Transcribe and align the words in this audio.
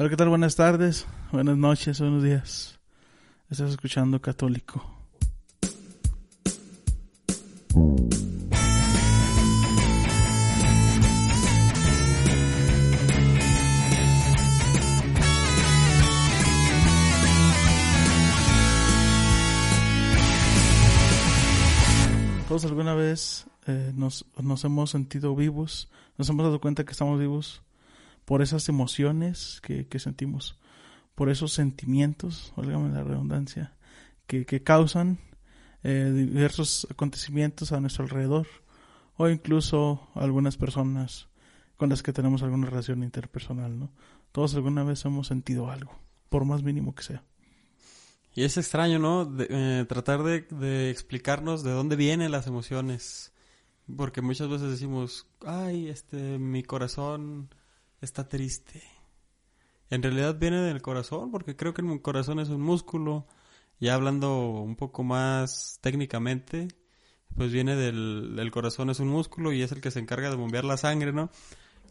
Hola, 0.00 0.08
¿qué 0.08 0.16
tal? 0.16 0.30
Buenas 0.30 0.56
tardes, 0.56 1.06
buenas 1.30 1.58
noches, 1.58 2.00
buenos 2.00 2.22
días. 2.22 2.80
Estás 3.50 3.72
escuchando 3.72 4.18
Católico. 4.18 4.82
Todos 22.48 22.64
alguna 22.64 22.94
vez 22.94 23.44
eh, 23.66 23.92
nos, 23.94 24.24
nos 24.40 24.64
hemos 24.64 24.88
sentido 24.88 25.36
vivos, 25.36 25.90
nos 26.16 26.26
hemos 26.30 26.46
dado 26.46 26.58
cuenta 26.58 26.84
que 26.84 26.92
estamos 26.92 27.20
vivos 27.20 27.62
por 28.24 28.42
esas 28.42 28.68
emociones 28.68 29.60
que, 29.62 29.86
que 29.86 29.98
sentimos, 29.98 30.58
por 31.14 31.28
esos 31.28 31.52
sentimientos, 31.52 32.52
válgame 32.56 32.94
la 32.94 33.04
redundancia, 33.04 33.74
que, 34.26 34.46
que 34.46 34.62
causan 34.62 35.18
eh, 35.82 36.12
diversos 36.14 36.86
acontecimientos 36.90 37.72
a 37.72 37.80
nuestro 37.80 38.04
alrededor 38.04 38.46
o 39.16 39.28
incluso 39.28 40.08
algunas 40.14 40.56
personas 40.56 41.28
con 41.76 41.88
las 41.88 42.02
que 42.02 42.12
tenemos 42.12 42.42
alguna 42.42 42.68
relación 42.68 43.02
interpersonal, 43.02 43.78
¿no? 43.78 43.90
Todos 44.32 44.54
alguna 44.54 44.84
vez 44.84 45.04
hemos 45.06 45.26
sentido 45.26 45.70
algo, 45.70 45.98
por 46.28 46.44
más 46.44 46.62
mínimo 46.62 46.94
que 46.94 47.02
sea. 47.02 47.24
Y 48.34 48.44
es 48.44 48.56
extraño, 48.56 48.98
¿no? 48.98 49.24
De, 49.24 49.46
eh, 49.48 49.84
tratar 49.88 50.22
de, 50.22 50.42
de, 50.50 50.90
explicarnos 50.90 51.62
de 51.64 51.72
dónde 51.72 51.96
vienen 51.96 52.30
las 52.30 52.46
emociones. 52.46 53.32
Porque 53.96 54.22
muchas 54.22 54.48
veces 54.48 54.70
decimos, 54.70 55.26
ay, 55.44 55.88
este, 55.88 56.38
mi 56.38 56.62
corazón 56.62 57.48
está 58.00 58.28
triste. 58.28 58.82
En 59.90 60.02
realidad 60.02 60.38
viene 60.38 60.60
del 60.60 60.82
corazón, 60.82 61.30
porque 61.30 61.56
creo 61.56 61.74
que 61.74 61.82
el 61.82 62.00
corazón 62.02 62.38
es 62.38 62.48
un 62.48 62.60
músculo. 62.60 63.26
Ya 63.80 63.94
hablando 63.94 64.50
un 64.50 64.76
poco 64.76 65.02
más 65.02 65.78
técnicamente, 65.80 66.68
pues 67.34 67.52
viene 67.52 67.76
del, 67.76 68.36
del 68.36 68.50
corazón 68.50 68.90
es 68.90 69.00
un 69.00 69.08
músculo 69.08 69.52
y 69.52 69.62
es 69.62 69.72
el 69.72 69.80
que 69.80 69.90
se 69.90 70.00
encarga 70.00 70.30
de 70.30 70.36
bombear 70.36 70.64
la 70.64 70.76
sangre, 70.76 71.12
¿no? 71.12 71.30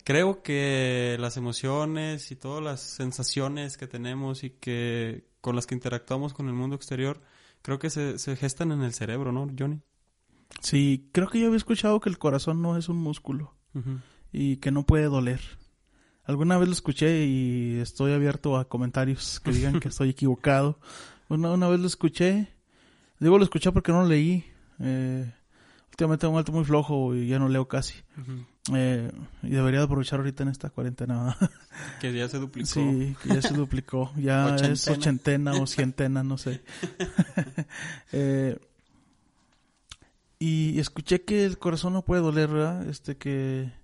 Creo 0.04 0.42
que 0.44 1.18
las 1.20 1.36
emociones 1.38 2.32
y 2.32 2.36
todas 2.36 2.64
las 2.64 2.80
sensaciones 2.82 3.78
que 3.78 3.88
tenemos 3.88 4.44
y 4.44 4.52
que 4.52 5.28
con 5.42 5.56
las 5.56 5.68
que 5.68 5.76
interactuamos 5.76 6.34
con 6.34 6.48
el 6.48 6.54
mundo 6.54 6.76
exterior, 6.76 7.22
creo 7.62 7.80
que 7.80 7.90
se, 7.90 8.18
se 8.20 8.36
gestan 8.36 8.72
en 8.72 8.82
el 8.82 8.94
cerebro, 8.94 9.32
¿no, 9.32 9.48
Johnny? 9.58 9.82
Sí, 10.62 11.10
creo 11.12 11.28
que 11.30 11.40
yo 11.40 11.48
había 11.48 11.58
escuchado 11.58 12.00
que 12.00 12.10
el 12.10 12.18
corazón 12.18 12.62
no 12.62 12.78
es 12.78 12.90
un 12.90 12.98
músculo 12.98 13.56
uh 13.74 13.80
-huh. 13.80 14.02
y 14.32 14.58
que 14.58 14.72
no 14.72 14.86
puede 14.86 15.06
doler. 15.06 15.42
Alguna 16.30 16.60
vez 16.60 16.68
lo 16.68 16.74
escuché 16.76 17.26
y 17.26 17.80
estoy 17.80 18.14
abierto 18.14 18.56
a 18.56 18.70
comentarios 18.70 19.40
que 19.40 19.52
digan 19.52 19.80
que 19.80 19.88
estoy 19.88 20.10
equivocado. 20.10 20.78
Una, 21.28 21.52
una 21.54 21.68
vez 21.68 21.80
lo 21.80 21.88
escuché, 21.88 22.50
digo 23.20 23.40
lo 23.40 23.44
escuché 23.44 23.72
porque 23.72 23.92
no 23.92 24.04
lo 24.04 24.10
leí. 24.10 24.46
Eh, 24.80 25.28
últimamente 25.90 26.22
tengo 26.22 26.34
un 26.34 26.38
alto 26.38 26.52
muy 26.52 26.64
flojo 26.66 27.16
y 27.16 27.30
ya 27.30 27.40
no 27.40 27.50
leo 27.50 27.68
casi. 27.68 27.96
Uh 28.16 28.22
-huh. 28.22 28.46
eh, 28.76 29.12
y 29.42 29.50
debería 29.50 29.82
aprovechar 29.82 30.20
ahorita 30.20 30.44
en 30.44 30.50
esta 30.50 30.70
cuarentena. 30.70 31.36
que 32.00 32.14
ya 32.14 32.30
se 32.30 32.38
duplicó. 32.38 32.68
Sí, 32.68 33.16
que 33.24 33.30
ya 33.30 33.42
se 33.42 33.56
duplicó. 33.56 34.12
Ya 34.16 34.46
ochentena. 34.46 34.74
es 34.74 34.88
ochentena 34.88 35.54
o 35.54 35.66
cientena, 35.66 36.22
no 36.22 36.38
sé. 36.38 36.62
eh, 38.12 38.56
y 40.38 40.80
escuché 40.80 41.24
que 41.24 41.44
el 41.44 41.58
corazón 41.58 41.94
no 41.94 42.06
puede 42.06 42.22
doler, 42.22 42.50
¿verdad? 42.50 42.88
Este, 42.88 43.18
que, 43.18 43.79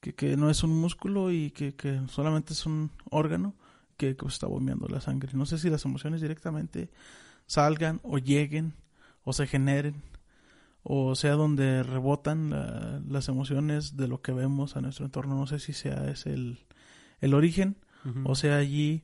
que, 0.00 0.14
que 0.14 0.36
no 0.36 0.50
es 0.50 0.62
un 0.62 0.78
músculo 0.78 1.30
y 1.32 1.50
que, 1.50 1.74
que 1.74 2.00
solamente 2.08 2.52
es 2.52 2.66
un 2.66 2.90
órgano 3.10 3.54
que, 3.96 4.16
que 4.16 4.26
está 4.26 4.46
bombeando 4.46 4.86
la 4.88 5.00
sangre. 5.00 5.30
No 5.34 5.46
sé 5.46 5.58
si 5.58 5.70
las 5.70 5.84
emociones 5.84 6.20
directamente 6.20 6.90
salgan 7.46 8.00
o 8.02 8.18
lleguen 8.18 8.74
o 9.24 9.32
se 9.32 9.46
generen 9.46 10.02
o 10.82 11.14
sea 11.16 11.32
donde 11.32 11.82
rebotan 11.82 12.50
la, 12.50 13.00
las 13.08 13.28
emociones 13.28 13.96
de 13.96 14.06
lo 14.06 14.20
que 14.22 14.32
vemos 14.32 14.76
a 14.76 14.80
nuestro 14.80 15.04
entorno. 15.06 15.34
No 15.36 15.46
sé 15.46 15.58
si 15.58 15.72
sea 15.72 16.08
ese 16.10 16.32
el, 16.32 16.58
el 17.20 17.34
origen 17.34 17.76
uh 18.04 18.08
-huh. 18.08 18.22
o 18.30 18.34
sea 18.34 18.56
allí 18.58 19.02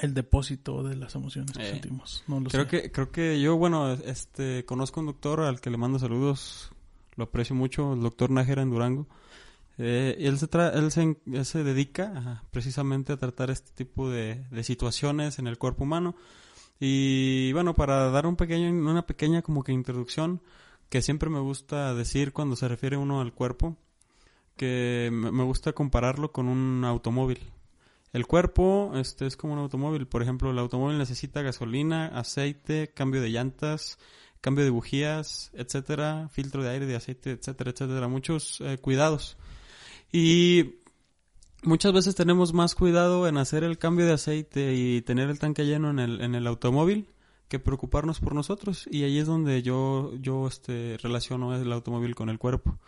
el 0.00 0.14
depósito 0.14 0.82
de 0.82 0.96
las 0.96 1.14
emociones 1.14 1.52
que 1.56 1.68
eh, 1.68 1.70
sentimos. 1.72 2.24
No 2.26 2.40
lo 2.40 2.48
creo 2.48 2.64
sé. 2.64 2.68
que 2.70 2.90
creo 2.90 3.12
que 3.12 3.40
yo 3.40 3.56
bueno 3.56 3.92
este 3.92 4.64
conozco 4.64 5.00
un 5.00 5.06
doctor 5.06 5.40
al 5.42 5.60
que 5.60 5.70
le 5.70 5.76
mando 5.76 5.98
saludos, 5.98 6.72
lo 7.16 7.24
aprecio 7.24 7.54
mucho, 7.54 7.92
el 7.92 8.00
doctor 8.00 8.30
Nájera 8.30 8.62
en 8.62 8.70
Durango. 8.70 9.06
Eh, 9.78 10.16
él 10.20 10.38
se 10.38 10.48
tra 10.48 10.68
él 10.70 10.90
se, 10.90 11.64
dedica 11.64 12.44
precisamente 12.50 13.12
a 13.12 13.16
tratar 13.16 13.50
este 13.50 13.72
tipo 13.72 14.10
de, 14.10 14.44
de 14.50 14.64
situaciones 14.64 15.38
en 15.38 15.46
el 15.46 15.58
cuerpo 15.58 15.84
humano. 15.84 16.14
Y 16.78 17.52
bueno, 17.52 17.74
para 17.74 18.10
dar 18.10 18.26
un 18.26 18.36
pequeño, 18.36 18.68
una 18.70 19.06
pequeña 19.06 19.42
como 19.42 19.62
que 19.62 19.72
introducción, 19.72 20.42
que 20.88 21.00
siempre 21.00 21.30
me 21.30 21.40
gusta 21.40 21.94
decir 21.94 22.32
cuando 22.32 22.56
se 22.56 22.68
refiere 22.68 22.96
uno 22.96 23.20
al 23.20 23.32
cuerpo, 23.32 23.76
que 24.56 25.10
me 25.12 25.44
gusta 25.44 25.72
compararlo 25.72 26.32
con 26.32 26.48
un 26.48 26.84
automóvil. 26.84 27.38
El 28.12 28.26
cuerpo 28.26 28.92
este, 28.94 29.26
es 29.26 29.36
como 29.36 29.54
un 29.54 29.58
automóvil. 29.60 30.06
Por 30.06 30.22
ejemplo, 30.22 30.50
el 30.50 30.58
automóvil 30.58 30.98
necesita 30.98 31.40
gasolina, 31.40 32.08
aceite, 32.08 32.92
cambio 32.94 33.22
de 33.22 33.30
llantas, 33.30 33.98
cambio 34.42 34.64
de 34.64 34.70
bujías, 34.70 35.50
etcétera, 35.54 36.28
filtro 36.30 36.62
de 36.62 36.70
aire, 36.70 36.86
de 36.86 36.96
aceite, 36.96 37.30
etcétera, 37.30 37.70
etcétera. 37.70 38.08
Muchos 38.08 38.60
eh, 38.60 38.76
cuidados. 38.78 39.38
Y 40.12 40.74
muchas 41.62 41.92
veces 41.92 42.14
tenemos 42.14 42.52
más 42.52 42.74
cuidado 42.74 43.26
en 43.26 43.38
hacer 43.38 43.64
el 43.64 43.78
cambio 43.78 44.04
de 44.04 44.12
aceite 44.12 44.74
y 44.74 45.00
tener 45.00 45.30
el 45.30 45.38
tanque 45.38 45.64
lleno 45.64 45.90
en 45.90 45.98
el, 45.98 46.20
en 46.20 46.34
el 46.34 46.46
automóvil 46.46 47.08
que 47.48 47.58
preocuparnos 47.58 48.20
por 48.20 48.34
nosotros 48.34 48.86
y 48.90 49.04
ahí 49.04 49.18
es 49.18 49.26
donde 49.26 49.62
yo 49.62 50.12
yo 50.18 50.46
este 50.46 50.96
relaciono 51.02 51.54
el 51.54 51.70
automóvil 51.72 52.14
con 52.14 52.30
el 52.30 52.38
cuerpo. 52.38 52.78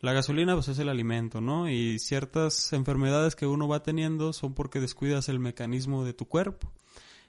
La 0.00 0.12
gasolina 0.12 0.54
pues 0.54 0.68
es 0.68 0.78
el 0.78 0.88
alimento, 0.88 1.40
¿no? 1.40 1.68
Y 1.68 1.98
ciertas 1.98 2.72
enfermedades 2.72 3.36
que 3.36 3.46
uno 3.46 3.68
va 3.68 3.82
teniendo 3.82 4.32
son 4.32 4.54
porque 4.54 4.80
descuidas 4.80 5.28
el 5.28 5.38
mecanismo 5.38 6.04
de 6.04 6.14
tu 6.14 6.26
cuerpo. 6.26 6.72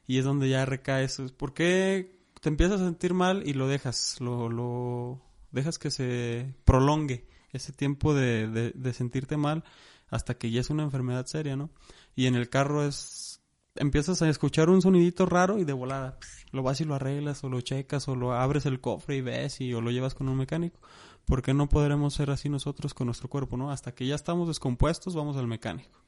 Y 0.08 0.18
es 0.18 0.26
donde 0.26 0.50
ya 0.50 0.66
recaes. 0.66 1.22
¿Por 1.38 1.54
qué 1.54 2.18
te 2.40 2.50
empiezas 2.50 2.82
a 2.82 2.86
sentir 2.86 3.14
mal 3.14 3.44
y 3.46 3.54
lo 3.54 3.68
dejas? 3.68 4.20
Lo, 4.20 4.50
lo 4.50 5.22
dejas 5.52 5.78
que 5.78 5.92
se 5.92 6.56
prolongue 6.66 7.26
ese 7.54 7.74
tiempo 7.74 8.14
de, 8.14 8.72
de, 8.74 8.94
sentirte 8.94 9.38
mal 9.38 9.64
hasta 10.10 10.36
que 10.36 10.52
ya 10.52 10.62
es 10.62 10.70
una 10.70 10.84
enfermedad 10.84 11.26
seria, 11.26 11.56
¿no? 11.56 11.70
Y 12.16 12.28
en 12.28 12.36
el 12.36 12.50
carro 12.50 12.86
es 12.86 13.42
empiezas 13.76 14.22
a 14.22 14.30
escuchar 14.30 14.70
un 14.70 14.82
sonidito 14.82 15.26
raro 15.26 15.58
y 15.58 15.64
de 15.64 15.74
volada 15.74 16.18
lo 16.52 16.64
vas 16.64 16.82
y 16.82 16.86
lo 16.86 16.96
arreglas 16.96 17.44
o 17.44 17.50
lo 17.50 17.62
checas 17.62 18.08
o 18.08 18.16
lo 18.16 18.34
abres 18.34 18.66
el 18.66 18.82
cofre 18.82 19.16
y 19.16 19.22
ves 19.22 19.62
y 19.62 19.74
o 19.74 19.82
lo 19.82 19.92
llevas 19.92 20.14
con 20.14 20.28
un 20.28 20.38
mecánico. 20.38 20.80
¿Por 21.26 21.42
qué 21.42 21.54
no 21.54 21.70
podremos 21.70 22.14
ser 22.14 22.30
así 22.32 22.50
nosotros 22.50 22.94
con 22.94 23.08
nuestro 23.08 23.30
cuerpo, 23.30 23.56
no? 23.56 23.72
Hasta 23.72 23.94
que 23.94 24.06
ya 24.06 24.16
estamos 24.16 24.48
descompuestos 24.48 25.16
vamos 25.16 25.38
al 25.38 25.48
mecánico. 25.48 26.02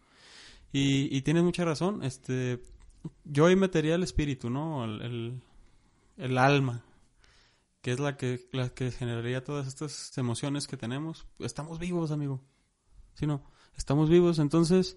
Y, 0.72 1.16
y 1.16 1.22
tienes 1.22 1.44
mucha 1.44 1.64
razón, 1.64 2.04
este, 2.04 2.60
yo 3.24 3.46
ahí 3.46 3.56
metería 3.56 3.96
el 3.96 4.04
espíritu, 4.04 4.50
¿no? 4.50 4.84
El, 4.84 5.40
el 6.18 6.38
alma, 6.38 6.84
que 7.83 7.91
es 7.91 7.99
la 7.99 8.16
que, 8.16 8.47
la 8.53 8.69
que 8.69 8.91
generaría 8.91 9.44
todas 9.44 9.67
estas 9.67 10.17
emociones 10.17 10.67
que 10.67 10.77
tenemos. 10.77 11.27
Estamos 11.39 11.79
vivos, 11.79 12.11
amigo. 12.11 12.41
¿Sí 13.13 13.27
no? 13.27 13.44
Estamos 13.75 14.09
vivos, 14.09 14.39
entonces 14.39 14.95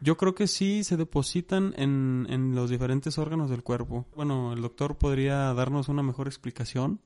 yo 0.00 0.16
creo 0.16 0.36
que 0.36 0.46
sí 0.46 0.84
se 0.84 0.96
depositan 0.96 1.74
en, 1.76 2.26
en 2.30 2.54
los 2.54 2.70
diferentes 2.70 3.18
órganos 3.18 3.50
del 3.50 3.64
cuerpo. 3.64 4.06
Bueno, 4.14 4.52
el 4.52 4.62
doctor 4.62 4.96
podría 4.96 5.52
darnos 5.52 5.88
una 5.88 6.04
mejor 6.04 6.28
explicación 6.28 7.00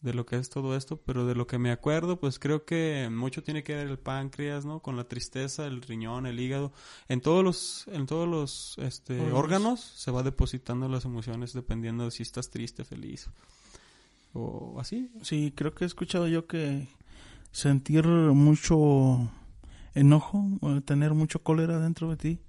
de 0.00 0.14
lo 0.14 0.24
que 0.24 0.36
es 0.36 0.48
todo 0.48 0.74
esto, 0.74 0.96
pero 0.96 1.26
de 1.26 1.34
lo 1.34 1.46
que 1.46 1.58
me 1.58 1.70
acuerdo, 1.70 2.18
pues 2.18 2.38
creo 2.38 2.64
que 2.64 3.10
mucho 3.12 3.42
tiene 3.42 3.62
que 3.62 3.74
ver 3.74 3.88
el 3.88 3.98
páncreas, 3.98 4.64
¿no? 4.64 4.80
Con 4.80 4.96
la 4.96 5.04
tristeza, 5.04 5.66
el 5.66 5.82
riñón, 5.82 6.24
el 6.24 6.40
hígado, 6.40 6.72
en 7.08 7.20
todos 7.20 7.44
los, 7.44 7.84
en 7.88 8.06
todos 8.06 8.26
los, 8.26 8.78
este, 8.78 9.20
órganos 9.32 9.80
se 9.80 10.10
va 10.10 10.22
depositando 10.22 10.88
las 10.88 11.04
emociones 11.04 11.52
dependiendo 11.52 12.04
de 12.04 12.10
si 12.10 12.22
estás 12.22 12.48
triste, 12.48 12.84
feliz 12.84 13.28
o 14.32 14.78
así. 14.80 15.10
Sí, 15.22 15.52
creo 15.54 15.74
que 15.74 15.84
he 15.84 15.86
escuchado 15.86 16.28
yo 16.28 16.46
que 16.46 16.88
sentir 17.50 18.06
mucho 18.06 19.30
enojo, 19.94 20.44
tener 20.84 21.14
mucho 21.14 21.42
cólera 21.42 21.78
dentro 21.78 22.10
de 22.10 22.16
ti, 22.16 22.40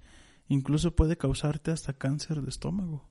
incluso 0.48 0.94
puede 0.94 1.16
causarte 1.16 1.70
hasta 1.70 1.92
cáncer 1.92 2.42
de 2.42 2.48
estómago. 2.48 3.08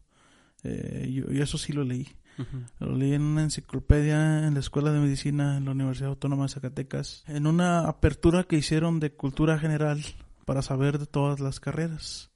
Eh, 0.64 1.10
yo, 1.14 1.32
yo, 1.32 1.44
eso 1.44 1.58
sí 1.58 1.74
lo 1.74 1.84
leí. 1.84 2.08
Uh 2.38 2.44
-huh. 2.44 2.88
Lo 2.88 2.96
leí 2.96 3.14
en 3.14 3.22
una 3.22 3.44
enciclopedia 3.44 4.48
en 4.48 4.54
la 4.54 4.60
Escuela 4.60 4.92
de 4.92 5.00
Medicina 5.00 5.58
en 5.58 5.66
la 5.66 5.72
Universidad 5.72 6.10
Autónoma 6.10 6.44
de 6.44 6.50
Zacatecas, 6.50 7.24
en 7.28 7.48
una 7.48 7.82
apertura 7.82 8.44
que 8.44 8.58
hicieron 8.58 9.00
de 9.00 9.12
cultura 9.12 9.60
general 9.60 10.02
para 10.46 10.62
saber 10.62 11.00
de 11.00 11.06
todas 11.06 11.40
las 11.40 11.60
carreras. 11.60 12.32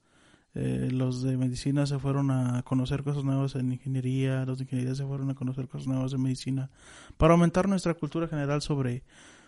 Eh, 0.54 0.88
los 0.92 1.22
de 1.22 1.36
medicina 1.36 1.84
se 1.86 1.98
fueron 1.98 2.30
a 2.30 2.62
conocer 2.62 3.02
cosas 3.02 3.24
nuevas 3.24 3.56
en 3.56 3.72
ingeniería, 3.72 4.44
los 4.44 4.58
de 4.58 4.64
ingeniería 4.64 4.94
se 4.94 5.04
fueron 5.04 5.30
a 5.30 5.34
conocer 5.34 5.66
cosas 5.66 5.88
nuevas 5.88 6.12
en 6.12 6.22
medicina, 6.22 6.70
para 7.16 7.34
aumentar 7.34 7.68
nuestra 7.68 7.94
cultura 7.94 8.28
general 8.28 8.62
sobre 8.62 9.02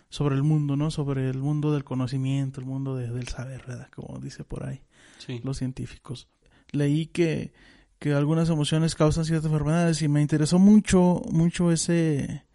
sobre 0.09 0.35
el 0.35 0.43
mundo, 0.43 0.75
¿no? 0.75 0.91
Sobre 0.91 1.29
el 1.29 1.39
mundo 1.39 1.73
del 1.73 1.83
conocimiento, 1.83 2.59
el 2.59 2.65
mundo 2.65 2.95
de, 2.95 3.09
del 3.09 3.27
saber, 3.27 3.63
¿verdad? 3.67 3.89
Como 3.93 4.19
dice 4.19 4.43
por 4.43 4.65
ahí 4.65 4.81
sí. 5.17 5.41
los 5.43 5.57
científicos. 5.57 6.27
leí 6.71 7.07
que, 7.07 7.53
que 7.99 8.13
algunas 8.13 8.49
emociones 8.49 8.95
causan 8.95 9.25
ciertas 9.25 9.51
enfermedades 9.51 10.01
y 10.01 10.07
me 10.07 10.21
interesó 10.21 10.59
mucho, 10.59 11.21
mucho 11.31 11.71
ese, 11.71 12.45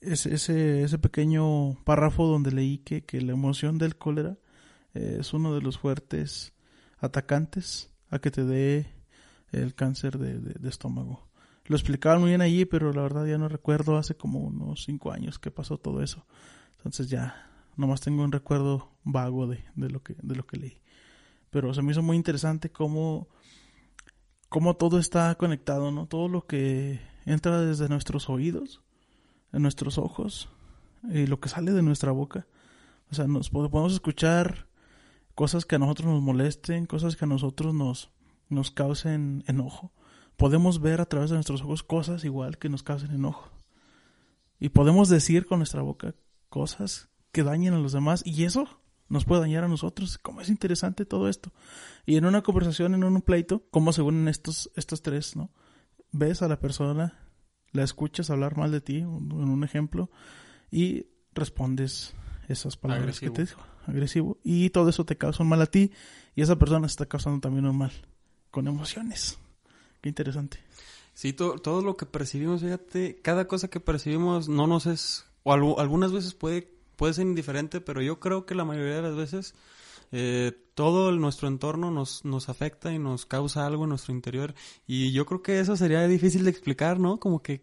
ese, 0.00 0.34
ese, 0.34 0.82
ese 0.82 0.98
pequeño 0.98 1.74
párrafo 1.84 2.26
donde 2.26 2.52
leí 2.52 2.78
que, 2.78 3.04
que 3.04 3.20
la 3.20 3.32
emoción 3.32 3.78
del 3.78 3.96
cólera 3.96 4.38
eh, 4.94 5.18
es 5.20 5.32
uno 5.32 5.54
de 5.54 5.62
los 5.62 5.78
fuertes 5.78 6.52
atacantes 7.02 7.90
a 8.10 8.20
que 8.20 8.30
te 8.30 8.44
dé 8.44 8.86
el 9.50 9.74
cáncer 9.74 10.18
de, 10.18 10.68
estómago. 10.68 11.28
Lo 11.66 11.76
explicaban 11.76 12.20
muy 12.20 12.30
bien 12.30 12.40
allí, 12.40 12.64
pero 12.64 12.92
la 12.92 13.02
verdad 13.02 13.26
ya 13.26 13.38
no 13.38 13.48
recuerdo 13.48 13.98
hace 13.98 14.14
como 14.16 14.40
unos 14.40 14.84
cinco 14.84 15.12
años 15.12 15.38
que 15.38 15.50
pasó 15.50 15.78
todo 15.78 16.02
eso. 16.02 16.24
Entonces 16.76 17.08
ya 17.08 17.50
nomás 17.76 18.00
tengo 18.00 18.22
un 18.22 18.32
recuerdo 18.32 18.90
vago 19.04 19.46
de, 19.46 19.64
de, 19.74 19.90
lo, 19.90 20.02
que, 20.02 20.16
de 20.22 20.34
lo 20.34 20.46
que 20.46 20.56
leí. 20.56 20.80
Pero 21.50 21.74
se 21.74 21.82
me 21.82 21.92
hizo 21.92 22.02
muy 22.02 22.16
interesante 22.16 22.70
cómo, 22.70 23.28
cómo 24.48 24.76
todo 24.76 24.98
está 24.98 25.34
conectado, 25.34 25.90
¿no? 25.90 26.06
Todo 26.06 26.28
lo 26.28 26.46
que 26.46 27.00
entra 27.26 27.60
desde 27.60 27.88
nuestros 27.88 28.28
oídos, 28.30 28.82
en 29.52 29.62
nuestros 29.62 29.98
ojos, 29.98 30.48
y 31.10 31.26
lo 31.26 31.40
que 31.40 31.48
sale 31.48 31.72
de 31.72 31.82
nuestra 31.82 32.12
boca. 32.12 32.46
O 33.10 33.14
sea, 33.14 33.26
nos 33.26 33.50
podemos 33.50 33.92
escuchar 33.92 34.66
cosas 35.34 35.64
que 35.64 35.76
a 35.76 35.78
nosotros 35.78 36.08
nos 36.08 36.22
molesten, 36.22 36.86
cosas 36.86 37.16
que 37.16 37.24
a 37.24 37.28
nosotros 37.28 37.74
nos, 37.74 38.10
nos 38.48 38.70
causen 38.70 39.44
enojo. 39.46 39.92
Podemos 40.36 40.80
ver 40.80 41.00
a 41.00 41.06
través 41.06 41.30
de 41.30 41.36
nuestros 41.36 41.62
ojos 41.62 41.82
cosas 41.82 42.24
igual 42.24 42.58
que 42.58 42.68
nos 42.68 42.82
causen 42.82 43.12
enojo. 43.12 43.50
Y 44.58 44.70
podemos 44.70 45.08
decir 45.08 45.46
con 45.46 45.58
nuestra 45.58 45.82
boca 45.82 46.14
cosas 46.48 47.08
que 47.32 47.42
dañen 47.42 47.74
a 47.74 47.78
los 47.78 47.92
demás 47.92 48.22
y 48.24 48.44
eso 48.44 48.68
nos 49.08 49.24
puede 49.24 49.42
dañar 49.42 49.64
a 49.64 49.68
nosotros. 49.68 50.18
¿Cómo 50.18 50.40
es 50.40 50.48
interesante 50.48 51.04
todo 51.04 51.28
esto? 51.28 51.52
Y 52.06 52.16
en 52.16 52.24
una 52.24 52.42
conversación, 52.42 52.94
en 52.94 53.04
un 53.04 53.22
pleito, 53.22 53.66
como 53.70 53.92
se 53.92 54.02
unen 54.02 54.28
estos, 54.28 54.70
estos 54.76 55.02
tres, 55.02 55.36
¿no? 55.36 55.50
Ves 56.12 56.42
a 56.42 56.48
la 56.48 56.60
persona, 56.60 57.28
la 57.72 57.82
escuchas 57.82 58.30
hablar 58.30 58.56
mal 58.56 58.70
de 58.70 58.80
ti, 58.80 58.98
en 58.98 59.32
un 59.32 59.64
ejemplo, 59.64 60.10
y 60.70 61.06
respondes 61.34 62.14
esas 62.48 62.76
palabras 62.76 63.20
que 63.20 63.30
te 63.30 63.42
dijo, 63.42 63.60
agresivo, 63.86 64.38
y 64.42 64.70
todo 64.70 64.88
eso 64.88 65.04
te 65.04 65.16
causa 65.16 65.42
un 65.42 65.48
mal 65.48 65.62
a 65.62 65.66
ti, 65.66 65.92
y 66.34 66.42
esa 66.42 66.56
persona 66.56 66.86
está 66.86 67.06
causando 67.06 67.40
también 67.40 67.66
un 67.66 67.76
mal, 67.76 67.92
con 68.50 68.66
emociones. 68.66 69.38
Qué 70.00 70.08
interesante. 70.08 70.58
Sí, 71.14 71.32
todo 71.32 71.82
lo 71.82 71.96
que 71.96 72.06
percibimos, 72.06 72.62
fíjate, 72.62 73.20
cada 73.22 73.46
cosa 73.46 73.68
que 73.68 73.80
percibimos 73.80 74.48
no 74.48 74.66
nos 74.66 74.86
es, 74.86 75.26
o 75.42 75.52
algunas 75.52 76.12
veces 76.12 76.34
puede, 76.34 76.72
puede 76.96 77.14
ser 77.14 77.26
indiferente, 77.26 77.80
pero 77.80 78.00
yo 78.00 78.18
creo 78.18 78.46
que 78.46 78.54
la 78.54 78.64
mayoría 78.64 78.96
de 78.96 79.02
las 79.02 79.16
veces 79.16 79.54
eh, 80.10 80.52
todo 80.74 81.10
nuestro 81.12 81.48
entorno 81.48 81.90
nos, 81.90 82.24
nos 82.24 82.48
afecta 82.48 82.92
y 82.92 82.98
nos 82.98 83.26
causa 83.26 83.66
algo 83.66 83.84
en 83.84 83.90
nuestro 83.90 84.14
interior. 84.14 84.54
Y 84.86 85.12
yo 85.12 85.26
creo 85.26 85.42
que 85.42 85.58
eso 85.58 85.76
sería 85.76 86.06
difícil 86.06 86.44
de 86.44 86.50
explicar, 86.50 86.98
¿no? 86.98 87.18
Como 87.18 87.42
que 87.42 87.62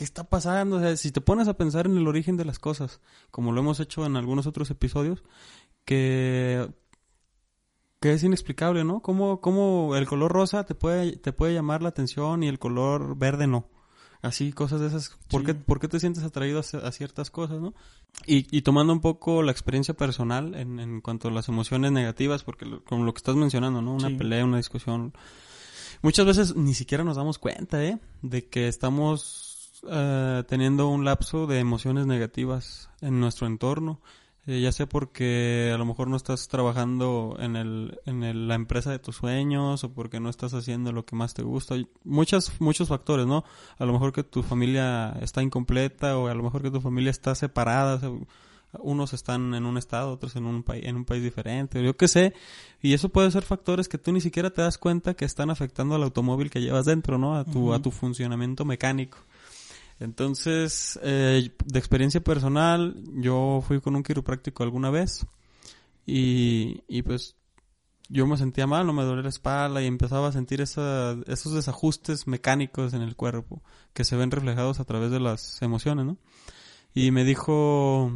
¿qué 0.00 0.04
está 0.04 0.24
pasando? 0.24 0.76
O 0.76 0.80
sea, 0.80 0.96
si 0.96 1.12
te 1.12 1.20
pones 1.20 1.46
a 1.46 1.58
pensar 1.58 1.84
en 1.84 1.98
el 1.98 2.08
origen 2.08 2.38
de 2.38 2.46
las 2.46 2.58
cosas, 2.58 3.00
como 3.30 3.52
lo 3.52 3.60
hemos 3.60 3.80
hecho 3.80 4.06
en 4.06 4.16
algunos 4.16 4.46
otros 4.46 4.70
episodios, 4.70 5.22
que, 5.90 6.68
que 8.00 8.12
es 8.12 8.22
inexplicable, 8.22 8.84
¿no? 8.84 9.02
¿Cómo, 9.02 9.40
cómo 9.40 9.96
el 9.96 10.06
color 10.06 10.30
rosa 10.30 10.64
te 10.64 10.76
puede, 10.76 11.16
te 11.16 11.32
puede 11.32 11.52
llamar 11.52 11.82
la 11.82 11.88
atención 11.88 12.44
y 12.44 12.48
el 12.48 12.60
color 12.60 13.18
verde 13.18 13.48
no? 13.48 13.68
Así, 14.22 14.52
cosas 14.52 14.80
de 14.80 14.86
esas. 14.86 15.18
¿Por, 15.28 15.44
qué, 15.44 15.54
¿por 15.54 15.80
qué 15.80 15.88
te 15.88 15.98
sientes 15.98 16.22
atraído 16.22 16.60
a, 16.60 16.92
ciertas 16.92 17.32
cosas, 17.32 17.60
no? 17.60 17.74
Y, 18.24 18.46
y, 18.56 18.62
tomando 18.62 18.92
un 18.92 19.00
poco 19.00 19.42
la 19.42 19.50
experiencia 19.50 19.94
personal 19.94 20.54
en, 20.54 20.78
en 20.78 21.00
cuanto 21.00 21.26
a 21.26 21.32
las 21.32 21.48
emociones 21.48 21.90
negativas, 21.90 22.44
porque 22.44 22.66
como 22.86 23.04
lo 23.04 23.12
que 23.12 23.18
estás 23.18 23.34
mencionando, 23.34 23.82
¿no? 23.82 23.94
Una 23.94 24.16
pelea, 24.16 24.44
una 24.44 24.58
discusión. 24.58 25.12
Muchas 26.02 26.24
veces 26.24 26.54
ni 26.54 26.74
siquiera 26.74 27.02
nos 27.02 27.16
damos 27.16 27.38
cuenta, 27.38 27.82
¿eh? 27.82 27.98
De 28.22 28.46
que 28.46 28.68
estamos 28.68 29.82
eh, 29.90 30.44
teniendo 30.46 30.86
un 30.88 31.04
lapso 31.04 31.48
de 31.48 31.58
emociones 31.58 32.06
negativas 32.06 32.90
en 33.00 33.18
nuestro 33.18 33.48
entorno, 33.48 34.00
eh, 34.46 34.60
ya 34.60 34.72
sea 34.72 34.88
porque 34.88 35.70
a 35.74 35.76
lo 35.76 35.84
mejor 35.84 36.08
no 36.08 36.16
estás 36.16 36.48
trabajando 36.48 37.36
en, 37.40 37.56
el, 37.56 38.00
en 38.06 38.48
la 38.48 38.54
empresa 38.54 38.90
de 38.90 38.98
tus 38.98 39.16
sueños 39.16 39.84
o 39.84 39.92
porque 39.92 40.18
no 40.18 40.30
estás 40.30 40.54
haciendo 40.54 40.92
lo 40.92 41.04
que 41.04 41.14
más 41.14 41.34
te 41.34 41.42
gusta. 41.42 41.74
Hay 41.74 41.88
muchos, 42.04 42.50
factores, 42.88 43.26
¿no? 43.26 43.44
A 43.78 43.84
lo 43.84 43.92
mejor 43.92 44.12
que 44.12 44.24
tu 44.24 44.42
familia 44.42 45.14
está 45.20 45.42
incompleta 45.42 46.16
o 46.16 46.28
a 46.28 46.34
lo 46.34 46.42
mejor 46.42 46.62
que 46.62 46.70
tu 46.70 46.80
familia 46.80 47.10
está 47.10 47.34
separada. 47.34 48.00
unos 48.78 49.12
están 49.12 49.54
en 49.54 49.66
un 49.66 49.76
estado, 49.76 50.12
otros 50.12 50.34
en 50.36 50.46
un 50.46 50.62
país, 50.62 50.86
en 50.86 50.96
un 50.96 51.04
país 51.04 51.22
diferente, 51.22 51.82
yo 51.82 51.96
qué 51.96 52.08
sé, 52.08 52.34
y 52.80 52.94
eso 52.94 53.08
puede 53.08 53.30
ser 53.30 53.42
factores 53.42 53.88
que 53.88 53.98
tú 53.98 54.12
ni 54.12 54.20
siquiera 54.20 54.50
te 54.50 54.62
das 54.62 54.78
cuenta 54.78 55.14
que 55.14 55.24
están 55.24 55.50
afectando 55.50 55.96
al 55.96 56.04
automóvil 56.04 56.50
que 56.50 56.60
llevas 56.60 56.86
dentro, 56.86 57.18
¿no? 57.18 57.36
A 57.36 57.44
tu, 57.44 57.74
a 57.74 57.82
tu 57.82 57.90
funcionamiento 57.90 58.64
mecánico. 58.64 59.18
Entonces, 60.00 60.98
eh, 61.02 61.54
de 61.64 61.78
experiencia 61.78 62.20
personal, 62.22 62.96
yo 63.14 63.62
fui 63.66 63.80
con 63.80 63.94
un 63.94 64.02
quiropráctico 64.02 64.62
alguna 64.62 64.90
vez 64.90 65.26
y, 66.06 66.82
y 66.88 67.02
pues 67.02 67.36
yo 68.08 68.26
me 68.26 68.36
sentía 68.36 68.66
mal, 68.66 68.86
no 68.86 68.92
me 68.92 69.04
dolía 69.04 69.22
la 69.22 69.28
espalda 69.28 69.82
y 69.82 69.86
empezaba 69.86 70.28
a 70.28 70.32
sentir 70.32 70.60
esa, 70.62 71.16
esos 71.26 71.54
desajustes 71.54 72.26
mecánicos 72.26 72.92
en 72.92 73.02
el 73.02 73.14
cuerpo 73.14 73.62
que 73.92 74.04
se 74.04 74.16
ven 74.16 74.30
reflejados 74.30 74.80
a 74.80 74.84
través 74.84 75.10
de 75.12 75.20
las 75.20 75.62
emociones, 75.62 76.06
¿no? 76.06 76.18
Y 76.92 77.12
me 77.12 77.24
dijo, 77.24 78.10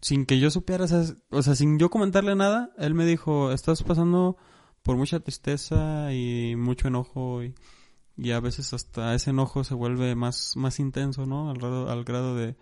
sin 0.00 0.26
que 0.26 0.38
yo 0.38 0.50
supiera, 0.50 0.86
o 1.30 1.42
sea, 1.42 1.54
sin 1.54 1.78
yo 1.78 1.90
comentarle 1.90 2.36
nada, 2.36 2.70
él 2.78 2.94
me 2.94 3.04
dijo, 3.04 3.50
estás 3.50 3.82
pasando 3.82 4.36
por 4.82 4.96
mucha 4.96 5.20
tristeza 5.20 6.12
y 6.12 6.54
mucho 6.56 6.88
enojo 6.88 7.42
y 7.42 7.54
y 8.20 8.32
a 8.32 8.40
veces 8.40 8.74
hasta 8.74 9.14
ese 9.14 9.30
enojo 9.30 9.64
se 9.64 9.74
vuelve 9.74 10.14
más, 10.14 10.54
más 10.56 10.78
intenso, 10.78 11.24
¿no? 11.24 11.50
Al 11.50 11.56
grado, 11.56 11.90
al 11.90 12.04
grado 12.04 12.36
de, 12.36 12.54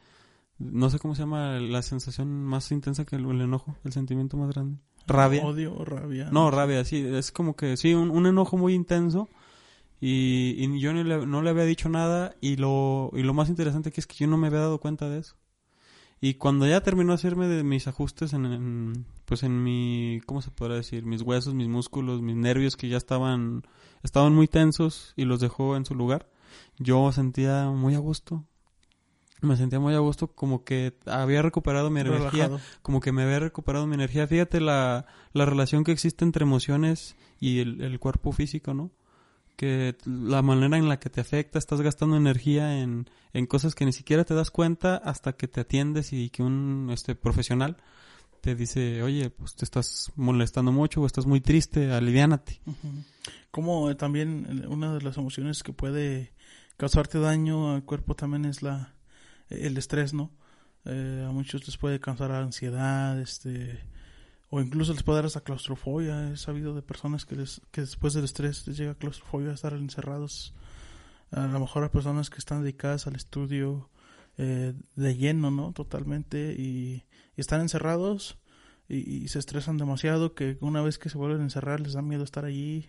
no 0.58 0.88
sé 0.88 1.00
cómo 1.00 1.16
se 1.16 1.22
llama 1.22 1.58
la 1.58 1.82
sensación 1.82 2.44
más 2.44 2.70
intensa 2.70 3.05
que 3.05 3.16
el, 3.16 3.25
enojo, 3.40 3.76
el 3.84 3.93
sentimiento 3.93 4.37
más 4.37 4.50
grande. 4.50 4.78
Rabia. 5.06 5.44
Odio 5.44 5.75
o 5.75 5.84
rabia. 5.84 6.28
No, 6.31 6.50
rabia, 6.50 6.84
sí, 6.84 7.05
es 7.05 7.32
como 7.32 7.56
que 7.56 7.76
sí, 7.76 7.93
un, 7.94 8.26
enojo 8.26 8.56
muy 8.56 8.75
intenso 8.75 9.28
y, 10.00 10.55
y 10.58 10.81
yo 10.81 10.93
no 10.93 11.02
le, 11.02 11.26
no 11.26 11.43
le, 11.43 11.50
había 11.50 11.64
dicho 11.64 11.88
nada 11.88 12.37
y 12.40 12.56
lo, 12.56 13.10
y 13.14 13.22
lo 13.22 13.34
más 13.34 13.49
interesante 13.49 13.90
que 13.90 14.00
es 14.00 14.06
que 14.06 14.14
yo 14.14 14.28
no 14.28 14.37
me 14.37 14.46
había 14.46 14.60
dado 14.60 14.78
cuenta 14.78 15.08
de 15.08 15.19
eso. 15.19 15.34
Y 16.20 16.35
cuando 16.35 16.67
ya 16.67 16.81
terminó 16.82 17.11
de 17.11 17.15
hacerme 17.15 17.47
de 17.47 17.62
mis 17.62 17.87
ajustes 17.87 18.32
en, 18.32 19.06
pues 19.25 19.44
en 19.44 19.62
mi, 19.62 20.20
¿cómo 20.26 20.43
se 20.43 20.50
podrá 20.50 20.75
decir? 20.75 21.05
Mis 21.05 21.23
huesos, 21.23 21.55
mis 21.55 21.69
músculos, 21.69 22.23
mis 22.23 22.35
nervios 22.35 22.76
que 22.76 22.88
ya 22.88 22.97
estaban, 22.97 23.62
estaban 24.03 24.35
muy 24.35 24.49
tensos 24.49 25.12
y 25.17 25.25
los 25.25 25.38
dejó 25.38 25.77
en 25.77 25.84
su 25.84 25.94
lugar, 25.94 26.29
yo 26.79 27.13
sentía 27.13 27.67
muy 27.70 27.94
a 27.94 27.98
gusto. 27.98 28.44
Me 29.41 29.56
sentía 29.56 29.79
muy 29.79 29.94
a 29.94 30.01
gusto, 30.01 30.27
como 30.34 30.65
que 30.65 30.98
había 31.06 31.43
recuperado 31.43 31.91
mi 31.91 32.01
energía, 32.01 32.51
como 32.82 32.98
que 32.98 33.13
me 33.13 33.22
había 33.22 33.39
recuperado 33.39 33.87
mi 33.87 33.94
energía. 33.94 34.27
Fíjate 34.27 34.60
la, 34.60 35.06
la 35.32 35.46
relación 35.46 35.84
que 35.84 35.93
existe 35.93 36.25
entre 36.25 36.43
emociones 36.43 37.15
y 37.39 37.60
el, 37.60 37.81
el 37.81 38.01
cuerpo 38.01 38.32
físico, 38.32 38.75
¿no? 38.75 38.91
Que 39.58 39.96
la 40.05 40.41
manera 40.41 40.79
en 40.79 40.88
la 40.88 41.00
que 41.00 41.10
te 41.10 41.20
afecta, 41.20 41.58
estás 41.58 41.81
gastando 41.81 42.17
energía 42.17 42.81
en, 42.81 43.10
en 43.32 43.46
cosas 43.46 43.74
que 43.74 43.84
ni 43.84 43.93
siquiera 43.93 44.24
te 44.24 44.32
das 44.32 44.53
cuenta 44.53 44.94
hasta 44.94 45.32
que 45.32 45.48
te 45.48 45.62
atiendes 45.62 46.12
y 46.12 46.31
que 46.31 46.44
un 46.44 46.91
este 46.93 47.17
profesional 47.17 47.77
te 48.41 48.55
dice, 48.55 49.03
oye, 49.03 49.31
pues 49.31 49.56
te 49.56 49.65
estás 49.65 50.12
molestando 50.15 50.70
mucho 50.70 51.03
o 51.03 51.06
estás 51.06 51.27
muy 51.27 51.41
triste, 51.41 51.91
aliviánate. 51.91 52.60
Como 53.50 53.96
también 53.96 54.65
una 54.69 54.94
de 54.94 55.03
las 55.03 55.17
emociones 55.17 55.65
que 55.65 55.72
puede 55.72 56.32
causarte 56.77 57.19
daño 57.19 57.74
al 57.74 57.84
cuerpo 57.84 58.15
también 58.15 58.44
es 58.44 58.62
la 58.62 58.94
el 59.48 59.77
estrés, 59.77 60.15
¿no? 60.15 60.31
Eh, 60.84 61.27
a 61.29 61.32
muchos 61.32 61.67
les 61.67 61.77
puede 61.79 61.98
causar 61.98 62.31
ansiedad, 62.31 63.20
este 63.20 63.81
o 64.50 64.60
incluso 64.60 64.93
les 64.93 65.02
puede 65.02 65.19
dar 65.19 65.26
hasta 65.26 65.43
claustrofobia. 65.43 66.31
He 66.31 66.36
sabido 66.36 66.74
de 66.74 66.82
personas 66.82 67.26
que, 67.26 67.36
les, 67.36 67.60
que 67.70 67.82
después 67.82 68.14
del 68.14 68.24
estrés 68.24 68.67
les 68.67 68.76
llega 68.76 68.94
claustrofobia 68.94 69.50
a 69.50 69.55
estar 69.55 69.74
encerrados. 69.74 70.55
A 71.31 71.46
lo 71.46 71.60
mejor 71.60 71.82
hay 71.82 71.90
personas 71.90 72.31
que 72.31 72.38
están 72.38 72.62
dedicadas 72.62 73.06
al 73.06 73.17
estudio 73.17 73.90
eh, 74.38 74.74
de 74.96 75.17
lleno, 75.17 75.50
¿no? 75.50 75.72
Totalmente. 75.72 76.55
Y, 76.58 77.05
están 77.36 77.60
encerrados 77.60 78.36
y, 78.88 79.28
se 79.28 79.38
estresan 79.38 79.76
demasiado 79.76 80.34
que 80.34 80.58
una 80.60 80.82
vez 80.82 80.98
que 80.98 81.08
se 81.08 81.19
vuelven 81.19 81.40
a 81.40 81.44
encerrar 81.44 81.78
les 81.78 81.93
da 81.93 82.02
miedo 82.02 82.24
estar 82.24 82.44
allí. 82.44 82.88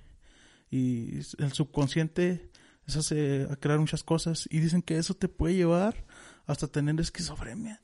Y 0.72 1.18
el 1.38 1.52
subconsciente 1.54 2.50
les 2.88 2.96
hace 2.96 3.48
a 3.52 3.58
crear 3.58 3.80
muchas 3.80 4.04
cosas. 4.04 4.48
Y 4.50 4.60
dicen 4.60 4.82
que 4.82 4.98
eso 4.98 5.14
te 5.14 5.28
puede 5.28 5.56
llevar 5.56 6.06
hasta 6.48 6.68
tener 6.68 7.00
esquizofrenia. 7.00 7.84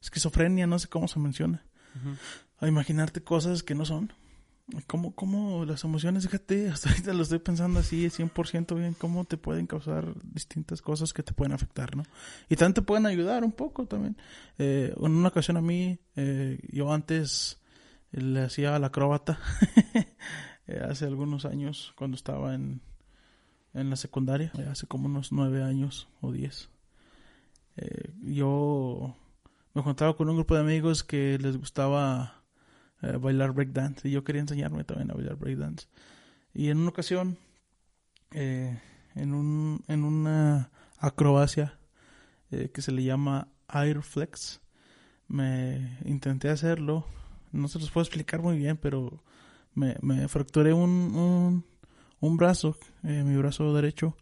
Esquizofrenia, 0.00 0.66
no 0.66 0.78
sé 0.78 0.88
cómo 0.88 1.08
se 1.08 1.18
menciona 1.18 1.66
a 2.58 2.68
imaginarte 2.68 3.22
cosas 3.22 3.62
que 3.62 3.74
no 3.74 3.84
son. 3.84 4.12
¿Cómo, 4.88 5.14
cómo 5.14 5.64
las 5.64 5.84
emociones, 5.84 6.24
fíjate, 6.24 6.68
hasta 6.72 6.90
ahorita 6.90 7.14
lo 7.14 7.22
estoy 7.22 7.38
pensando 7.38 7.80
así 7.80 8.06
100% 8.06 8.74
bien, 8.74 8.94
cómo 8.94 9.24
te 9.24 9.36
pueden 9.36 9.66
causar 9.66 10.12
distintas 10.24 10.82
cosas 10.82 11.12
que 11.12 11.22
te 11.22 11.32
pueden 11.32 11.52
afectar, 11.52 11.96
¿no? 11.96 12.02
Y 12.48 12.56
también 12.56 12.74
te 12.74 12.82
pueden 12.82 13.06
ayudar 13.06 13.44
un 13.44 13.52
poco 13.52 13.86
también. 13.86 14.16
Eh, 14.58 14.92
en 14.96 15.12
una 15.12 15.28
ocasión 15.28 15.56
a 15.56 15.62
mí, 15.62 15.98
eh, 16.16 16.58
yo 16.72 16.92
antes 16.92 17.60
le 18.10 18.42
hacía 18.42 18.78
la 18.78 18.88
acróbata 18.88 19.38
eh, 20.66 20.80
hace 20.88 21.04
algunos 21.04 21.44
años 21.44 21.92
cuando 21.96 22.16
estaba 22.16 22.54
en, 22.54 22.80
en 23.74 23.90
la 23.90 23.96
secundaria, 23.96 24.50
eh, 24.58 24.66
hace 24.70 24.86
como 24.86 25.06
unos 25.06 25.32
nueve 25.32 25.62
años 25.62 26.08
o 26.20 26.32
diez. 26.32 26.70
Eh, 27.76 28.14
yo 28.22 29.14
me 29.74 29.82
encontraba 29.82 30.16
con 30.16 30.28
un 30.28 30.36
grupo 30.36 30.54
de 30.54 30.62
amigos 30.62 31.04
que 31.04 31.38
les 31.38 31.58
gustaba 31.58 32.42
eh, 33.02 33.16
bailar 33.18 33.52
breakdance 33.52 34.08
y 34.08 34.12
yo 34.12 34.24
quería 34.24 34.40
enseñarme 34.40 34.84
también 34.84 35.10
a 35.10 35.14
bailar 35.14 35.36
breakdance. 35.36 35.86
Y 36.54 36.70
en 36.70 36.78
una 36.78 36.88
ocasión, 36.88 37.38
eh, 38.32 38.80
en, 39.14 39.34
un, 39.34 39.84
en 39.88 40.04
una 40.04 40.70
acrobacia 40.98 41.78
eh, 42.50 42.70
que 42.72 42.82
se 42.82 42.92
le 42.92 43.04
llama 43.04 43.48
Airflex, 43.68 44.60
me 45.28 45.98
intenté 46.04 46.48
hacerlo. 46.48 47.04
No 47.52 47.68
se 47.68 47.78
los 47.78 47.90
puedo 47.90 48.02
explicar 48.02 48.40
muy 48.40 48.56
bien, 48.56 48.76
pero 48.76 49.22
me, 49.74 50.28
fracturé 50.28 50.72
un, 50.72 50.90
un, 50.90 51.64
un 52.20 52.36
brazo, 52.36 52.78
mi 53.02 53.36
brazo 53.36 53.74
derecho, 53.74 54.16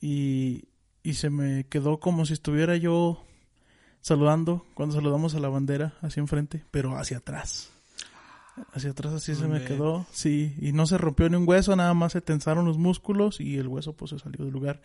y, 0.00 0.64
y 1.02 1.14
se 1.14 1.30
me 1.30 1.64
quedó 1.64 2.00
como 2.00 2.26
si 2.26 2.32
estuviera 2.32 2.76
yo 2.76 3.27
saludando 4.00 4.64
cuando 4.74 4.94
saludamos 4.94 5.34
a 5.34 5.40
la 5.40 5.48
bandera 5.48 5.94
hacia 6.02 6.20
enfrente, 6.20 6.64
pero 6.70 6.96
hacia 6.96 7.18
atrás. 7.18 7.70
Hacia 8.72 8.90
atrás 8.90 9.12
así 9.14 9.34
se 9.36 9.46
me 9.46 9.58
quedó, 9.64 10.06
sí, 10.10 10.56
y 10.60 10.72
no 10.72 10.86
se 10.86 10.98
rompió 10.98 11.28
ni 11.28 11.36
un 11.36 11.46
hueso, 11.48 11.76
nada 11.76 11.94
más 11.94 12.12
se 12.12 12.20
tensaron 12.20 12.64
los 12.64 12.76
músculos 12.76 13.40
y 13.40 13.56
el 13.56 13.68
hueso 13.68 13.92
pues 13.94 14.10
se 14.10 14.18
salió 14.18 14.44
del 14.44 14.52
lugar. 14.52 14.80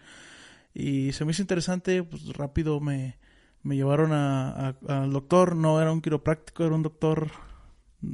Y 0.75 1.11
se 1.13 1.25
me 1.25 1.31
hizo 1.31 1.41
interesante, 1.41 2.03
pues 2.03 2.27
rápido 2.33 2.79
me, 2.79 3.17
me 3.63 3.75
llevaron 3.75 4.11
a, 4.11 4.49
a- 4.87 5.01
al 5.03 5.11
doctor, 5.11 5.55
no 5.55 5.81
era 5.81 5.91
un 5.91 6.01
quiropráctico, 6.01 6.63
era 6.65 6.75
un 6.75 6.83
doctor 6.83 7.31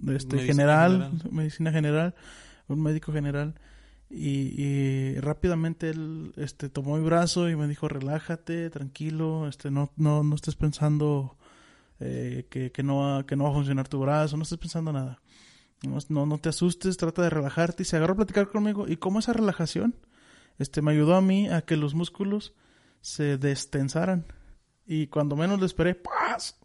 este, 0.08 0.36
Medicina 0.38 0.42
general, 0.46 0.92
general. 1.12 1.32
medicina 1.34 1.72
general, 1.72 2.16
un 2.70 2.82
médico 2.82 3.12
general. 3.12 3.56
Y, 4.10 4.62
y 4.62 5.20
rápidamente 5.20 5.90
él 5.90 6.34
este, 6.38 6.70
tomó 6.70 6.98
mi 6.98 7.04
brazo 7.04 7.50
y 7.50 7.56
me 7.56 7.68
dijo, 7.68 7.88
relájate, 7.88 8.70
tranquilo, 8.70 9.48
este, 9.48 9.70
no, 9.70 9.92
no, 9.98 10.24
no 10.24 10.36
estés 10.36 10.56
pensando 10.56 11.38
eh, 12.00 12.48
que, 12.50 12.72
que, 12.72 12.82
no 12.82 12.98
va, 12.98 13.26
que 13.26 13.36
no 13.36 13.44
va 13.44 13.52
a 13.52 13.54
funcionar 13.54 13.88
tu 13.88 14.00
brazo, 14.00 14.36
no 14.36 14.44
estés 14.44 14.58
pensando 14.58 14.92
nada. 14.92 15.22
No, 16.10 16.26
no, 16.26 16.38
te 16.40 16.50
asustes, 16.50 16.98
trata 16.98 17.22
de 17.22 17.30
relajarte. 17.30 17.84
Y 17.84 17.86
se 17.86 17.96
agarró 17.96 18.14
a 18.14 18.18
platicar 18.18 18.50
conmigo. 18.50 18.88
Y 18.88 18.98
cómo 18.98 19.20
esa 19.20 19.34
relajación 19.34 19.96
este, 20.58 20.82
me 20.82 20.92
ayudó 20.92 21.16
a 21.16 21.22
mí 21.22 21.48
a 21.48 21.62
que 21.62 21.78
los 21.78 21.94
músculos 21.94 22.54
se 23.02 23.38
destensaran. 23.38 24.26
Y 24.86 25.08
cuando 25.08 25.36
menos 25.36 25.60
lo 25.60 25.66
esperé, 25.66 25.96
¡paz! 25.96 26.60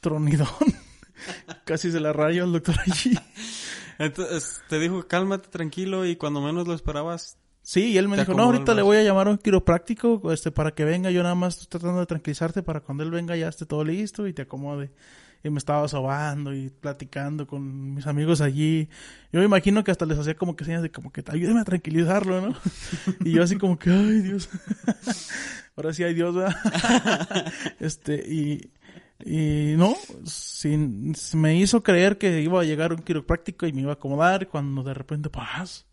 Tronidón. 0.00 0.46
Casi 1.64 1.90
se 1.90 2.00
la 2.00 2.12
rayó 2.12 2.44
el 2.44 2.52
doctor 2.52 2.76
allí. 2.86 3.18
Entonces 4.02 4.62
te 4.68 4.78
dijo, 4.80 5.06
cálmate, 5.06 5.48
tranquilo, 5.48 6.04
y 6.04 6.16
cuando 6.16 6.40
menos 6.40 6.66
lo 6.66 6.74
esperabas, 6.74 7.38
Sí, 7.64 7.92
y 7.92 7.98
él 7.98 8.08
me 8.08 8.16
dijo, 8.16 8.34
no, 8.34 8.42
ahorita 8.42 8.74
le 8.74 8.82
voy 8.82 8.96
a 8.96 9.04
llamar 9.04 9.28
a 9.28 9.30
un 9.30 9.38
quiropráctico 9.38 10.32
este, 10.32 10.50
para 10.50 10.72
que 10.72 10.84
venga. 10.84 11.12
Yo 11.12 11.22
nada 11.22 11.36
más 11.36 11.60
estoy 11.60 11.78
tratando 11.78 12.00
de 12.00 12.06
tranquilizarte 12.06 12.64
para 12.64 12.80
cuando 12.80 13.04
él 13.04 13.12
venga 13.12 13.36
ya 13.36 13.48
esté 13.48 13.66
todo 13.66 13.84
listo 13.84 14.26
y 14.26 14.32
te 14.32 14.42
acomode. 14.42 14.90
Y 15.44 15.50
me 15.50 15.58
estaba 15.58 15.86
sobando 15.86 16.52
y 16.52 16.70
platicando 16.70 17.46
con 17.46 17.94
mis 17.94 18.06
amigos 18.08 18.40
allí. 18.40 18.88
Yo 19.32 19.38
me 19.38 19.46
imagino 19.46 19.84
que 19.84 19.92
hasta 19.92 20.06
les 20.06 20.18
hacía 20.18 20.34
como 20.34 20.56
que 20.56 20.64
señas 20.64 20.82
de 20.82 20.90
como 20.90 21.12
que 21.12 21.22
ayúdame 21.28 21.60
a 21.60 21.64
tranquilizarlo, 21.64 22.40
¿no? 22.40 22.56
y 23.24 23.32
yo 23.32 23.44
así 23.44 23.56
como 23.56 23.78
que, 23.78 23.90
ay 23.90 24.22
Dios. 24.22 24.48
Ahora 25.76 25.92
sí 25.92 26.02
hay 26.02 26.14
Dios, 26.14 26.34
¿verdad? 26.34 26.56
este, 27.80 28.14
y, 28.28 28.70
y 29.24 29.74
no, 29.76 29.94
sin, 30.24 31.14
me 31.34 31.56
hizo 31.56 31.82
creer 31.82 32.18
que 32.18 32.40
iba 32.42 32.60
a 32.60 32.64
llegar 32.64 32.92
un 32.92 33.00
quiropráctico 33.00 33.66
y 33.66 33.72
me 33.72 33.82
iba 33.82 33.90
a 33.92 33.94
acomodar 33.94 34.48
cuando 34.48 34.82
de 34.82 34.94
repente, 34.94 35.30
paz. 35.30 35.86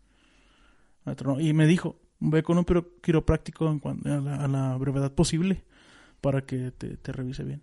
Y 1.38 1.52
me 1.52 1.66
dijo, 1.66 2.00
ve 2.20 2.42
con 2.42 2.58
un 2.58 2.64
quiro- 2.64 2.88
quiropráctico 3.02 3.68
en 3.70 3.80
cuan- 3.80 4.06
a, 4.06 4.20
la, 4.20 4.36
a 4.44 4.48
la 4.48 4.76
brevedad 4.76 5.12
posible 5.12 5.64
para 6.20 6.42
que 6.42 6.70
te, 6.72 6.96
te 6.96 7.12
revise 7.12 7.42
bien. 7.44 7.62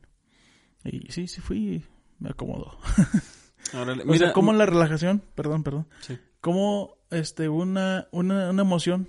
Y 0.83 1.11
sí, 1.11 1.27
sí 1.27 1.41
fui 1.41 1.57
y 1.75 1.83
me 2.19 2.29
acomodó. 2.29 2.77
órale, 3.73 4.03
o 4.07 4.13
sea, 4.15 4.33
como 4.33 4.53
la 4.53 4.65
relajación, 4.65 5.21
perdón, 5.35 5.63
perdón, 5.63 5.87
Sí. 6.01 6.17
como 6.41 6.95
este, 7.11 7.49
una, 7.49 8.07
una, 8.11 8.49
una 8.49 8.61
emoción 8.61 9.07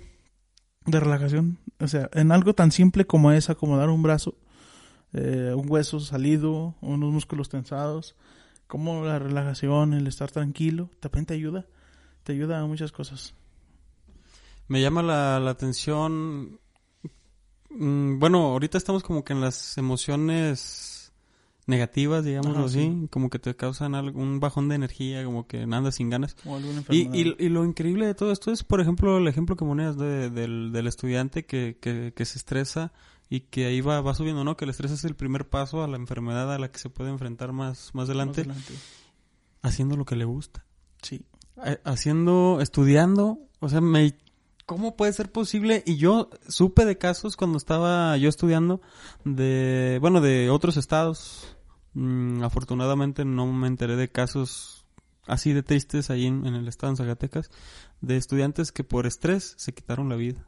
de 0.85 0.99
relajación, 0.99 1.57
o 1.79 1.87
sea, 1.87 2.09
en 2.13 2.31
algo 2.31 2.53
tan 2.53 2.71
simple 2.71 3.05
como 3.05 3.31
es 3.31 3.49
acomodar 3.49 3.89
un 3.89 4.01
brazo, 4.03 4.35
eh, 5.13 5.53
un 5.55 5.69
hueso 5.69 5.99
salido, 5.99 6.75
unos 6.81 7.11
músculos 7.11 7.49
tensados, 7.49 8.15
como 8.67 9.03
la 9.05 9.17
relajación, 9.19 9.93
el 9.93 10.07
estar 10.07 10.29
tranquilo, 10.31 10.89
también 10.99 11.25
te 11.25 11.33
ayuda, 11.33 11.65
te 12.23 12.33
ayuda 12.33 12.59
a 12.59 12.65
muchas 12.65 12.91
cosas. 12.91 13.33
Me 14.67 14.81
llama 14.81 15.01
la, 15.01 15.39
la 15.39 15.49
atención. 15.51 16.59
mm, 17.71 18.19
Bueno, 18.19 18.39
ahorita 18.51 18.77
estamos 18.77 19.03
como 19.03 19.23
que 19.23 19.33
en 19.33 19.41
las 19.41 19.77
emociones 19.77 21.11
negativas, 21.65 22.23
digámoslo 22.25 22.57
Ajá, 22.59 22.65
así, 22.65 22.79
sí. 23.01 23.07
como 23.11 23.29
que 23.29 23.37
te 23.39 23.55
causan 23.55 23.93
algún 23.95 24.39
bajón 24.39 24.69
de 24.69 24.75
energía, 24.75 25.23
como 25.23 25.47
que 25.47 25.61
andas 25.63 25.95
sin 25.95 26.09
ganas. 26.09 26.35
O 26.45 26.59
Y, 26.91 27.07
y, 27.15 27.35
y 27.37 27.49
lo 27.49 27.63
increíble 27.65 28.07
de 28.07 28.15
todo 28.15 28.31
esto 28.31 28.51
es, 28.51 28.63
por 28.63 28.81
ejemplo, 28.81 29.17
el 29.17 29.27
ejemplo 29.27 29.55
que 29.55 29.65
ponías 29.65 29.95
de- 29.97 30.29
del, 30.31 30.71
del 30.71 30.87
estudiante 30.87 31.45
que, 31.45 31.77
que, 31.79 32.11
que 32.15 32.25
se 32.25 32.37
estresa 32.39 32.91
y 33.29 33.41
que 33.41 33.65
ahí 33.67 33.81
va, 33.81 34.01
va 34.01 34.15
subiendo, 34.15 34.43
¿no? 34.43 34.57
Que 34.57 34.65
el 34.65 34.71
estrés 34.71 34.91
es 34.91 35.03
el 35.05 35.15
primer 35.15 35.47
paso 35.47 35.83
a 35.83 35.87
la 35.87 35.97
enfermedad 35.97 36.51
a 36.53 36.57
la 36.57 36.71
que 36.71 36.79
se 36.79 36.89
puede 36.89 37.11
enfrentar 37.11 37.51
más, 37.53 37.91
más 37.93 38.09
adelante, 38.09 38.43
Más 38.45 38.57
adelante. 38.57 38.83
haciendo 39.61 39.95
lo 39.97 40.05
que 40.05 40.15
le 40.15 40.25
gusta. 40.25 40.65
Sí. 41.01 41.21
Eh, 41.63 41.79
haciendo, 41.83 42.59
estudiando, 42.61 43.39
o 43.59 43.69
sea, 43.69 43.81
me, 43.81 44.17
¿cómo 44.65 44.95
puede 44.95 45.13
ser 45.13 45.31
posible? 45.31 45.83
Y 45.85 45.97
yo 45.97 46.29
supe 46.47 46.85
de 46.85 46.97
casos 46.97 47.37
cuando 47.37 47.57
estaba 47.57 48.17
yo 48.17 48.29
estudiando 48.29 48.81
de, 49.25 49.99
bueno, 50.01 50.21
de 50.21 50.49
otros 50.49 50.77
estados. 50.77 51.55
Mm, 51.93 52.43
afortunadamente 52.43 53.25
no 53.25 53.45
me 53.51 53.67
enteré 53.67 53.95
de 53.95 54.09
casos 54.09 54.85
así 55.27 55.53
de 55.53 55.63
tristes 55.63 56.09
ahí 56.09 56.25
en, 56.25 56.45
en 56.47 56.55
el 56.55 56.67
estado 56.67 56.93
de 56.93 56.97
Zacatecas, 56.97 57.51
de 58.01 58.17
estudiantes 58.17 58.71
que 58.71 58.83
por 58.83 59.05
estrés 59.05 59.53
se 59.57 59.73
quitaron 59.73 60.09
la 60.09 60.15
vida. 60.15 60.47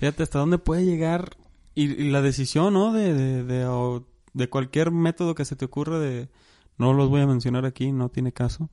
Fíjate 0.00 0.22
hasta 0.22 0.38
dónde 0.38 0.56
puede 0.56 0.86
llegar 0.86 1.36
y, 1.74 2.08
la 2.08 2.22
decisión, 2.22 2.72
¿no? 2.72 2.90
De, 2.90 3.12
de, 3.44 4.00
de, 4.32 4.48
cualquier 4.48 4.92
método 4.92 5.34
que 5.34 5.44
se 5.44 5.56
te 5.56 5.66
ocurra 5.66 5.98
de, 5.98 6.30
no 6.78 6.94
los 6.94 7.10
voy 7.10 7.20
a 7.20 7.26
mencionar 7.26 7.66
aquí, 7.66 7.92
no 7.92 8.08
tiene 8.08 8.32
caso, 8.32 8.70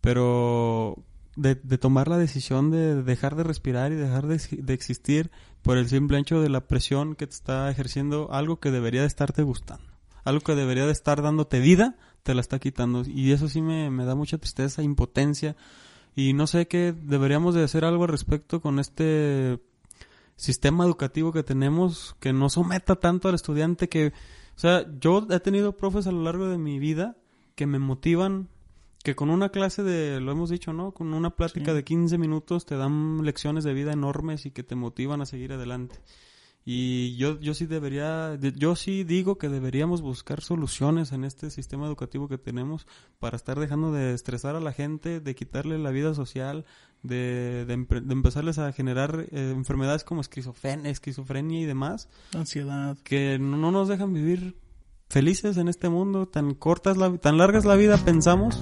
pero 0.00 1.04
de, 1.36 1.54
de 1.56 1.76
tomar 1.76 2.08
la 2.08 2.16
decisión 2.16 2.70
de 2.70 3.02
dejar 3.02 3.36
de 3.36 3.44
respirar 3.44 3.92
y 3.92 3.96
dejar 3.96 4.26
de, 4.26 4.40
de 4.50 4.72
existir 4.72 5.30
por 5.60 5.76
el 5.76 5.86
simple 5.86 6.18
hecho 6.18 6.40
de 6.40 6.48
la 6.48 6.66
presión 6.66 7.14
que 7.14 7.26
te 7.26 7.34
está 7.34 7.70
ejerciendo 7.70 8.32
algo 8.32 8.58
que 8.58 8.70
debería 8.70 9.02
de 9.02 9.06
estarte 9.06 9.42
gustando. 9.42 9.84
Algo 10.24 10.40
que 10.40 10.54
debería 10.54 10.86
de 10.86 10.92
estar 10.92 11.20
dándote 11.20 11.60
vida, 11.60 11.98
te 12.22 12.32
la 12.32 12.40
está 12.40 12.58
quitando. 12.58 13.02
Y 13.06 13.32
eso 13.32 13.50
sí 13.50 13.60
me, 13.60 13.90
me 13.90 14.06
da 14.06 14.14
mucha 14.14 14.38
tristeza, 14.38 14.82
impotencia. 14.82 15.56
Y 16.16 16.32
no 16.32 16.46
sé 16.46 16.68
qué 16.68 16.94
deberíamos 16.98 17.54
de 17.54 17.64
hacer 17.64 17.84
algo 17.84 18.04
al 18.04 18.10
respecto 18.10 18.62
con 18.62 18.78
este 18.78 19.60
sistema 20.38 20.84
educativo 20.84 21.32
que 21.32 21.42
tenemos 21.42 22.16
que 22.20 22.32
no 22.32 22.48
someta 22.48 22.96
tanto 22.96 23.28
al 23.28 23.34
estudiante 23.34 23.88
que, 23.88 24.06
o 24.56 24.58
sea, 24.58 24.86
yo 25.00 25.26
he 25.30 25.40
tenido 25.40 25.76
profes 25.76 26.06
a 26.06 26.12
lo 26.12 26.22
largo 26.22 26.48
de 26.48 26.58
mi 26.58 26.78
vida 26.78 27.16
que 27.56 27.66
me 27.66 27.78
motivan, 27.80 28.48
que 29.02 29.16
con 29.16 29.30
una 29.30 29.48
clase 29.48 29.82
de, 29.82 30.20
lo 30.20 30.30
hemos 30.30 30.48
dicho, 30.48 30.72
¿no? 30.72 30.92
Con 30.92 31.12
una 31.12 31.30
plática 31.30 31.72
Sí. 31.72 31.76
de 31.76 31.84
15 31.84 32.18
minutos 32.18 32.66
te 32.66 32.76
dan 32.76 33.24
lecciones 33.24 33.64
de 33.64 33.74
vida 33.74 33.92
enormes 33.92 34.46
y 34.46 34.52
que 34.52 34.62
te 34.62 34.76
motivan 34.76 35.20
a 35.20 35.26
seguir 35.26 35.52
adelante. 35.52 35.96
Y 36.70 37.16
yo, 37.16 37.40
yo 37.40 37.54
sí 37.54 37.64
debería, 37.64 38.36
de- 38.36 38.52
yo 38.52 38.76
sí 38.76 39.02
digo 39.02 39.38
que 39.38 39.48
deberíamos 39.48 40.02
buscar 40.02 40.42
soluciones 40.42 41.12
en 41.12 41.24
este 41.24 41.48
sistema 41.48 41.86
educativo 41.86 42.28
que 42.28 42.36
tenemos 42.36 42.86
para 43.18 43.36
estar 43.36 43.58
dejando 43.58 43.90
de 43.90 44.12
estresar 44.12 44.54
a 44.54 44.60
la 44.60 44.72
gente, 44.72 45.20
de 45.20 45.34
quitarle 45.34 45.78
la 45.78 45.90
vida 45.90 46.12
social, 46.12 46.66
de, 47.02 47.64
de, 47.64 47.72
empezarles 47.72 48.58
a 48.58 48.70
generar 48.72 49.28
eh, 49.30 49.54
enfermedades 49.56 50.04
como 50.04 50.20
esquizofrenia, 50.20 50.90
esquizofrenia 50.90 51.58
y 51.58 51.64
demás, 51.64 52.10
Ansiedad. 52.34 52.98
que 53.02 53.38
no, 53.40 53.56
no 53.56 53.70
nos 53.72 53.88
dejan 53.88 54.12
vivir 54.12 54.54
felices 55.08 55.56
en 55.56 55.68
este 55.68 55.88
mundo, 55.88 56.28
tan 56.28 56.52
cortas, 56.52 56.98
la, 56.98 57.16
tan 57.16 57.38
larga 57.38 57.56
es 57.58 57.64
la 57.64 57.76
vida, 57.76 57.96
pensamos, 57.96 58.60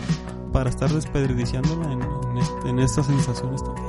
para 0.52 0.70
estar 0.70 0.92
desperdiciándola 0.92 1.90
en, 1.92 2.02
en, 2.02 2.38
este- 2.38 2.68
en 2.68 2.78
estas 2.78 3.06
sensaciones 3.06 3.64
también. 3.64 3.85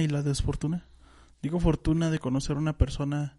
Y 0.00 0.08
la 0.08 0.22
desfortuna. 0.22 0.86
Digo 1.42 1.60
fortuna 1.60 2.10
de 2.10 2.18
conocer 2.18 2.56
a 2.56 2.60
una 2.60 2.76
persona 2.76 3.38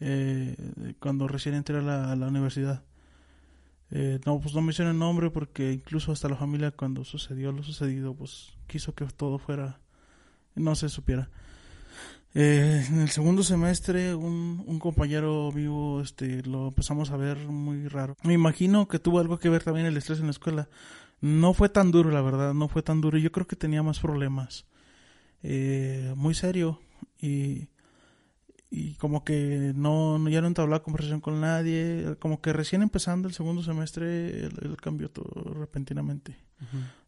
eh, 0.00 0.56
cuando 0.98 1.28
recién 1.28 1.54
entré 1.54 1.78
a 1.78 1.82
la, 1.82 2.12
a 2.12 2.16
la 2.16 2.28
universidad. 2.28 2.82
Eh, 3.90 4.20
no, 4.24 4.40
pues 4.40 4.54
no 4.54 4.62
menciono 4.62 4.92
el 4.92 4.98
nombre 4.98 5.30
porque 5.30 5.72
incluso 5.72 6.12
hasta 6.12 6.28
la 6.28 6.36
familia 6.36 6.70
cuando 6.70 7.04
sucedió 7.04 7.50
lo 7.50 7.62
sucedido, 7.62 8.14
pues 8.14 8.52
quiso 8.66 8.94
que 8.94 9.04
todo 9.06 9.38
fuera, 9.38 9.80
no 10.54 10.74
se 10.74 10.88
supiera. 10.88 11.28
Eh, 12.32 12.86
en 12.88 13.00
el 13.00 13.08
segundo 13.08 13.42
semestre 13.42 14.14
un, 14.14 14.62
un 14.64 14.78
compañero 14.78 15.50
vivo 15.50 16.00
este, 16.00 16.44
lo 16.44 16.68
empezamos 16.68 17.10
a 17.10 17.16
ver 17.16 17.38
muy 17.48 17.88
raro. 17.88 18.16
Me 18.22 18.34
imagino 18.34 18.86
que 18.86 19.00
tuvo 19.00 19.18
algo 19.18 19.38
que 19.38 19.48
ver 19.48 19.64
también 19.64 19.86
el 19.86 19.96
estrés 19.96 20.20
en 20.20 20.26
la 20.26 20.30
escuela. 20.30 20.68
No 21.20 21.52
fue 21.52 21.68
tan 21.68 21.90
duro, 21.90 22.10
la 22.10 22.22
verdad, 22.22 22.54
no 22.54 22.68
fue 22.68 22.82
tan 22.82 23.00
duro. 23.00 23.18
Yo 23.18 23.32
creo 23.32 23.46
que 23.46 23.56
tenía 23.56 23.82
más 23.82 23.98
problemas. 23.98 24.64
Eh, 25.42 26.12
muy 26.16 26.34
serio 26.34 26.80
y, 27.18 27.68
y 28.70 28.94
como 28.96 29.24
que 29.24 29.72
no, 29.74 30.18
no- 30.18 30.28
ya 30.28 30.40
no 30.42 30.46
entablaba 30.48 30.82
conversación 30.82 31.20
con 31.20 31.40
nadie. 31.40 32.16
Como 32.20 32.40
que 32.40 32.52
recién 32.52 32.82
empezando 32.82 33.26
el 33.28 33.34
segundo 33.34 33.62
semestre 33.62 34.44
él, 34.46 34.52
él 34.62 34.76
cambió 34.76 35.10
todo 35.10 35.54
repentinamente. 35.54 36.36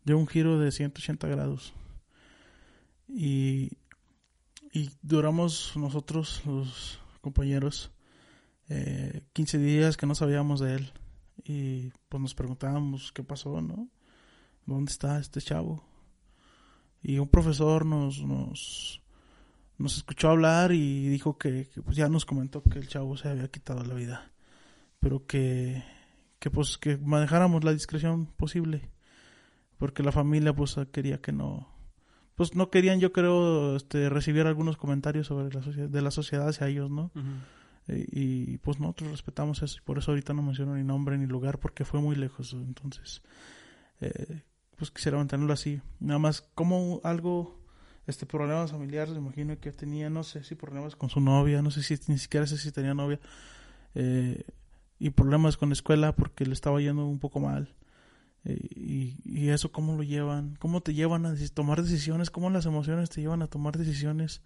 Dio 0.04 0.16
un 0.18 0.26
giro 0.26 0.58
de 0.58 0.72
180 0.72 1.28
grados. 1.28 1.74
Y, 3.08 3.70
y 4.72 4.90
duramos 5.02 5.72
nosotros, 5.76 6.42
los 6.46 6.98
compañeros, 7.20 7.90
eh, 8.68 9.22
15 9.34 9.58
días 9.58 9.96
que 9.96 10.06
no 10.06 10.14
sabíamos 10.14 10.60
de 10.60 10.76
él. 10.76 10.92
Y 11.44 11.90
pues 12.08 12.20
nos 12.22 12.34
preguntábamos 12.34 13.12
qué 13.12 13.22
pasó, 13.22 13.60
¿no? 13.60 13.88
¿Dónde 14.64 14.90
está 14.92 15.18
este 15.18 15.40
chavo? 15.40 15.84
Y 17.02 17.18
un 17.18 17.28
profesor 17.28 17.84
nos, 17.84 18.22
nos, 18.22 19.02
nos 19.78 19.96
escuchó 19.96 20.30
hablar 20.30 20.72
y 20.72 21.08
dijo 21.08 21.36
que, 21.36 21.68
que, 21.68 21.82
pues 21.82 21.96
ya 21.96 22.08
nos 22.08 22.24
comentó 22.24 22.62
que 22.62 22.78
el 22.78 22.88
chavo 22.88 23.16
se 23.16 23.28
había 23.28 23.48
quitado 23.48 23.84
la 23.84 23.94
vida. 23.94 24.30
Pero 25.00 25.26
que, 25.26 25.82
que 26.38 26.50
pues 26.50 26.78
que 26.78 26.96
manejáramos 26.98 27.64
la 27.64 27.72
discreción 27.72 28.26
posible. 28.26 28.90
Porque 29.78 30.02
la 30.02 30.12
familia 30.12 30.54
pues 30.54 30.76
quería 30.92 31.20
que 31.20 31.32
no, 31.32 31.72
pues 32.34 32.54
no 32.54 32.70
querían 32.70 33.00
yo 33.00 33.12
creo 33.12 33.76
este 33.76 34.08
recibir 34.08 34.46
algunos 34.46 34.76
comentarios 34.76 35.26
sobre 35.26 35.54
la 35.54 35.62
sociedad 35.62 35.88
de 35.88 36.02
la 36.02 36.10
sociedad 36.10 36.48
hacia 36.48 36.68
ellos 36.68 36.90
no 36.90 37.10
Eh, 37.88 38.06
y, 38.12 38.58
pues 38.58 38.78
nosotros 38.78 39.10
respetamos 39.10 39.60
eso 39.60 39.76
y 39.76 39.80
por 39.84 39.98
eso 39.98 40.12
ahorita 40.12 40.32
no 40.32 40.42
menciono 40.42 40.76
ni 40.76 40.84
nombre 40.84 41.18
ni 41.18 41.26
lugar 41.26 41.58
porque 41.58 41.84
fue 41.84 42.00
muy 42.00 42.14
lejos 42.14 42.52
entonces 42.52 43.22
eh, 44.00 44.42
pues 44.82 44.90
quisiera 44.90 45.16
mantenerlo 45.16 45.52
así. 45.52 45.80
Nada 46.00 46.18
más 46.18 46.40
como 46.56 47.00
algo 47.04 47.56
este 48.08 48.26
problemas 48.26 48.72
familiares 48.72 49.14
me 49.14 49.20
imagino 49.20 49.60
que 49.60 49.70
tenía 49.70 50.10
no 50.10 50.24
sé 50.24 50.42
si 50.42 50.56
problemas 50.56 50.96
con 50.96 51.08
su 51.08 51.20
novia 51.20 51.62
no 51.62 51.70
sé 51.70 51.84
si 51.84 51.96
ni 52.08 52.18
siquiera 52.18 52.48
sé 52.48 52.58
si 52.58 52.72
tenía 52.72 52.94
novia 52.94 53.20
eh, 53.94 54.42
y 54.98 55.10
problemas 55.10 55.56
con 55.56 55.68
la 55.68 55.74
escuela 55.74 56.16
porque 56.16 56.44
le 56.44 56.52
estaba 56.52 56.80
yendo 56.80 57.06
un 57.06 57.20
poco 57.20 57.38
mal 57.38 57.76
eh, 58.44 58.58
y, 58.74 59.50
eso 59.50 59.70
cómo 59.70 59.96
lo 59.96 60.02
llevan, 60.02 60.56
cómo 60.58 60.80
te 60.80 60.94
llevan 60.94 61.26
a 61.26 61.34
tomar 61.54 61.80
decisiones, 61.80 62.30
cómo 62.30 62.50
las 62.50 62.66
emociones 62.66 63.08
te 63.08 63.20
llevan 63.20 63.42
a 63.42 63.46
tomar 63.46 63.78
decisiones, 63.78 64.42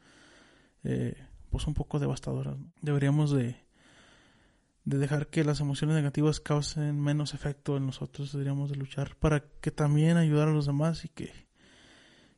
eh, 0.85 1.16
pues 1.49 1.66
un 1.66 1.72
poco 1.72 1.99
devastadoras. 1.99 2.57
Deberíamos 2.83 3.31
de, 3.31 3.57
de 4.87 4.99
dejar 4.99 5.27
que 5.27 5.44
las 5.44 5.61
emociones 5.61 5.96
negativas 5.96 6.38
causen 6.38 6.99
menos 7.01 7.35
efecto 7.35 7.77
en 7.77 7.87
nosotros, 7.87 8.33
deberíamos 8.33 8.70
de 8.70 8.77
luchar 8.77 9.16
para 9.16 9.42
que 9.61 9.72
también 9.72 10.16
ayudar 10.16 10.46
a 10.49 10.53
los 10.53 10.66
demás 10.66 11.05
y 11.05 11.09
que, 11.09 11.33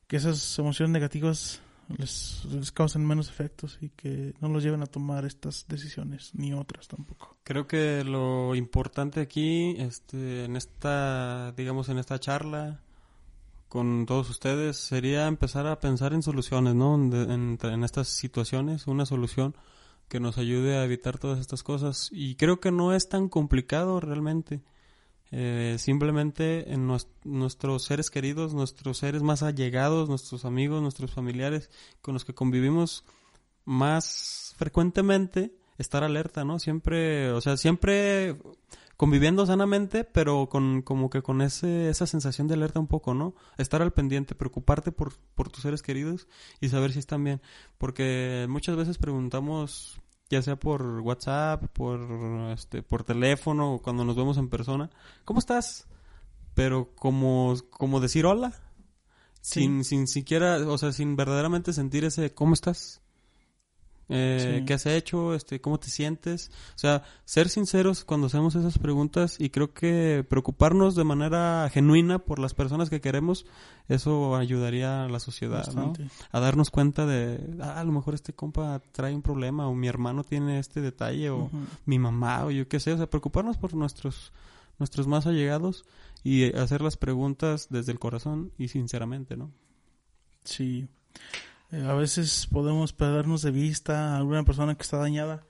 que 0.07 0.17
esas 0.17 0.57
emociones 0.57 0.91
negativas 0.91 1.61
les, 1.97 2.43
causen 2.73 3.05
menos 3.05 3.29
efectos 3.29 3.77
y 3.81 3.89
que 3.89 4.33
no 4.41 4.49
los 4.49 4.63
lleven 4.63 4.81
a 4.81 4.87
tomar 4.87 5.25
estas 5.25 5.67
decisiones, 5.67 6.31
ni 6.33 6.51
otras 6.51 6.87
tampoco. 6.87 7.37
Creo 7.43 7.67
que 7.67 8.03
lo 8.03 8.55
importante 8.55 9.21
aquí, 9.21 9.75
este, 9.77 10.45
en 10.45 10.55
esta, 10.55 11.51
digamos, 11.55 11.87
en 11.89 11.99
esta 11.99 12.19
charla 12.19 12.81
con 13.67 14.07
todos 14.07 14.27
ustedes, 14.31 14.77
sería 14.77 15.27
empezar 15.27 15.67
a 15.67 15.79
pensar 15.79 16.13
en 16.13 16.23
soluciones, 16.23 16.73
¿no? 16.73 16.97
De- 16.97 17.31
en 17.31 17.83
estas 17.83 18.07
situaciones, 18.07 18.87
una 18.87 19.05
solución 19.05 19.55
que 20.09 20.19
nos 20.19 20.37
ayude 20.37 20.77
a 20.77 20.83
evitar 20.83 21.17
todas 21.17 21.39
estas 21.39 21.63
cosas. 21.63 22.09
Y 22.11 22.35
creo 22.35 22.59
que 22.59 22.71
no 22.71 22.93
es 22.93 23.07
tan 23.07 23.29
complicado 23.29 23.99
realmente. 23.99 24.61
Eh, 25.31 25.75
simplemente 25.77 26.73
en 26.73 26.87
nues- 26.87 27.07
nuestros 27.23 27.83
seres 27.85 28.09
queridos, 28.09 28.55
nuestros 28.55 28.97
seres 28.97 29.21
más 29.21 29.43
allegados, 29.43 30.09
nuestros 30.09 30.43
amigos, 30.43 30.81
nuestros 30.81 31.13
familiares 31.13 31.69
con 32.01 32.15
los 32.15 32.25
que 32.25 32.33
convivimos 32.33 33.05
más 33.63 34.55
frecuentemente, 34.57 35.53
estar 35.77 36.03
alerta, 36.03 36.43
¿no? 36.43 36.57
Siempre, 36.57 37.31
o 37.31 37.41
sea, 37.41 37.57
siempre 37.57 38.37
conviviendo 38.99 39.45
sanamente, 39.45 40.03
pero 40.03 40.49
con 40.49 40.81
como 40.81 41.09
que 41.09 41.21
con 41.21 41.41
ese 41.41 41.87
esa 41.89 42.05
sensación 42.05 42.49
de 42.49 42.55
alerta 42.55 42.81
un 42.81 42.87
poco, 42.87 43.13
¿no? 43.13 43.33
Estar 43.57 43.81
al 43.81 43.93
pendiente, 43.93 44.35
preocuparte 44.35 44.91
por 44.91 45.13
por 45.35 45.47
tus 45.49 45.61
seres 45.63 45.81
queridos 45.81 46.27
y 46.59 46.67
saber 46.67 46.91
si 46.91 46.99
están 46.99 47.23
bien, 47.23 47.41
porque 47.77 48.45
muchas 48.49 48.75
veces 48.75 48.97
preguntamos 48.97 50.01
ya 50.29 50.41
sea 50.41 50.57
por 50.59 50.81
WhatsApp, 50.99 51.67
por 51.71 52.01
este 52.51 52.83
por 52.83 53.05
teléfono 53.05 53.75
o 53.75 53.81
cuando 53.81 54.03
nos 54.03 54.17
vemos 54.17 54.37
en 54.37 54.49
persona, 54.49 54.89
¿cómo 55.23 55.39
estás? 55.39 55.87
Pero 56.53 56.93
como 56.93 57.55
como 57.69 58.01
decir 58.01 58.25
hola 58.25 58.51
Sí. 59.41 59.61
sin 59.61 59.85
sin 59.85 60.07
siquiera, 60.07 60.57
o 60.67 60.77
sea, 60.77 60.91
sin 60.91 61.15
verdaderamente 61.15 61.71
sentir 61.71 62.03
ese 62.03 62.33
¿cómo 62.33 62.53
estás? 62.53 63.01
Eh, 64.09 64.57
Sí. 64.59 64.65
¿Qué 64.65 64.73
has 64.73 64.85
hecho? 64.85 65.35
Este, 65.35 65.61
¿Cómo 65.61 65.79
te 65.79 65.89
sientes? 65.89 66.51
O 66.75 66.79
sea, 66.79 67.03
ser 67.25 67.47
sinceros 67.49 68.03
cuando 68.03 68.27
hacemos 68.27 68.55
esas 68.55 68.77
preguntas 68.79 69.35
y 69.39 69.49
creo 69.51 69.73
que 69.73 70.25
preocuparnos 70.27 70.95
de 70.95 71.03
manera 71.03 71.69
genuina 71.71 72.19
por 72.19 72.39
las 72.39 72.53
personas 72.53 72.89
que 72.89 73.01
queremos, 73.01 73.45
eso 73.87 74.35
ayudaría 74.35 75.05
a 75.05 75.09
la 75.09 75.19
sociedad, 75.19 75.71
¿no? 75.73 75.93
A 76.31 76.39
darnos 76.39 76.71
cuenta 76.71 77.05
de, 77.05 77.39
ah, 77.61 77.79
a 77.79 77.83
lo 77.83 77.91
mejor 77.91 78.15
este 78.15 78.33
compa 78.33 78.81
trae 78.91 79.13
un 79.13 79.21
problema 79.21 79.67
o 79.67 79.75
mi 79.75 79.87
hermano 79.87 80.23
tiene 80.23 80.59
este 80.59 80.81
detalle 80.81 81.29
o 81.29 81.49
mi 81.85 81.99
mamá 81.99 82.45
o 82.45 82.51
yo 82.51 82.67
qué 82.67 82.79
sé, 82.79 82.93
o 82.93 82.97
sea, 82.97 83.07
preocuparnos 83.09 83.57
por 83.57 83.73
nuestros 83.75 84.33
nuestros 84.79 85.07
más 85.07 85.27
allegados 85.27 85.83
y 86.23 86.55
hacer 86.55 86.81
las 86.81 86.97
preguntas 86.97 87.67
desde 87.69 87.91
el 87.91 87.99
corazón 87.99 88.51
y 88.57 88.69
sinceramente, 88.69 89.35
¿no? 89.37 89.51
Sí. 90.43 90.87
Eh, 91.71 91.85
a 91.85 91.93
veces 91.93 92.47
podemos 92.51 92.93
perdernos 92.93 93.41
de 93.41 93.51
vista 93.51 94.13
a 94.13 94.17
alguna 94.17 94.43
persona 94.43 94.75
que 94.75 94.83
está 94.83 94.97
dañada. 94.97 95.43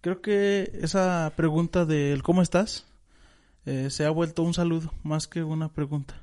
Creo 0.00 0.20
que 0.20 0.70
esa 0.82 1.32
pregunta 1.36 1.84
del 1.84 2.22
¿cómo 2.22 2.42
estás? 2.42 2.86
eh, 3.64 3.90
se 3.90 4.04
ha 4.04 4.10
vuelto 4.10 4.42
un 4.42 4.54
saludo 4.54 4.92
más 5.02 5.26
que 5.26 5.42
una 5.42 5.72
pregunta. 5.72 6.20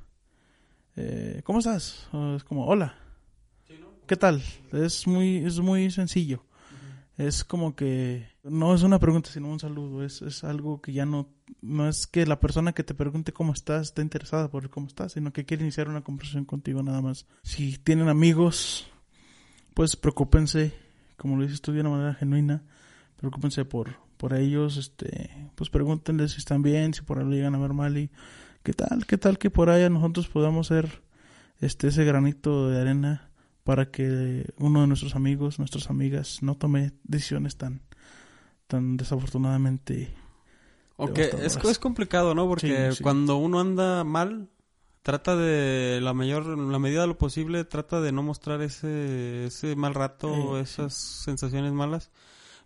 Eh, 0.96 1.42
¿Cómo 1.46 1.60
estás? 1.60 2.08
O 2.12 2.36
es 2.36 2.44
como 2.44 2.66
hola. 2.66 2.96
¿Qué 4.08 4.16
tal? 4.16 4.42
Es 4.72 5.08
muy 5.08 5.38
es 5.38 5.60
muy 5.60 5.92
sencillo. 5.92 6.44
Es 7.18 7.44
como 7.44 7.76
que 7.76 8.28
no 8.44 8.74
es 8.74 8.82
una 8.84 8.98
pregunta 9.00 9.30
sino 9.30 9.50
un 9.50 9.60
saludo. 9.60 10.04
Es, 10.04 10.22
es 10.22 10.44
algo 10.44 10.82
que 10.82 10.94
ya 10.94 11.06
no 11.06 11.30
no 11.62 11.88
es 11.88 12.08
que 12.08 12.26
la 12.26 12.40
persona 12.40 12.74
que 12.74 12.84
te 12.84 12.96
pregunte 12.96 13.34
cómo 13.34 13.54
estás 13.54 13.88
esté 13.88 14.02
interesada 14.02 14.50
por 14.50 14.70
cómo 14.70 14.88
estás, 14.88 15.14
sino 15.14 15.32
que 15.32 15.46
quiere 15.46 15.64
iniciar 15.64 15.90
una 15.90 16.04
conversación 16.04 16.46
contigo 16.46 16.82
nada 16.82 17.02
más. 17.02 17.28
Si 17.44 17.78
tienen 17.78 18.10
amigos, 18.10 18.88
pues 19.80 19.96
preocúpense, 19.96 20.74
como 21.16 21.38
lo 21.38 21.44
dices 21.44 21.62
tú 21.62 21.72
de 21.72 21.80
una 21.80 21.90
manera 21.92 22.14
genuina, 22.14 22.64
preocúpense 23.16 23.64
por, 23.64 23.96
por 24.18 24.34
ellos, 24.34 24.76
este, 24.76 25.30
pues 25.56 25.70
pregúntenles 25.70 26.34
si 26.34 26.40
están 26.40 26.62
bien, 26.62 26.94
si 26.94 27.02
por 27.02 27.18
ahí 27.18 27.26
llegan 27.30 27.56
a 27.56 27.60
ver 27.60 27.72
mal 27.72 27.98
y 27.98 28.10
qué 28.62 28.74
tal, 28.74 29.06
qué 29.06 29.18
tal 29.18 29.38
que 29.38 29.50
por 29.50 29.70
allá 29.70 29.90
nosotros 29.90 30.28
podamos 30.28 30.68
ser 30.68 31.02
este 31.62 31.88
ese 31.88 32.04
granito 32.04 32.68
de 32.68 32.82
arena 32.82 33.30
para 33.64 33.90
que 33.90 34.52
uno 34.58 34.82
de 34.82 34.88
nuestros 34.88 35.16
amigos, 35.16 35.60
nuestras 35.60 35.90
amigas 35.90 36.44
no 36.44 36.56
tome 36.56 36.92
decisiones 37.06 37.56
tan 37.56 37.80
tan 38.68 38.98
desafortunadamente 38.98 40.14
Aunque 40.98 41.30
es, 41.42 41.56
es 41.56 41.80
complicado, 41.80 42.36
¿no? 42.36 42.50
Porque 42.50 42.90
Sí, 42.90 42.98
sí. 42.98 43.02
cuando 43.02 43.38
uno 43.38 43.62
anda 43.62 44.04
mal, 44.04 44.50
trata 45.02 45.36
de 45.36 46.00
la 46.02 46.14
mayor, 46.14 46.46
la 46.58 46.80
medida 46.80 47.02
de 47.02 47.08
lo 47.08 47.18
posible, 47.18 47.64
trata 47.66 48.02
de 48.02 48.12
no 48.12 48.22
mostrar 48.24 48.62
ese, 48.62 49.46
ese 49.46 49.76
mal 49.76 49.94
rato, 49.96 50.58
Eh, 50.58 50.62
esas 50.62 50.94
sensaciones 50.94 51.74
malas. 51.74 52.12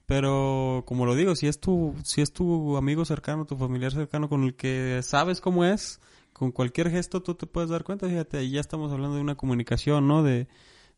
Pero 0.06 0.84
como 0.86 1.06
lo 1.06 1.15
digo, 1.15 1.36
si 1.36 1.48
es 1.48 1.60
tu, 1.60 1.96
si 2.04 2.22
es 2.22 2.34
tu 2.34 2.76
amigo 2.76 3.06
cercano, 3.06 3.46
tu 3.46 3.56
familiar 3.58 3.91
cercano 3.93 4.28
con 4.28 4.43
el 4.43 4.56
que 4.56 5.00
sabes 5.02 5.39
cómo 5.39 5.63
es, 5.63 6.02
con 6.34 6.52
cualquier 6.52 6.89
gesto 6.89 7.22
tú 7.24 7.36
te 7.36 7.46
puedes 7.48 7.69
dar 7.69 7.84
cuenta, 7.84 8.08
fíjate, 8.10 8.38
ahí 8.38 8.52
ya 8.52 8.60
estamos 8.60 8.91
hablando 8.91 9.15
de 9.15 9.22
una 9.22 9.36
comunicación, 9.36 10.08
¿no? 10.08 10.22
De 10.24 10.48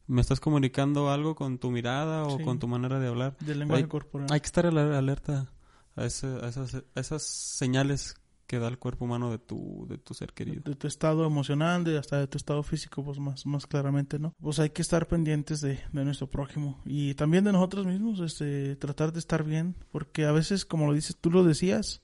me 0.08 0.22
estás 0.22 0.40
comunicando 0.40 1.10
algo 1.12 1.36
con 1.36 1.60
tu 1.60 1.70
mirada 1.72 2.24
o 2.24 2.38
Sí. 2.38 2.44
con 2.44 2.58
tu 2.60 2.68
manera 2.68 3.00
de 3.00 3.08
hablar. 3.08 3.38
del 3.40 3.60
lenguaje 3.60 3.84
Hay- 3.84 3.90
corporal. 3.90 4.28
Hay 4.32 4.40
que 4.40 4.46
estar 4.48 4.66
aler- 4.66 4.94
alerta 4.94 5.52
a, 5.96 6.06
ese- 6.06 6.40
a 6.44 6.48
esas, 6.48 6.76
a 6.76 7.00
esas 7.00 7.22
señales 7.24 8.16
que 8.48 8.60
da 8.60 8.68
el 8.68 8.78
cuerpo 8.78 9.06
humano 9.06 9.32
de 9.32 9.40
tu, 9.40 9.86
de 9.90 9.98
tu 9.98 10.14
ser 10.14 10.34
querido. 10.34 10.62
de 10.64 10.76
tu 10.76 10.88
estado 10.88 11.26
emocional, 11.26 11.84
de 11.84 11.98
hasta 11.98 12.20
de 12.20 12.28
tu 12.28 12.38
estado 12.38 12.62
físico, 12.64 13.04
pues 13.04 13.18
más, 13.20 13.46
más 13.46 13.66
claramente, 13.68 14.20
¿no? 14.20 14.34
Pues 14.42 14.60
hay 14.60 14.70
que 14.70 14.82
estar 14.82 15.08
pendientes 15.08 15.62
de, 15.62 15.80
de 15.92 16.06
nuestro 16.06 16.28
prójimo 16.30 16.80
y 16.86 17.14
también 17.16 17.44
de 17.44 17.52
nosotros 17.52 17.86
mismos, 17.86 18.20
este, 18.20 18.76
tratar 18.76 19.12
de 19.14 19.20
estar 19.20 19.44
bien, 19.44 19.76
porque 19.92 20.26
a 20.26 20.32
veces, 20.32 20.66
como 20.66 20.86
lo 20.88 20.94
dices, 20.94 21.18
tú 21.20 21.32
lo 21.32 21.44
decías, 21.44 22.02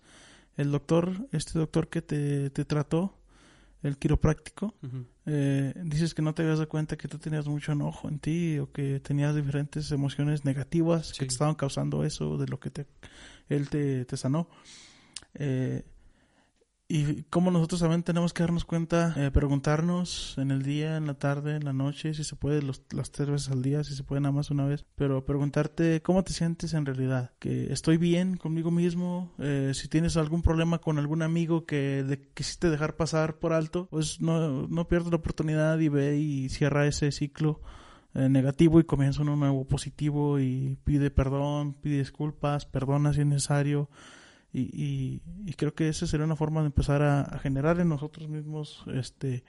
el 0.57 0.71
doctor, 0.71 1.27
este 1.31 1.59
doctor 1.59 1.89
que 1.89 2.01
te, 2.01 2.49
te 2.49 2.65
trató, 2.65 3.17
el 3.83 3.97
quiropráctico, 3.97 4.75
Ujú. 4.83 5.05
eh, 5.25 5.73
dices 5.85 6.13
que 6.13 6.21
no 6.21 6.33
te 6.35 6.43
habías 6.43 6.59
dado 6.59 6.69
cuenta 6.69 6.97
que 6.97 7.07
tú 7.07 7.17
tenías 7.17 7.47
mucho 7.47 7.71
enojo 7.71 8.09
en 8.09 8.19
ti 8.19 8.59
o 8.59 8.71
que 8.71 8.99
tenías 8.99 9.35
diferentes 9.35 9.91
emociones 9.91 10.45
negativas 10.45 11.07
Sí. 11.07 11.13
que 11.19 11.25
te 11.25 11.31
estaban 11.33 11.55
causando 11.55 12.03
eso 12.03 12.37
de 12.37 12.45
lo 12.47 12.59
que 12.59 12.69
te, 12.69 12.85
él 13.49 13.69
te, 13.69 14.05
te 14.05 14.17
sanó. 14.17 14.47
Eh, 15.33 15.83
y 16.93 17.23
como 17.29 17.51
nosotros 17.51 17.79
también 17.81 18.03
tenemos 18.03 18.33
que 18.33 18.43
darnos 18.43 18.65
cuenta, 18.65 19.13
eh, 19.17 19.31
preguntarnos 19.31 20.35
en 20.37 20.51
el 20.51 20.63
día, 20.63 20.97
en 20.97 21.07
la 21.07 21.13
tarde, 21.13 21.55
en 21.55 21.63
la 21.65 21.73
noche, 21.73 22.13
si 22.13 22.23
se 22.23 22.35
puede 22.35 22.61
los- 22.61 22.81
las 22.91 23.11
tres 23.11 23.29
veces 23.29 23.49
al 23.49 23.61
día, 23.61 23.83
si 23.83 23.95
se 23.95 24.03
puede 24.03 24.21
nada 24.21 24.33
más 24.33 24.51
una 24.51 24.65
vez, 24.65 24.85
pero 24.95 25.23
preguntarte 25.25 26.01
cómo 26.01 26.23
te 26.23 26.33
sientes 26.33 26.73
en 26.73 26.85
realidad, 26.85 27.31
que 27.39 27.71
estoy 27.71 27.97
bien 27.97 28.35
conmigo 28.37 28.71
mismo, 28.71 29.31
eh, 29.39 29.71
si 29.73 29.87
tienes 29.87 30.17
algún 30.17 30.41
problema 30.41 30.79
con 30.79 30.97
algún 30.99 31.21
amigo 31.21 31.65
que 31.65 32.03
de- 32.03 32.21
quisiste 32.33 32.69
dejar 32.69 32.95
pasar 32.97 33.39
por 33.39 33.53
alto, 33.53 33.87
pues 33.89 34.19
no, 34.21 34.67
no 34.67 34.87
pierdas 34.87 35.11
la 35.11 35.17
oportunidad 35.17 35.79
y 35.79 35.87
ve 35.89 36.17
y 36.17 36.49
cierra 36.49 36.87
ese 36.87 37.11
ciclo 37.11 37.61
eh, 38.13 38.27
negativo 38.27 38.81
y 38.81 38.83
comienza 38.83 39.21
uno 39.21 39.37
nuevo 39.37 39.63
positivo 39.65 40.37
y 40.39 40.77
pide 40.83 41.11
perdón, 41.11 41.73
pide 41.73 41.99
disculpas, 41.99 42.65
perdona 42.65 43.13
si 43.13 43.21
es 43.21 43.25
necesario. 43.27 43.89
Y, 44.53 44.61
y, 44.61 45.21
y 45.45 45.53
creo 45.53 45.73
que 45.73 45.87
esa 45.87 46.07
sería 46.07 46.25
una 46.25 46.35
forma 46.35 46.61
de 46.61 46.67
empezar 46.67 47.01
a, 47.01 47.21
a 47.21 47.39
generar 47.39 47.79
en 47.79 47.89
nosotros 47.89 48.27
mismos 48.27 48.83
este 48.93 49.43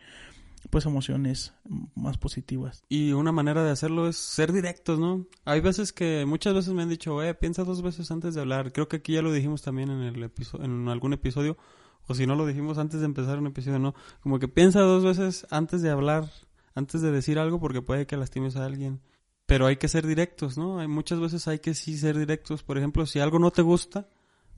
pues 0.71 0.87
emociones 0.87 1.55
más 1.95 2.19
positivas. 2.19 2.85
Y 2.89 3.13
una 3.13 3.33
manera 3.33 3.65
de 3.65 3.71
hacerlo 3.71 4.09
es 4.09 4.17
ser 4.17 4.53
directos, 4.53 4.99
¿no? 4.99 5.27
Hay 5.45 5.61
veces 5.61 5.93
que, 5.93 6.25
muchas 6.27 6.55
veces 6.55 6.73
me 6.73 6.83
han 6.83 6.89
dicho, 6.89 7.23
eh, 7.23 7.35
piensa 7.35 7.65
dos 7.65 7.83
veces 7.83 8.11
antes 8.11 8.35
de 8.35 8.41
hablar. 8.41 8.73
Creo 8.73 8.89
que 8.89 8.97
aquí 8.97 9.15
ya 9.15 9.23
lo 9.23 9.33
dijimos 9.33 9.63
también 9.63 9.91
en 9.91 10.03
el 10.03 10.23
episodio, 10.23 10.65
en 10.65 10.89
algún 10.89 11.13
episodio, 11.13 11.57
o 12.07 12.15
si 12.15 12.27
no 12.27 12.35
lo 12.35 12.47
dijimos 12.47 12.79
antes 12.79 13.01
de 13.01 13.07
empezar 13.07 13.39
un 13.39 13.49
episodio, 13.49 13.79
¿no? 13.79 13.95
Como 14.23 14.39
que 14.39 14.49
piensa 14.49 14.81
dos 14.81 15.05
veces 15.05 15.47
antes 15.51 15.83
de 15.83 15.91
hablar, 15.91 16.31
antes 16.75 17.03
de 17.03 17.11
decir 17.11 17.39
algo, 17.39 17.61
porque 17.61 17.83
puede 17.83 18.07
que 18.07 18.17
lastimes 18.17 18.57
a 18.57 18.65
alguien. 18.65 19.01
Pero 19.47 19.67
hay 19.67 19.77
que 19.77 19.89
ser 19.89 20.07
directos, 20.07 20.57
¿no? 20.57 20.79
Hay 20.79 20.89
muchas 20.89 21.19
veces 21.21 21.49
hay 21.49 21.59
que 21.59 21.75
sí 21.75 21.99
ser 21.99 22.17
directos. 22.17 22.63
Por 22.63 22.79
ejemplo, 22.79 23.05
si 23.07 23.19
algo 23.19 23.39
no 23.39 23.51
te 23.51 23.63
gusta, 23.63 24.09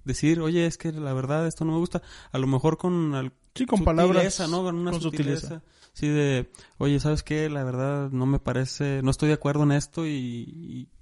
decir, 0.05 0.41
oye, 0.41 0.67
es 0.67 0.79
que 0.79 0.93
la 0.93 1.13
verdad 1.15 1.47
esto 1.47 1.65
no 1.65 1.73
me 1.73 1.79
gusta. 1.79 2.03
A 2.33 2.39
lo 2.39 2.47
mejor 2.47 2.77
con 2.79 3.15
al- 3.15 3.33
Sí, 3.55 3.67
con 3.67 3.85
palabras. 3.85 4.41
¿no? 4.51 4.63
Con 4.65 4.77
una 4.77 4.91
con 4.91 5.01
sutileza. 5.01 5.41
sutileza. 5.41 5.63
Sí, 5.93 6.09
de, 6.09 6.51
oye, 6.79 6.99
¿sabes 6.99 7.23
qué? 7.23 7.49
La 7.49 7.63
verdad 7.63 8.11
no 8.11 8.27
me 8.27 8.41
parece, 8.41 9.01
no 9.05 9.13
estoy 9.13 9.29
de 9.29 9.35
acuerdo 9.35 9.63
en 9.63 9.71
esto 9.71 10.07
y, 10.09 10.11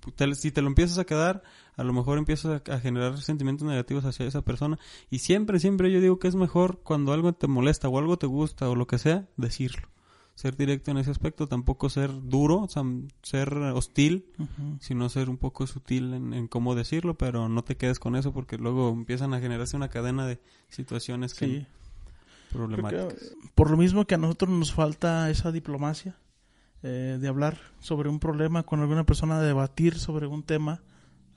y 0.07 0.11
te- 0.17 0.35
si 0.35 0.51
te 0.51 0.61
lo 0.61 0.69
empiezas 0.69 0.99
a 0.99 1.05
quedar, 1.05 1.43
a 1.77 1.83
lo 1.83 1.95
mejor 1.95 2.19
empiezas 2.19 2.61
a, 2.69 2.75
a 2.75 2.79
generar 2.79 3.17
sentimientos 3.19 3.67
negativos 3.67 4.05
hacia 4.05 4.27
esa 4.27 4.43
persona. 4.43 4.79
Y 5.09 5.21
siempre, 5.21 5.61
siempre 5.61 5.91
yo 5.91 6.01
digo 6.03 6.19
que 6.19 6.29
es 6.29 6.35
mejor 6.35 6.81
cuando 6.83 7.15
algo 7.15 7.33
te 7.33 7.47
molesta 7.47 7.89
o 7.89 7.99
algo 7.99 8.19
te 8.19 8.27
gusta 8.27 8.69
o 8.69 8.75
lo 8.77 8.87
que 8.87 8.99
sea, 8.99 9.27
decirlo. 9.39 9.89
Ser 10.43 10.57
directo 10.57 10.91
en 10.91 10.99
ese 10.99 11.13
aspecto, 11.13 11.47
tampoco 11.47 11.89
ser 11.89 12.11
duro, 12.11 12.67
ser 13.23 13.55
hostil, 13.57 14.27
sino 14.81 15.09
ser 15.09 15.31
un 15.31 15.37
poco 15.39 15.69
sutil 15.69 16.13
en, 16.15 16.35
en 16.35 16.49
cómo 16.49 16.75
decirlo, 16.75 17.17
pero 17.17 17.49
no 17.49 17.63
te 17.63 17.77
quedes 17.77 18.01
con 18.01 18.17
eso 18.17 18.33
porque 18.33 18.59
luego 18.59 18.89
empiezan 18.91 19.35
a 19.35 19.41
generarse 19.41 19.77
una 19.77 19.89
cadena 19.89 20.27
de 20.27 20.41
situaciones 20.69 21.31
Sí. 21.31 21.47
Que, 21.47 21.67
problemáticas. 22.51 23.37
por 23.55 23.71
lo 23.71 23.77
mismo 23.77 24.05
que 24.05 24.17
a 24.17 24.19
nosotros 24.19 24.51
nos 24.51 24.73
falta 24.73 25.31
esa 25.31 25.53
diplomacia 25.53 26.17
eh, 26.83 27.19
de 27.21 27.29
hablar 27.29 27.57
sobre 27.79 28.09
un 28.09 28.19
problema 28.19 28.65
con 28.65 28.81
alguna 28.81 29.05
persona, 29.07 29.41
de 29.41 29.47
debatir 29.47 29.97
sobre 29.97 30.27
un 30.27 30.43
tema 30.43 30.83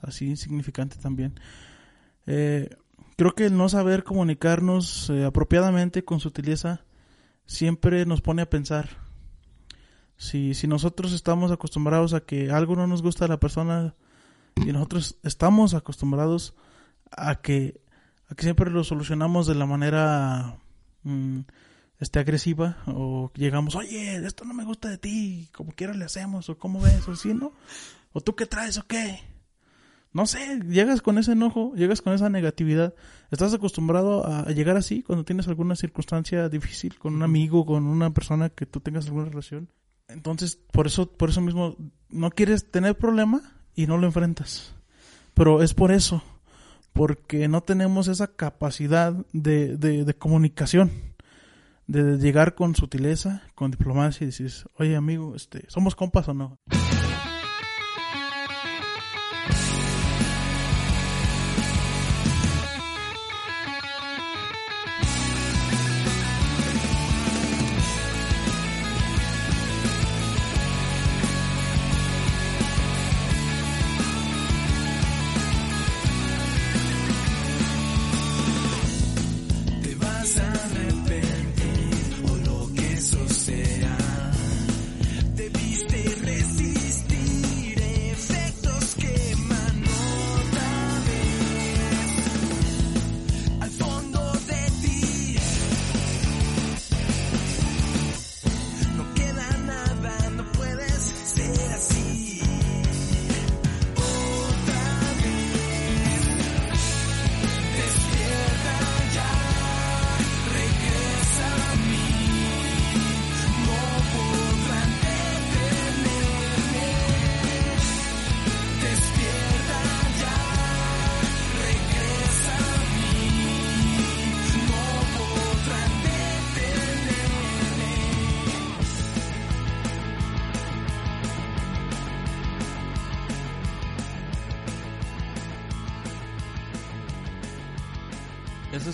así 0.01 0.25
insignificante 0.25 0.95
también. 0.97 1.39
Eh, 2.25 2.69
creo 3.17 3.35
que 3.35 3.45
el 3.45 3.55
no 3.55 3.69
saber 3.69 4.03
comunicarnos 4.03 5.11
eh, 5.11 5.25
apropiadamente 5.25 6.03
con 6.03 6.19
sutileza 6.19 6.85
siempre 7.45 8.05
nos 8.05 8.21
pone 8.21 8.41
a 8.41 8.49
pensar. 8.49 8.89
Si, 10.17 10.53
si 10.53 10.67
nosotros 10.67 11.13
estamos 11.13 11.51
acostumbrados 11.51 12.13
a 12.13 12.21
que 12.21 12.51
algo 12.51 12.75
no 12.75 12.87
nos 12.87 13.01
gusta 13.01 13.25
a 13.25 13.27
la 13.27 13.39
persona 13.39 13.95
y 14.55 14.71
nosotros 14.71 15.17
estamos 15.23 15.73
acostumbrados 15.73 16.53
a 17.11 17.35
que, 17.35 17.81
a 18.29 18.35
que 18.35 18.43
siempre 18.43 18.71
lo 18.71 18.83
solucionamos 18.83 19.47
de 19.47 19.55
la 19.55 19.65
manera 19.65 20.57
mm, 21.03 21.41
este, 21.99 22.19
agresiva 22.19 22.77
o 22.87 23.31
llegamos, 23.35 23.75
oye, 23.75 24.15
esto 24.25 24.45
no 24.45 24.53
me 24.53 24.63
gusta 24.63 24.89
de 24.89 24.97
ti, 24.97 25.49
como 25.53 25.71
quiera 25.73 25.93
le 25.93 26.05
hacemos, 26.05 26.49
o 26.49 26.57
cómo 26.57 26.81
ves, 26.81 27.07
o 27.07 27.11
así, 27.11 27.33
¿no? 27.33 27.53
O 28.13 28.21
tú 28.21 28.35
qué 28.35 28.45
traes, 28.45 28.77
o 28.77 28.87
qué. 28.87 29.19
No 30.15 30.25
sé, 30.25 30.61
llegas 30.69 31.01
con 31.01 31.17
ese 31.17 31.33
enojo, 31.33 31.73
llegas 31.75 32.01
con 32.01 32.13
esa 32.13 32.29
negatividad. 32.29 32.93
Estás 33.31 33.53
acostumbrado 33.53 34.25
a, 34.25 34.45
llegar 34.51 34.77
así 34.77 35.03
cuando 35.03 35.25
tienes 35.25 35.49
alguna 35.49 35.75
circunstancia 35.75 36.47
difícil 36.47 36.97
con 36.97 37.15
un 37.15 37.21
amigo, 37.21 37.65
con 37.65 37.85
una 37.85 38.13
persona 38.13 38.47
que 38.47 38.65
tú 38.65 38.79
tengas 38.79 39.07
alguna 39.07 39.25
relación. 39.25 39.67
Entonces, 40.07 40.57
por 40.71 40.87
eso, 40.87 41.11
por 41.11 41.31
eso 41.31 41.41
mismo, 41.41 41.75
no 42.07 42.29
quieres 42.29 42.71
tener 42.71 42.97
problema 42.97 43.41
y 43.75 43.87
no 43.87 43.97
lo 43.97 44.07
enfrentas. 44.07 44.73
Pero 45.33 45.61
es 45.61 45.73
por 45.73 45.91
eso, 45.91 46.23
porque 46.93 47.49
no 47.49 47.59
tenemos 47.59 48.07
esa 48.07 48.27
capacidad 48.27 49.11
de, 49.33 49.75
de, 49.75 50.05
de 50.05 50.13
comunicación, 50.15 50.91
de 51.87 52.19
llegar 52.19 52.55
con 52.55 52.73
sutileza, 52.73 53.43
con 53.53 53.71
diplomacia 53.71 54.23
y 54.23 54.27
decir, 54.27 54.49
oye 54.75 54.95
amigo, 54.95 55.35
este, 55.35 55.65
¿somos 55.67 55.93
compas 55.93 56.29
o 56.29 56.33
no? 56.33 56.57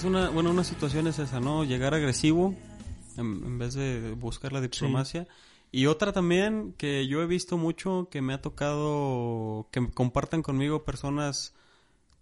Es 0.02 0.06
una, 0.06 0.30
bueno, 0.32 0.50
una 0.50 0.64
situación 0.64 1.06
es 1.06 1.20
esa, 1.20 1.40
¿no? 1.40 1.64
Llegar 1.64 1.94
agresivo 1.94 2.56
en, 3.18 3.44
en 3.46 3.60
vez 3.60 3.76
de 3.76 4.14
buscar 4.14 4.52
la 4.52 4.60
diplomacia. 4.60 5.28
Y 5.72 5.86
otra 5.86 6.12
también 6.12 6.74
que 6.76 7.06
yo 7.08 7.22
he 7.22 7.28
visto 7.28 7.56
mucho 7.56 8.08
que 8.10 8.20
me 8.20 8.34
ha 8.34 8.42
tocado 8.42 9.68
que 9.70 9.92
compartan 9.92 10.42
conmigo 10.42 10.86
personas 10.86 11.54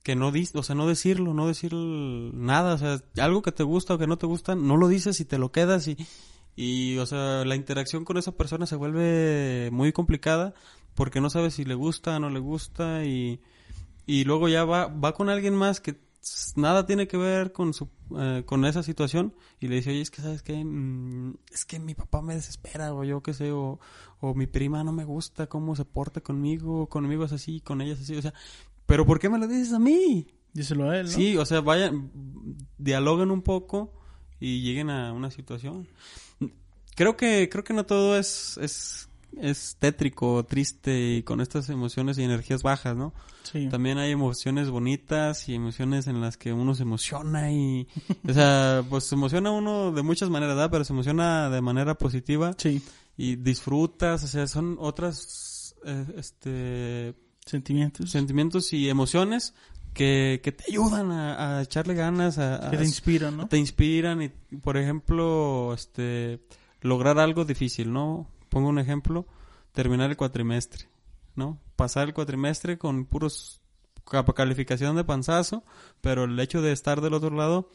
que 0.04 0.18
no 0.18 0.34
dis, 0.34 0.54
o 0.56 0.63
sea, 0.63 0.76
no 0.76 0.88
decirlo, 0.88 1.34
no 1.34 1.48
decir 1.48 1.74
nada, 1.74 2.74
o 2.74 2.78
sea, 2.78 3.02
algo 3.24 3.44
que 3.44 3.54
te 3.54 3.63
gusta 3.63 3.94
o 3.94 3.98
que 3.98 4.08
no 4.08 4.18
te 4.18 4.28
gusta, 4.28 4.56
no 4.56 4.76
lo 4.76 4.89
dices 4.89 5.22
y 5.22 5.26
te 5.26 5.38
lo 5.38 5.54
quedas 5.54 5.88
y 5.88 5.96
y 6.58 6.98
o 6.98 7.06
sea, 7.06 7.46
la 7.46 7.56
interacción 7.56 8.04
con 8.04 8.18
esa 8.18 8.34
persona 8.34 8.65
se 8.65 8.76
vuelve 8.76 9.70
muy 9.72 9.94
complicada 9.94 10.54
porque 10.96 11.22
no 11.22 11.30
sabes 11.30 11.54
si 11.54 11.63
le 11.63 11.76
gusta 11.76 12.18
o 12.18 12.20
no 12.20 12.30
le 12.30 12.39
gusta 12.39 13.06
y 13.06 13.39
y 14.06 14.26
luego 14.26 14.50
ya 14.50 14.65
va 14.65 14.88
va 14.88 15.13
con 15.13 15.30
alguien 15.30 15.56
más 15.56 15.80
que 15.80 16.09
nada 16.56 16.86
tiene 16.86 17.08
que 17.08 17.18
ver 17.18 17.52
con 17.52 17.74
su 17.74 17.90
eh, 18.18 18.44
con 18.46 18.66
esa 18.66 18.84
situación 18.84 19.34
y 19.60 19.68
le 19.68 19.76
dice, 19.76 19.92
oye, 19.92 20.02
es 20.02 20.12
que 20.12 20.22
sabes 20.22 20.42
qué, 20.42 20.64
Mm, 20.64 21.36
es 21.52 21.66
que 21.66 21.80
mi 21.80 21.96
papá 21.96 22.22
me 22.22 22.36
desespera 22.36 22.94
o 22.94 23.04
yo 23.04 23.22
qué 23.22 23.34
sé, 23.34 23.52
o, 23.52 23.80
o 24.20 24.34
mi 24.34 24.48
prima 24.48 24.84
no 24.84 24.92
me 24.92 25.06
gusta 25.06 25.48
cómo 25.48 25.76
se 25.76 25.86
porta 25.86 26.22
conmigo, 26.22 26.88
conmigo 26.88 27.24
es 27.24 27.32
así, 27.32 27.62
con 27.62 27.82
ella 27.82 27.94
es 27.94 28.02
así, 28.02 28.16
o 28.16 28.22
sea, 28.22 28.34
pero 28.86 29.06
¿por 29.06 29.20
qué 29.20 29.30
me 29.30 29.38
lo 29.38 29.48
dices 29.48 29.74
a 29.74 29.80
mí? 29.80 30.28
Díselo 30.54 30.90
a 30.90 30.98
él, 30.98 31.06
¿no? 31.06 31.12
Sí, 31.12 31.38
o 31.38 31.46
sea, 31.46 31.62
vayan, 31.62 32.12
dialoguen 32.78 33.32
un 33.32 33.42
poco 33.42 33.94
y 34.40 34.62
lleguen 34.62 34.90
a 34.90 35.14
una 35.14 35.30
situación. 35.30 35.88
Creo 36.96 37.16
que, 37.16 37.50
creo 37.50 37.64
que 37.64 37.74
no 37.74 37.86
todo 37.86 38.18
es, 38.18 38.58
es, 38.58 39.09
es 39.38 39.76
tétrico, 39.80 40.44
triste 40.46 41.15
y 41.18 41.24
con 41.24 41.42
estas 41.42 41.70
emociones 41.70 42.18
y 42.18 42.24
energías 42.24 42.63
bajas, 42.63 42.96
¿no? 42.96 43.13
Sí. 43.44 43.68
También 43.70 43.98
hay 43.98 44.12
emociones 44.12 44.70
bonitas 44.70 45.48
y 45.50 45.56
emociones 45.56 46.08
en 46.08 46.22
las 46.22 46.38
que 46.38 46.54
uno 46.54 46.76
se 46.76 46.84
emociona 46.84 47.52
y, 47.52 47.88
o 48.28 48.34
sea, 48.34 48.84
pues 48.89 49.06
se 49.06 49.15
emociona 49.15 49.52
uno 49.52 49.92
de 49.92 50.02
muchas 50.04 50.30
maneras, 50.30 50.56
¿verdad? 50.56 50.72
Pero 50.72 50.84
se 50.84 50.94
emociona 50.94 51.50
de 51.50 51.62
manera 51.62 51.96
positiva 51.96 52.54
Sí. 52.58 52.82
y 53.18 53.36
disfrutas, 53.38 54.24
o 54.24 54.28
sea, 54.28 54.48
son 54.48 54.78
otras, 54.80 55.76
eh, 55.86 56.06
este, 56.18 57.15
Sentimientos. 57.46 58.12
sentimientos 58.12 58.74
y 58.74 58.89
emociones 58.89 59.54
que, 59.94 60.39
que 60.44 60.52
te 60.52 60.65
ayudan 60.70 61.12
a, 61.12 61.58
a 61.58 61.62
echarle 61.63 61.96
ganas, 61.96 62.38
a, 62.38 62.68
a- 62.68 62.72
que 62.72 62.78
te 62.78 62.84
inspiran, 62.86 63.38
¿no? 63.38 63.48
te 63.48 63.58
inspiran 63.58 64.22
y, 64.22 64.30
por 64.58 64.78
ejemplo, 64.78 65.74
este, 65.74 66.42
lograr 66.82 67.18
algo 67.20 67.46
difícil, 67.46 67.92
¿no? 67.92 68.28
Pongo 68.50 68.70
un 68.70 68.80
ejemplo, 68.80 69.26
terminar 69.72 70.10
el 70.10 70.18
cuatrimestre, 70.18 70.88
¿no? 71.36 71.60
Pasar 71.76 72.08
el 72.08 72.14
cuatrimestre 72.14 72.78
con 72.78 73.06
puros 73.06 73.62
calificación 74.36 74.96
de 74.96 75.04
panzazo, 75.04 75.64
pero 76.02 76.24
el 76.24 76.40
hecho 76.40 76.62
de 76.64 76.72
estar 76.72 77.00
del 77.02 77.14
otro 77.14 77.30
lado 77.30 77.70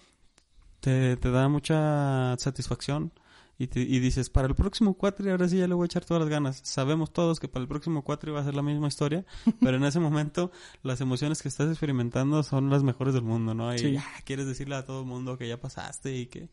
te, 0.80 1.16
te 1.16 1.30
da 1.30 1.48
mucha 1.48 2.34
satisfacción 2.38 3.12
y, 3.56 3.68
te- 3.68 3.80
y 3.82 4.00
dices, 4.00 4.30
para 4.30 4.48
el 4.48 4.56
próximo 4.56 4.94
cuatri 4.94 5.30
ahora 5.30 5.48
sí 5.48 5.58
ya 5.58 5.68
le 5.68 5.74
voy 5.74 5.84
a 5.84 5.86
echar 5.86 6.04
todas 6.04 6.20
las 6.22 6.28
ganas. 6.28 6.60
Sabemos 6.64 7.12
todos 7.12 7.38
que 7.38 7.46
para 7.46 7.62
el 7.62 7.68
próximo 7.68 8.02
cuatri 8.02 8.32
va 8.32 8.40
a 8.40 8.44
ser 8.44 8.54
la 8.56 8.62
misma 8.62 8.88
historia, 8.88 9.24
pero 9.60 9.76
en 9.76 9.84
ese 9.84 10.00
momento 10.00 10.50
las 10.82 11.00
emociones 11.00 11.40
que 11.40 11.48
estás 11.48 11.70
experimentando 11.70 12.42
son 12.42 12.68
las 12.68 12.82
mejores 12.82 13.14
del 13.14 13.22
mundo, 13.22 13.54
¿no? 13.54 13.72
Y 13.72 13.78
Sí. 13.78 13.96
ah, 13.96 14.20
quieres 14.24 14.46
decirle 14.46 14.74
a 14.74 14.84
todo 14.84 15.02
el 15.02 15.06
mundo 15.06 15.38
que 15.38 15.46
ya 15.46 15.60
pasaste 15.60 16.16
y 16.16 16.26
que, 16.26 16.48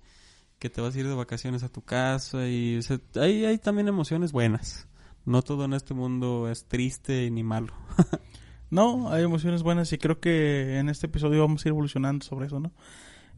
que 0.62 0.69
te 0.69 0.80
vas 0.80 0.95
a 0.95 1.00
ir 1.00 1.08
de 1.08 1.15
vacaciones 1.15 1.63
a 1.63 1.69
tu 1.69 1.82
casa 1.82 2.47
y 2.47 2.78
o 2.78 3.19
hay 3.19 3.58
también 3.58 3.88
emociones 3.88 4.32
buenas. 4.32 4.88
No 5.26 5.41
todo 5.41 5.65
en 5.65 5.74
este 5.74 5.95
mundo 5.95 6.50
es 6.50 6.65
triste 6.65 7.30
ni 7.32 7.43
malo. 7.43 7.74
No, 8.69 9.12
hay 9.12 9.24
emociones 9.24 9.63
buenas 9.63 9.91
y 9.91 9.97
creo 9.97 10.21
que 10.21 10.80
en 10.80 10.88
este 10.88 11.08
episodio 11.08 11.41
vamos 11.41 11.65
a 11.65 11.67
ir 11.67 11.71
evolucionando 11.71 12.24
sobre 12.24 12.45
eso, 12.45 12.62
¿no? 12.62 12.71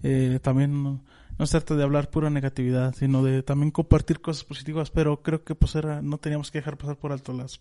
Eh, 0.03 0.37
también 0.43 0.83
no, 0.83 1.01
no 1.39 1.45
se 1.47 1.53
trata 1.53 1.75
de 1.75 1.81
hablar 1.81 2.11
pura 2.11 2.29
negatividad, 2.29 2.93
sino 2.93 3.23
de 3.23 3.41
también 3.41 3.71
compartir 3.71 4.21
cosas 4.21 4.43
positivas, 4.43 4.91
pero 4.91 5.23
creo 5.23 5.43
que 5.43 5.55
pues 5.55 5.73
era, 5.73 6.03
no 6.03 6.19
teníamos 6.19 6.51
que 6.51 6.59
dejar 6.59 6.77
pasar 6.77 6.97
por 6.97 7.11
alto 7.11 7.33
las 7.33 7.59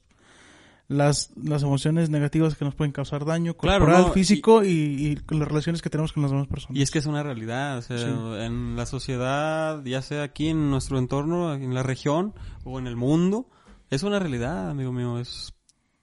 las, 0.89 1.31
las 1.37 1.63
emociones 1.63 2.11
negativas 2.11 2.55
que 2.57 2.65
nos 2.65 2.75
pueden 2.75 2.93
causar 2.93 3.25
daño 3.25 3.55
Claro, 3.57 3.85
corporal, 3.87 4.07
no, 4.09 4.13
físico 4.13 4.63
y, 4.63 4.69
y 4.69 5.17
con 5.17 5.39
las 5.39 5.49
relaciones 5.49 5.81
que 5.81 5.89
tenemos 5.91 6.13
con 6.13 6.23
las 6.23 6.33
demás 6.33 6.49
personas. 6.49 6.79
Y 6.79 6.83
es 6.83 6.91
que 6.91 6.99
es 6.99 7.07
una 7.07 7.23
realidad, 7.23 7.79
o 7.79 7.83
sea, 7.83 7.99
Sí. 7.99 8.05
en 8.05 8.77
la 8.77 8.85
sociedad, 8.87 9.83
ya 9.85 10.03
sea 10.03 10.23
aquí 10.25 10.49
en 10.49 10.71
nuestro 10.71 10.99
entorno, 10.99 11.55
en 11.55 11.73
la 11.75 11.83
región 11.83 12.35
o 12.65 12.79
en 12.79 12.87
el 12.87 12.97
mundo, 12.97 13.49
es 13.91 14.03
una 14.03 14.19
realidad, 14.19 14.69
amigo 14.71 14.93
mío. 14.93 15.19
Es, 15.19 15.55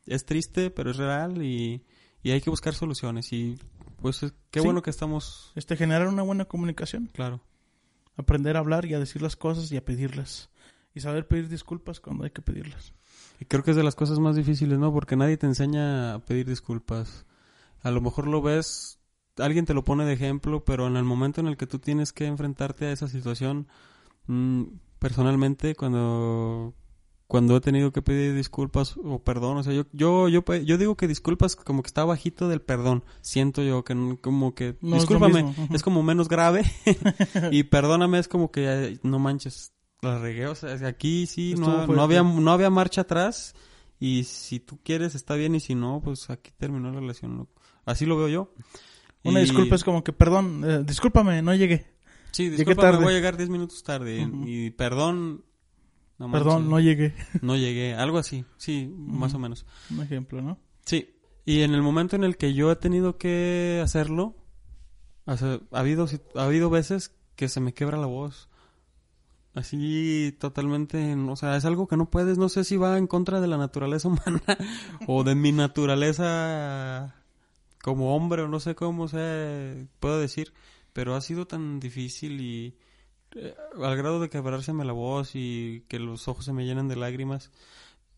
es 0.05 0.25
triste, 0.25 0.71
pero 0.71 0.91
es 0.91 0.97
real 0.97 1.43
y, 1.43 1.83
y 2.23 2.31
hay 2.31 2.41
que 2.41 2.49
buscar 2.49 2.73
soluciones. 2.73 3.31
Y 3.31 3.59
pues 4.01 4.23
es- 4.23 4.33
qué 4.49 4.61
Sí. 4.61 4.65
bueno 4.65 4.81
que 4.81 4.89
estamos, 4.89 5.51
Este, 5.55 5.75
generar 5.75 6.07
una 6.07 6.23
buena 6.23 6.45
comunicación, 6.45 7.07
claro. 7.13 7.41
aprender 8.15 8.55
a 8.57 8.59
hablar 8.59 8.85
y 8.85 8.93
a 8.95 8.99
decir 8.99 9.21
las 9.21 9.35
cosas 9.35 9.71
y 9.71 9.77
a 9.77 9.85
pedirlas. 9.85 10.49
Y 10.95 11.01
saber 11.01 11.27
pedir 11.27 11.47
disculpas 11.47 11.99
cuando 11.99 12.23
hay 12.23 12.31
que 12.31 12.41
pedirlas. 12.41 12.93
Y 13.39 13.45
creo 13.45 13.63
que 13.63 13.71
es 13.71 13.77
de 13.77 13.83
las 13.83 13.95
cosas 13.95 14.19
más 14.19 14.35
difíciles, 14.35 14.77
¿no? 14.79 14.93
Porque 14.93 15.15
nadie 15.15 15.37
te 15.37 15.47
enseña 15.47 16.15
a 16.15 16.19
pedir 16.19 16.45
disculpas. 16.47 17.25
A 17.81 17.91
lo 17.91 18.01
mejor 18.01 18.27
lo 18.27 18.41
ves, 18.41 18.99
alguien 19.37 19.65
te 19.65 19.73
lo 19.73 19.83
pone 19.83 20.05
de 20.05 20.13
ejemplo, 20.13 20.65
pero 20.65 20.87
en 20.87 20.97
el 20.97 21.05
momento 21.05 21.39
en 21.39 21.47
el 21.47 21.55
que 21.55 21.67
tú 21.67 21.79
tienes 21.79 22.11
que 22.11 22.25
enfrentarte 22.25 22.87
a 22.87 22.91
esa 22.91 23.07
situación, 23.07 23.67
mm, 24.27 24.63
personalmente, 24.99 25.75
cuando 25.75 26.73
cuando 27.29 27.55
he 27.55 27.61
tenido 27.61 27.91
que 27.91 28.01
pedir 28.01 28.33
disculpas 28.33 28.97
o 28.97 29.19
perdón, 29.19 29.57
o 29.57 29.63
sea, 29.63 29.71
yo 29.71 29.85
yo 29.93 30.27
yo 30.29 30.43
yo 30.43 30.77
digo 30.79 30.97
que 30.97 31.07
disculpas 31.07 31.55
como 31.55 31.83
que 31.83 31.87
está 31.87 32.03
bajito 32.03 32.47
del 32.49 32.59
perdón. 32.59 33.03
Siento 33.21 33.61
yo 33.61 33.83
que 33.83 34.17
como 34.19 34.55
que 34.55 34.77
No 34.81 34.95
discúlpame, 34.95 35.53
es 35.71 35.83
como 35.83 36.01
menos 36.01 36.27
grave 36.27 36.63
y 37.51 37.63
perdóname 37.63 38.17
es 38.17 38.27
como 38.27 38.49
que 38.51 38.99
no 39.03 39.19
manches, 39.19 39.73
la 40.01 40.19
regué, 40.19 40.47
o 40.47 40.55
sea, 40.55 40.73
aquí 40.87 41.25
sí 41.27 41.55
no, 41.57 41.85
no 41.87 42.01
había 42.01 42.23
no 42.23 42.51
había 42.51 42.69
marcha 42.69 43.01
atrás 43.01 43.53
y 43.99 44.23
si 44.23 44.59
tú 44.59 44.79
quieres 44.83 45.13
está 45.15 45.35
bien 45.35 45.55
y 45.55 45.59
si 45.59 45.75
no, 45.75 46.01
pues 46.03 46.29
aquí 46.29 46.51
terminó 46.57 46.91
la 46.91 46.99
relación. 46.99 47.37
loco. 47.37 47.61
Así 47.85 48.05
lo 48.05 48.17
veo 48.17 48.27
yo. 48.29 48.53
Una 49.23 49.39
Y- 49.39 49.43
disculpa 49.43 49.75
es 49.75 49.83
como 49.83 50.03
que, 50.03 50.13
perdón, 50.13 50.63
eh, 50.65 50.83
discúlpame, 50.85 51.41
no 51.41 51.53
llegué. 51.53 51.85
Sí, 52.31 52.49
tarde. 52.75 53.03
voy 53.03 53.13
a 53.13 53.15
llegar 53.17 53.35
10 53.37 53.49
minutos 53.49 53.83
tarde 53.83 54.23
Ujú. 54.25 54.43
y 54.47 54.69
perdón 54.71 55.43
no 56.19 56.31
Perdón, 56.31 56.67
manches, 56.67 56.69
no 56.69 56.79
llegué. 56.79 57.13
no 57.41 57.55
llegué, 57.57 57.93
algo 57.95 58.17
así. 58.17 58.45
Sí, 58.57 58.93
más 58.97 59.33
o 59.33 59.39
menos. 59.39 59.65
Un 59.89 60.01
ejemplo, 60.01 60.41
¿no? 60.41 60.59
Sí, 60.85 61.15
y 61.45 61.61
en 61.61 61.73
el 61.73 61.81
momento 61.81 62.15
en 62.15 62.23
el 62.23 62.37
que 62.37 62.53
yo 62.53 62.71
he 62.71 62.75
tenido 62.75 63.17
que 63.17 63.81
hacerlo, 63.83 64.35
o 65.25 65.35
sea, 65.37 65.59
ha 65.71 65.79
habido, 65.79 66.07
ha 66.35 66.43
habido 66.45 66.69
veces 66.69 67.15
que 67.35 67.47
se 67.49 67.59
me 67.61 67.73
quebra 67.73 67.97
la 67.97 68.05
voz. 68.07 68.49
Así 69.55 70.35
totalmente, 70.39 71.15
o 71.15 71.35
sea, 71.35 71.57
es 71.57 71.65
algo 71.65 71.87
que 71.87 71.97
no 71.97 72.09
puedes, 72.09 72.37
no 72.37 72.49
sé 72.49 72.63
si 72.63 72.77
va 72.77 72.97
en 72.97 73.07
contra 73.07 73.41
de 73.41 73.47
la 73.47 73.57
naturaleza 73.57 74.07
humana 74.09 74.43
o 75.07 75.23
de 75.23 75.35
mi 75.35 75.51
naturaleza 75.51 77.15
como 77.81 78.15
hombre 78.15 78.43
o 78.43 78.47
no 78.47 78.59
sé 78.59 78.75
cómo 78.75 79.07
se 79.07 79.87
puedo 79.99 80.19
decir, 80.19 80.53
pero 80.93 81.15
ha 81.15 81.21
sido 81.21 81.47
tan 81.47 81.79
difícil 81.79 82.39
y 82.41 82.75
eh, 83.35 83.55
al 83.83 83.95
grado 83.97 84.19
de 84.19 84.29
quebrárseme 84.29 84.85
la 84.85 84.93
voz 84.93 85.31
y 85.33 85.83
que 85.87 85.97
los 85.99 86.27
ojos 86.27 86.45
se 86.45 86.53
me 86.53 86.65
llenan 86.65 86.87
de 86.87 86.95
lágrimas. 86.95 87.51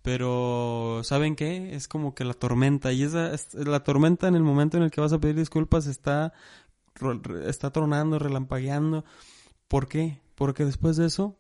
Pero, 0.02 1.02
¿saben 1.04 1.36
qué? 1.36 1.76
Es 1.76 1.88
como 1.88 2.16
que 2.16 2.26
la 2.26 2.34
tormenta. 2.34 2.92
Y 2.92 3.04
esa, 3.04 3.34
es- 3.34 3.54
la 3.54 3.84
tormenta 3.84 4.28
en 4.28 4.36
el 4.36 4.42
momento 4.42 4.78
en 4.78 4.84
el 4.84 4.90
que 4.92 5.00
vas 5.00 5.14
a 5.14 5.20
pedir 5.20 5.36
disculpas 5.36 5.86
está, 5.86 6.34
está 7.46 7.70
tronando, 7.72 8.18
relampagueando. 8.18 9.06
¿Por 9.72 9.88
qué? 9.88 10.20
Porque 10.36 10.66
después 10.66 10.98
de 10.98 11.06
eso 11.06 11.40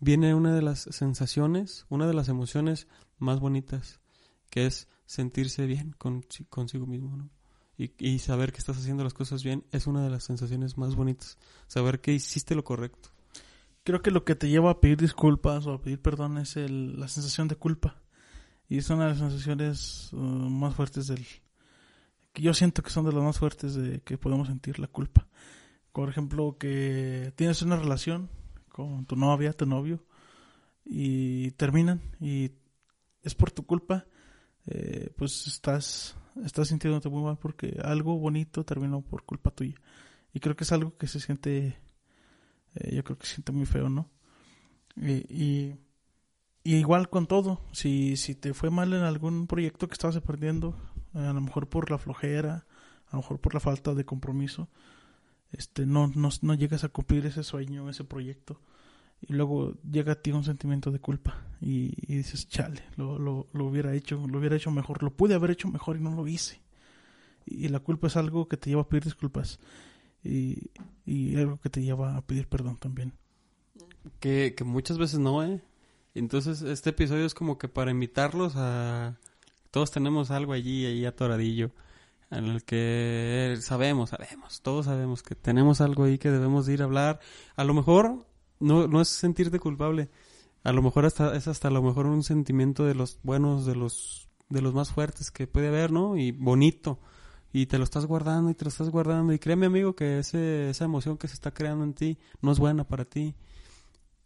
viene 0.00 0.34
una 0.34 0.54
de 0.54 0.60
las 0.60 0.80
sensaciones, 0.80 1.86
una 1.88 2.06
de 2.06 2.12
las 2.12 2.28
emociones 2.28 2.88
más 3.16 3.40
bonitas, 3.40 4.02
que 4.50 4.66
es 4.66 4.86
sentirse 5.06 5.64
bien 5.64 5.94
con, 5.96 6.22
consigo 6.50 6.86
mismo, 6.86 7.16
¿no? 7.16 7.30
Y, 7.78 7.92
y 7.98 8.18
saber 8.18 8.52
que 8.52 8.58
estás 8.58 8.76
haciendo 8.76 9.02
las 9.02 9.14
cosas 9.14 9.42
bien 9.42 9.64
es 9.72 9.86
una 9.86 10.04
de 10.04 10.10
las 10.10 10.24
sensaciones 10.24 10.76
más 10.76 10.94
bonitas. 10.94 11.38
Saber 11.68 12.02
que 12.02 12.12
hiciste 12.12 12.54
lo 12.54 12.64
correcto. 12.64 13.12
Creo 13.82 14.02
que 14.02 14.10
lo 14.10 14.26
que 14.26 14.34
te 14.34 14.50
lleva 14.50 14.72
a 14.72 14.80
pedir 14.80 14.98
disculpas 14.98 15.64
o 15.66 15.72
a 15.72 15.80
pedir 15.80 16.02
perdón 16.02 16.36
es 16.36 16.58
el, 16.58 17.00
la 17.00 17.08
sensación 17.08 17.48
de 17.48 17.56
culpa. 17.56 18.02
Y 18.68 18.76
es 18.76 18.90
una 18.90 19.04
de 19.04 19.10
las 19.12 19.20
sensaciones 19.20 20.12
uh, 20.12 20.16
más 20.18 20.74
fuertes 20.74 21.06
del... 21.06 21.26
que 22.34 22.42
yo 22.42 22.52
siento 22.52 22.82
que 22.82 22.90
son 22.90 23.06
de 23.06 23.12
las 23.12 23.24
más 23.24 23.38
fuertes 23.38 23.74
de 23.74 24.02
que 24.02 24.18
podemos 24.18 24.48
sentir 24.48 24.78
la 24.78 24.86
culpa. 24.86 25.26
Por 25.92 26.08
ejemplo, 26.08 26.56
que 26.58 27.32
tienes 27.36 27.62
una 27.62 27.76
relación 27.76 28.30
con 28.68 29.06
tu 29.06 29.16
novia, 29.16 29.52
tu 29.52 29.66
novio, 29.66 30.04
y 30.84 31.50
terminan 31.52 32.00
y 32.20 32.52
es 33.22 33.34
por 33.34 33.50
tu 33.50 33.64
culpa, 33.66 34.06
eh, 34.66 35.10
pues 35.16 35.46
estás, 35.46 36.16
estás 36.44 36.68
sintiéndote 36.68 37.08
muy 37.08 37.22
mal 37.22 37.38
porque 37.38 37.78
algo 37.82 38.18
bonito 38.18 38.64
terminó 38.64 39.02
por 39.02 39.24
culpa 39.24 39.50
tuya. 39.50 39.76
Y 40.32 40.40
creo 40.40 40.56
que 40.56 40.64
es 40.64 40.72
algo 40.72 40.96
que 40.96 41.06
se 41.06 41.20
siente 41.20 41.76
eh, 42.74 42.94
yo 42.94 43.04
creo 43.04 43.18
que 43.18 43.26
se 43.26 43.34
siente 43.34 43.52
muy 43.52 43.66
feo, 43.66 43.88
¿no? 43.88 44.10
Y, 44.96 45.24
y, 45.28 45.76
igual 46.64 47.08
con 47.08 47.26
todo, 47.26 47.60
si, 47.72 48.16
si 48.16 48.34
te 48.34 48.54
fue 48.54 48.70
mal 48.70 48.92
en 48.92 49.02
algún 49.02 49.46
proyecto 49.46 49.88
que 49.88 49.94
estabas 49.94 50.16
aprendiendo, 50.16 50.76
a 51.14 51.32
lo 51.32 51.40
mejor 51.40 51.68
por 51.68 51.90
la 51.90 51.98
flojera, 51.98 52.66
a 53.06 53.16
lo 53.16 53.18
mejor 53.18 53.40
por 53.40 53.54
la 53.54 53.60
falta 53.60 53.94
de 53.94 54.04
compromiso, 54.04 54.68
este, 55.52 55.86
no, 55.86 56.08
no, 56.14 56.30
no 56.42 56.54
llegas 56.54 56.84
a 56.84 56.88
cumplir 56.88 57.26
ese 57.26 57.42
sueño, 57.42 57.88
ese 57.90 58.04
proyecto, 58.04 58.60
y 59.20 59.32
luego 59.34 59.74
llega 59.82 60.12
a 60.12 60.22
ti 60.22 60.32
un 60.32 60.44
sentimiento 60.44 60.90
de 60.90 60.98
culpa 60.98 61.44
y, 61.60 61.92
y 62.10 62.16
dices, 62.16 62.48
chale, 62.48 62.82
lo, 62.96 63.18
lo, 63.18 63.48
lo 63.52 63.66
hubiera 63.66 63.94
hecho, 63.94 64.26
lo 64.26 64.38
hubiera 64.38 64.56
hecho 64.56 64.70
mejor, 64.70 65.02
lo 65.02 65.10
pude 65.10 65.34
haber 65.34 65.50
hecho 65.50 65.68
mejor 65.68 65.96
y 65.96 66.00
no 66.00 66.10
lo 66.12 66.26
hice. 66.26 66.62
Y 67.46 67.68
la 67.68 67.80
culpa 67.80 68.06
es 68.06 68.16
algo 68.16 68.48
que 68.48 68.56
te 68.56 68.70
lleva 68.70 68.82
a 68.82 68.88
pedir 68.88 69.04
disculpas 69.04 69.58
y, 70.22 70.70
y 71.04 71.36
algo 71.36 71.58
que 71.58 71.70
te 71.70 71.82
lleva 71.82 72.16
a 72.16 72.22
pedir 72.22 72.48
perdón 72.48 72.76
también. 72.76 73.12
Que, 74.20 74.54
que 74.56 74.64
muchas 74.64 74.98
veces 74.98 75.18
no, 75.18 75.44
¿eh? 75.44 75.62
Entonces, 76.14 76.62
este 76.62 76.90
episodio 76.90 77.24
es 77.24 77.34
como 77.34 77.58
que 77.58 77.68
para 77.68 77.90
invitarlos 77.90 78.54
a... 78.56 79.18
Todos 79.70 79.90
tenemos 79.90 80.30
algo 80.30 80.52
allí, 80.52 80.86
ahí 80.86 81.04
atoradillo. 81.04 81.70
En 82.30 82.44
el 82.44 82.64
que 82.64 83.56
sabemos, 83.60 84.10
sabemos, 84.10 84.62
todos 84.62 84.86
sabemos 84.86 85.22
que 85.22 85.34
tenemos 85.34 85.80
algo 85.80 86.04
ahí 86.04 86.18
que 86.18 86.30
debemos 86.30 86.66
de 86.66 86.74
ir 86.74 86.82
a 86.82 86.84
hablar. 86.84 87.20
A 87.56 87.64
lo 87.64 87.74
mejor 87.74 88.26
no, 88.60 88.86
no 88.86 89.00
es 89.00 89.08
sentirte 89.08 89.58
culpable, 89.58 90.10
a 90.62 90.72
lo 90.72 90.82
mejor 90.82 91.06
hasta, 91.06 91.34
es 91.34 91.48
hasta 91.48 91.68
a 91.68 91.70
lo 91.70 91.82
mejor 91.82 92.06
un 92.06 92.22
sentimiento 92.22 92.84
de 92.84 92.94
los 92.94 93.18
buenos, 93.22 93.64
de 93.66 93.74
los, 93.74 94.28
de 94.48 94.60
los 94.60 94.74
más 94.74 94.92
fuertes 94.92 95.30
que 95.30 95.46
puede 95.46 95.68
haber, 95.68 95.90
¿no? 95.90 96.16
Y 96.16 96.32
bonito. 96.32 97.00
Y 97.52 97.66
te 97.66 97.78
lo 97.78 97.84
estás 97.84 98.06
guardando 98.06 98.50
y 98.50 98.54
te 98.54 98.64
lo 98.64 98.68
estás 98.68 98.90
guardando. 98.90 99.32
Y 99.32 99.38
créeme, 99.38 99.66
amigo, 99.66 99.96
que 99.96 100.18
ese, 100.18 100.70
esa 100.70 100.84
emoción 100.84 101.16
que 101.16 101.28
se 101.28 101.34
está 101.34 101.52
creando 101.52 101.84
en 101.84 101.94
ti 101.94 102.18
no 102.42 102.52
es 102.52 102.58
buena 102.58 102.86
para 102.86 103.04
ti. 103.04 103.34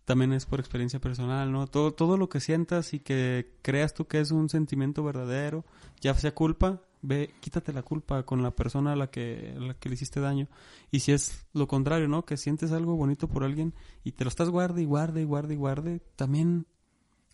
También 0.05 0.33
es 0.35 0.45
por 0.45 0.61
experiencia 0.61 1.01
personal, 1.01 1.51
¿no? 1.51 1.67
Todo, 1.67 1.95
todo 1.95 2.19
lo 2.19 2.29
que 2.29 2.41
sientas 2.41 2.93
y 2.93 3.01
que 3.01 3.57
creas 3.63 3.95
tú 3.95 4.07
que 4.07 4.21
es 4.21 4.31
un 4.31 4.51
sentimiento 4.51 5.03
verdadero, 5.03 5.65
ya 6.01 6.15
sea 6.15 6.35
culpa, 6.35 6.83
ve, 7.05 7.35
quítate 7.41 7.73
la 7.73 7.83
culpa 7.83 8.25
con 8.25 8.43
la 8.43 8.51
persona 8.51 8.93
a 8.93 8.97
la 8.97 9.09
que, 9.09 9.55
a 9.57 9.61
la 9.61 9.75
que 9.75 9.89
le 9.89 9.95
hiciste 9.95 10.21
daño. 10.21 10.49
Y 10.91 11.01
si 11.01 11.13
es 11.13 11.47
lo 11.53 11.69
contrario, 11.69 12.09
¿no? 12.09 12.25
Que 12.25 12.37
sientes 12.37 12.73
algo 12.73 12.97
bonito 12.97 13.29
por 13.29 13.45
alguien 13.45 13.75
y 14.03 14.13
te 14.13 14.25
lo 14.25 14.29
estás 14.29 14.49
guarde 14.49 14.83
y 14.83 14.85
guarde 14.85 15.23
y 15.23 15.25
guarde 15.25 15.55
y 15.55 15.57
guarde, 15.57 16.01
también 16.17 16.67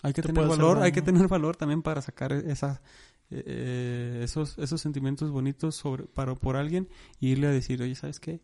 hay 0.03 0.13
que 0.13 0.23
Te 0.23 0.29
tener 0.29 0.49
valor, 0.49 0.83
hay 0.83 0.93
que 0.93 1.03
tener 1.03 1.29
valor 1.29 1.57
también 1.57 1.83
para 1.83 2.03
sacar 2.03 2.33
esa, 2.33 2.83
eh, 3.31 4.21
esos, 4.23 4.59
esos 4.59 4.81
sentimientos 4.81 5.31
bonitos 5.31 5.77
sobre, 5.77 6.05
para, 6.05 6.35
por 6.35 6.57
alguien 6.57 6.89
y 7.21 7.29
irle 7.29 7.47
a 7.47 7.51
decir, 7.51 7.83
oye, 7.83 7.95
¿sabes 7.95 8.19
qué? 8.19 8.41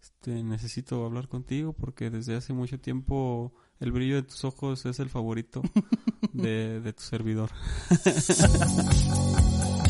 Este, 0.00 0.42
necesito 0.42 1.04
hablar 1.04 1.28
contigo 1.28 1.72
porque 1.72 2.10
desde 2.10 2.36
hace 2.36 2.52
mucho 2.52 2.78
tiempo 2.78 3.54
el 3.80 3.92
brillo 3.92 4.16
de 4.16 4.22
tus 4.22 4.44
ojos 4.44 4.84
es 4.86 4.98
el 4.98 5.08
favorito 5.08 5.62
de, 6.32 6.80
de 6.80 6.92
tu 6.92 7.02
servidor. 7.02 7.50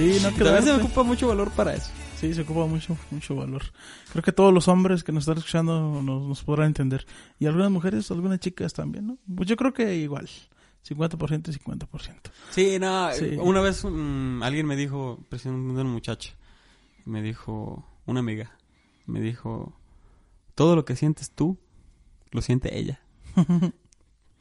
Sí, 0.00 0.18
no 0.22 0.28
También 0.30 0.32
se 0.32 0.64
quedarte. 0.64 0.70
ocupa 0.84 1.02
mucho 1.02 1.28
valor 1.28 1.50
para 1.52 1.74
eso. 1.74 1.90
Sí, 2.16 2.32
se 2.34 2.42
ocupa 2.42 2.66
mucho, 2.66 2.96
mucho 3.10 3.34
valor. 3.36 3.62
Creo 4.12 4.22
que 4.22 4.32
todos 4.32 4.52
los 4.52 4.68
hombres 4.68 5.04
que 5.04 5.12
nos 5.12 5.22
están 5.22 5.38
escuchando 5.38 6.02
nos, 6.02 6.26
nos 6.26 6.42
podrán 6.44 6.68
entender. 6.68 7.06
Y 7.38 7.46
algunas 7.46 7.70
mujeres, 7.70 8.10
algunas 8.10 8.38
chicas 8.40 8.72
también, 8.72 9.06
¿no? 9.06 9.18
Pues 9.34 9.48
yo 9.48 9.56
creo 9.56 9.72
que 9.72 9.96
igual. 9.96 10.28
50% 10.88 11.48
y 11.48 11.52
50%. 11.52 12.14
Sí, 12.50 12.78
no, 12.80 13.12
Sí. 13.12 13.36
una 13.38 13.60
vez 13.60 13.84
mm, 13.84 14.42
alguien 14.42 14.66
me 14.66 14.76
dijo, 14.76 15.22
precisamente 15.28 15.80
una 15.80 15.90
muchacha, 15.90 16.34
me 17.04 17.20
dijo, 17.22 17.86
una 18.06 18.20
amiga, 18.20 18.56
me 19.06 19.20
dijo, 19.20 19.74
todo 20.54 20.76
lo 20.76 20.86
que 20.86 20.96
sientes 20.96 21.30
tú, 21.32 21.58
lo 22.30 22.40
siente 22.40 22.78
ella. 22.78 23.00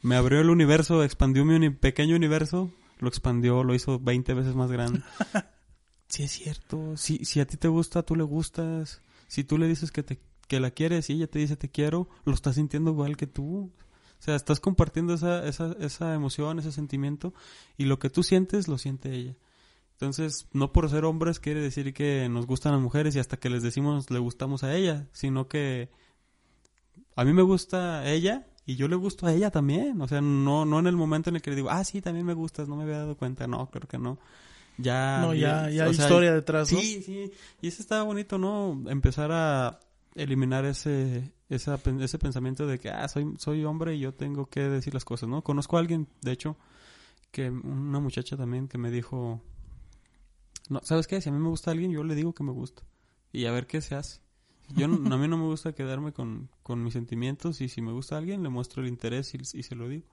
me 0.01 0.15
abrió 0.15 0.39
el 0.39 0.49
universo, 0.49 1.03
expandió 1.03 1.43
mi 1.43 1.55
uni- 1.55 1.69
pequeño 1.71 2.15
universo, 2.15 2.71
lo 2.99 3.07
expandió, 3.07 3.63
lo 3.63 3.73
hizo 3.73 3.99
20 3.99 4.33
veces 4.33 4.55
más 4.55 4.71
grande. 4.71 5.01
sí 6.07 6.23
es 6.23 6.31
cierto, 6.31 6.95
si, 6.97 7.25
si 7.25 7.39
a 7.39 7.47
ti 7.47 7.57
te 7.57 7.67
gusta, 7.67 8.03
tú 8.03 8.15
le 8.15 8.23
gustas, 8.23 9.01
si 9.27 9.43
tú 9.43 9.57
le 9.57 9.67
dices 9.67 9.91
que, 9.91 10.03
te, 10.03 10.19
que 10.47 10.59
la 10.59 10.71
quieres 10.71 11.09
y 11.09 11.13
ella 11.13 11.27
te 11.27 11.39
dice 11.39 11.55
te 11.55 11.69
quiero, 11.69 12.09
lo 12.25 12.33
estás 12.33 12.55
sintiendo 12.55 12.91
igual 12.91 13.17
que 13.17 13.27
tú. 13.27 13.71
O 14.19 14.21
sea, 14.21 14.35
estás 14.35 14.59
compartiendo 14.59 15.13
esa, 15.13 15.47
esa, 15.47 15.75
esa 15.79 16.13
emoción, 16.13 16.59
ese 16.59 16.73
sentimiento, 16.73 17.33
y 17.77 17.85
lo 17.85 17.99
que 17.99 18.09
tú 18.09 18.21
sientes, 18.21 18.67
lo 18.67 18.77
siente 18.77 19.13
ella. 19.13 19.37
Entonces, 19.93 20.47
no 20.53 20.71
por 20.71 20.89
ser 20.89 21.05
hombres 21.05 21.39
quiere 21.39 21.61
decir 21.61 21.93
que 21.93 22.27
nos 22.29 22.45
gustan 22.45 22.73
las 22.73 22.81
mujeres 22.81 23.15
y 23.15 23.19
hasta 23.19 23.37
que 23.37 23.49
les 23.49 23.63
decimos 23.63 24.09
le 24.09 24.19
gustamos 24.19 24.63
a 24.63 24.73
ella, 24.73 25.07
sino 25.11 25.47
que 25.47 25.89
a 27.15 27.25
mí 27.25 27.33
me 27.33 27.41
gusta 27.41 28.09
ella 28.09 28.47
y 28.69 28.75
yo 28.75 28.87
le 28.87 28.95
gusto 28.95 29.25
a 29.25 29.33
ella 29.33 29.49
también. 29.49 29.99
O 29.99 30.07
sea, 30.07 30.21
no, 30.21 30.63
no 30.63 30.77
en 30.77 30.85
el 30.85 30.95
momento 30.95 31.31
en 31.31 31.37
el 31.37 31.41
que 31.41 31.49
le 31.49 31.55
digo, 31.55 31.71
ah, 31.71 31.83
sí, 31.83 32.01
también 32.01 32.23
me 32.23 32.35
gustas, 32.35 32.69
no 32.69 32.75
me 32.75 32.83
había 32.83 32.99
dado 32.99 33.17
cuenta. 33.17 33.47
No, 33.47 33.67
creo 33.71 33.87
que 33.87 33.97
no. 33.97 34.19
Ya. 34.77 35.21
no, 35.21 35.33
ya, 35.33 35.71
ya 35.71 35.85
hay 35.85 35.95
sea, 35.95 36.05
historia 36.05 36.31
detrás, 36.31 36.71
¿no? 36.71 36.79
Sí, 36.79 37.01
sí. 37.01 37.31
Y 37.63 37.67
eso 37.67 37.81
estaba 37.81 38.03
bonito, 38.03 38.37
¿no? 38.37 38.79
Empezar 38.87 39.31
a 39.31 39.79
eliminar 40.13 40.65
ese, 40.65 41.33
esa, 41.49 41.79
ese 41.99 42.19
pensamiento 42.19 42.67
de 42.67 42.77
que, 42.77 42.91
ah, 42.91 43.07
soy, 43.07 43.33
soy 43.39 43.65
hombre 43.65 43.95
y 43.95 44.01
yo 44.01 44.13
tengo 44.13 44.45
que 44.45 44.59
decir 44.59 44.93
las 44.93 45.03
cosas, 45.03 45.27
¿no? 45.27 45.43
Conozco 45.43 45.77
a 45.77 45.79
alguien, 45.79 46.07
de 46.21 46.31
hecho, 46.31 46.55
que 47.31 47.49
una 47.49 47.99
muchacha 47.99 48.37
también 48.37 48.67
que 48.67 48.77
me 48.77 48.91
dijo, 48.91 49.41
no, 50.69 50.79
¿sabes 50.83 51.07
qué? 51.07 51.21
Si 51.21 51.29
a 51.29 51.31
mí 51.31 51.39
me 51.39 51.49
gusta 51.49 51.71
alguien, 51.71 51.91
yo 51.91 52.03
le 52.03 52.13
digo 52.13 52.33
que 52.33 52.43
me 52.43 52.51
gusta. 52.51 52.83
Y 53.31 53.45
a 53.45 53.51
ver 53.51 53.65
qué 53.65 53.81
se 53.81 53.95
hace. 53.95 54.19
Yo 54.75 54.87
no- 54.87 55.13
a 55.13 55.17
mí 55.17 55.27
no 55.27 55.37
me 55.37 55.45
gusta 55.45 55.73
quedarme 55.73 56.11
con, 56.13 56.49
con 56.63 56.83
mis 56.83 56.93
sentimientos 56.93 57.61
y 57.61 57.69
si 57.69 57.81
me 57.81 57.91
gusta 57.91 58.17
alguien, 58.17 58.43
le 58.43 58.49
muestro 58.49 58.81
el 58.83 58.87
interés 58.89 59.33
y, 59.33 59.37
y 59.57 59.63
se 59.63 59.75
lo 59.75 59.87
digo. 59.89 60.05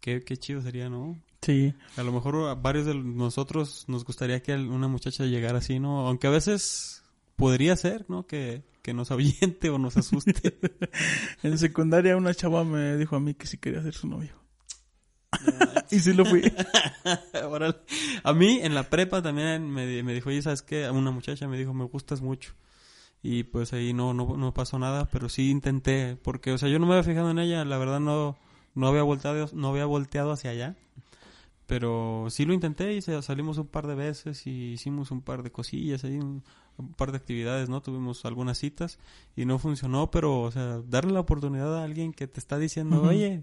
Qué, 0.00 0.22
qué 0.22 0.36
chido 0.36 0.60
sería, 0.60 0.90
¿no? 0.90 1.18
Sí. 1.42 1.72
A 1.96 2.02
lo 2.02 2.12
mejor 2.12 2.48
a 2.48 2.54
varios 2.54 2.84
de 2.86 2.94
nosotros 2.94 3.84
nos 3.88 4.04
gustaría 4.04 4.42
que 4.42 4.54
una 4.54 4.88
muchacha 4.88 5.24
llegara 5.24 5.58
así, 5.58 5.78
¿no? 5.80 6.06
Aunque 6.06 6.26
a 6.26 6.30
veces 6.30 7.02
podría 7.36 7.76
ser, 7.76 8.04
¿no? 8.08 8.26
Que, 8.26 8.62
que 8.82 8.92
nos 8.92 9.10
ahuyente 9.10 9.70
o 9.70 9.78
nos 9.78 9.96
asuste. 9.96 10.34
En 11.42 11.56
secundaria 11.58 12.16
una 12.16 12.34
chava 12.34 12.64
me 12.64 12.96
dijo 12.96 13.16
a 13.16 13.20
mí 13.20 13.34
que 13.34 13.46
si 13.46 13.56
quería 13.58 13.82
ser 13.82 13.94
su 13.94 14.06
novio. 14.06 14.34
y 15.90 15.98
sí 16.00 16.12
lo 16.12 16.24
fui. 16.24 16.42
A 18.24 18.32
mí 18.32 18.58
en 18.62 18.74
la 18.74 18.88
prepa 18.88 19.22
también 19.22 19.68
me, 19.70 20.02
me 20.02 20.14
dijo, 20.14 20.28
oye, 20.30 20.42
¿sabes 20.42 20.62
qué? 20.62 20.88
Una 20.90 21.10
muchacha 21.10 21.48
me 21.48 21.58
dijo, 21.58 21.72
me 21.74 21.84
gustas 21.84 22.20
mucho. 22.20 22.52
Y 23.28 23.42
pues 23.42 23.72
ahí 23.72 23.92
no, 23.92 24.14
no, 24.14 24.36
no 24.36 24.54
pasó 24.54 24.78
nada, 24.78 25.08
pero 25.10 25.28
sí 25.28 25.50
intenté, 25.50 26.16
porque, 26.22 26.52
o 26.52 26.58
sea, 26.58 26.68
yo 26.68 26.78
no 26.78 26.86
me 26.86 26.92
había 26.92 27.02
fijado 27.02 27.28
en 27.28 27.40
ella, 27.40 27.64
la 27.64 27.76
verdad 27.76 27.98
no, 27.98 28.36
no 28.76 28.86
había 28.86 29.02
volteado, 29.02 29.50
no 29.52 29.70
había 29.70 29.84
volteado 29.84 30.30
hacia 30.30 30.52
allá. 30.52 30.76
Pero 31.66 32.28
sí 32.30 32.44
lo 32.44 32.54
intenté 32.54 32.92
y 32.92 33.02
salimos 33.02 33.58
un 33.58 33.66
par 33.66 33.88
de 33.88 33.96
veces 33.96 34.46
y 34.46 34.74
hicimos 34.74 35.10
un 35.10 35.22
par 35.22 35.42
de 35.42 35.50
cosillas 35.50 36.04
ahí, 36.04 36.18
un, 36.18 36.44
un 36.76 36.92
par 36.92 37.10
de 37.10 37.16
actividades, 37.16 37.68
¿no? 37.68 37.80
Tuvimos 37.80 38.24
algunas 38.24 38.58
citas 38.58 39.00
y 39.34 39.44
no 39.44 39.58
funcionó, 39.58 40.08
pero, 40.12 40.42
o 40.42 40.52
sea, 40.52 40.80
darle 40.86 41.12
la 41.12 41.18
oportunidad 41.18 41.76
a 41.76 41.82
alguien 41.82 42.12
que 42.12 42.28
te 42.28 42.38
está 42.38 42.58
diciendo, 42.58 43.02
oye, 43.02 43.42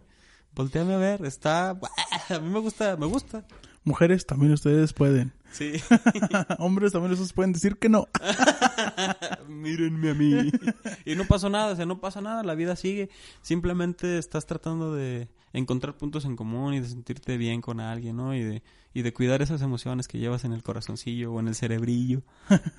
volteame 0.55 0.93
a 0.93 0.97
ver, 0.97 1.25
está, 1.25 1.71
a 2.29 2.39
mí 2.39 2.49
me 2.49 2.59
gusta, 2.59 2.95
me 2.95 3.05
gusta. 3.05 3.45
Mujeres, 3.85 4.25
también 4.25 4.53
ustedes 4.53 4.93
pueden. 4.93 5.33
Sí. 5.51 5.73
Hombres, 6.57 6.93
también 6.93 7.11
ustedes 7.11 7.33
pueden 7.33 7.51
decir 7.53 7.77
que 7.77 7.89
no. 7.89 8.07
Mírenme 9.47 10.11
a 10.11 10.13
mí. 10.13 10.51
Y 11.05 11.15
no 11.15 11.25
pasó 11.25 11.49
nada, 11.49 11.73
o 11.73 11.75
sea, 11.75 11.85
no 11.85 11.99
pasa 11.99 12.21
nada, 12.21 12.43
la 12.43 12.55
vida 12.55 12.75
sigue. 12.75 13.09
Simplemente 13.41 14.17
estás 14.17 14.45
tratando 14.45 14.93
de 14.95 15.27
encontrar 15.51 15.97
puntos 15.97 16.25
en 16.25 16.35
común 16.35 16.73
y 16.73 16.79
de 16.79 16.87
sentirte 16.87 17.37
bien 17.37 17.61
con 17.61 17.79
alguien, 17.79 18.15
¿no? 18.15 18.33
Y 18.33 18.41
de, 18.41 18.63
y 18.93 19.01
de 19.01 19.13
cuidar 19.13 19.41
esas 19.41 19.61
emociones 19.61 20.07
que 20.07 20.17
llevas 20.17 20.45
en 20.45 20.53
el 20.53 20.63
corazoncillo 20.63 21.33
o 21.33 21.39
en 21.39 21.49
el 21.49 21.55
cerebrillo. 21.55 22.21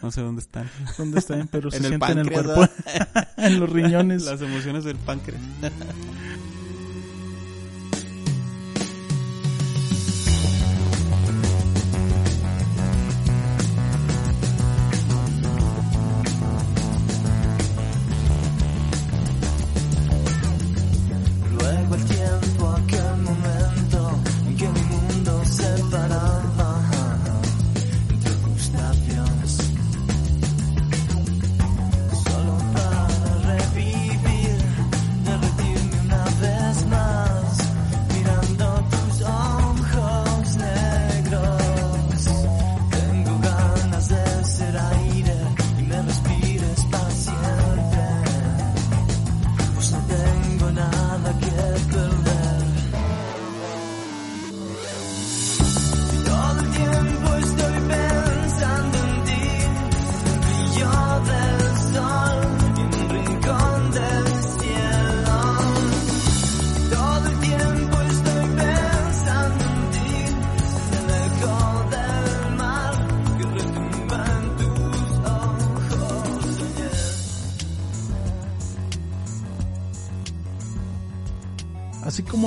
No 0.02 0.10
sé 0.10 0.22
dónde 0.22 0.40
están. 0.40 0.70
¿Dónde 0.96 1.18
están? 1.18 1.48
Pero 1.48 1.70
se 1.70 1.76
En 1.78 1.84
el 1.84 1.88
sienten 1.90 2.18
en 2.18 2.26
el 2.26 2.32
cuerpo. 2.32 2.66
en 3.36 3.60
los 3.60 3.70
riñones. 3.70 4.24
Las 4.24 4.40
emociones 4.40 4.84
del 4.84 4.96
páncreas. 4.96 5.42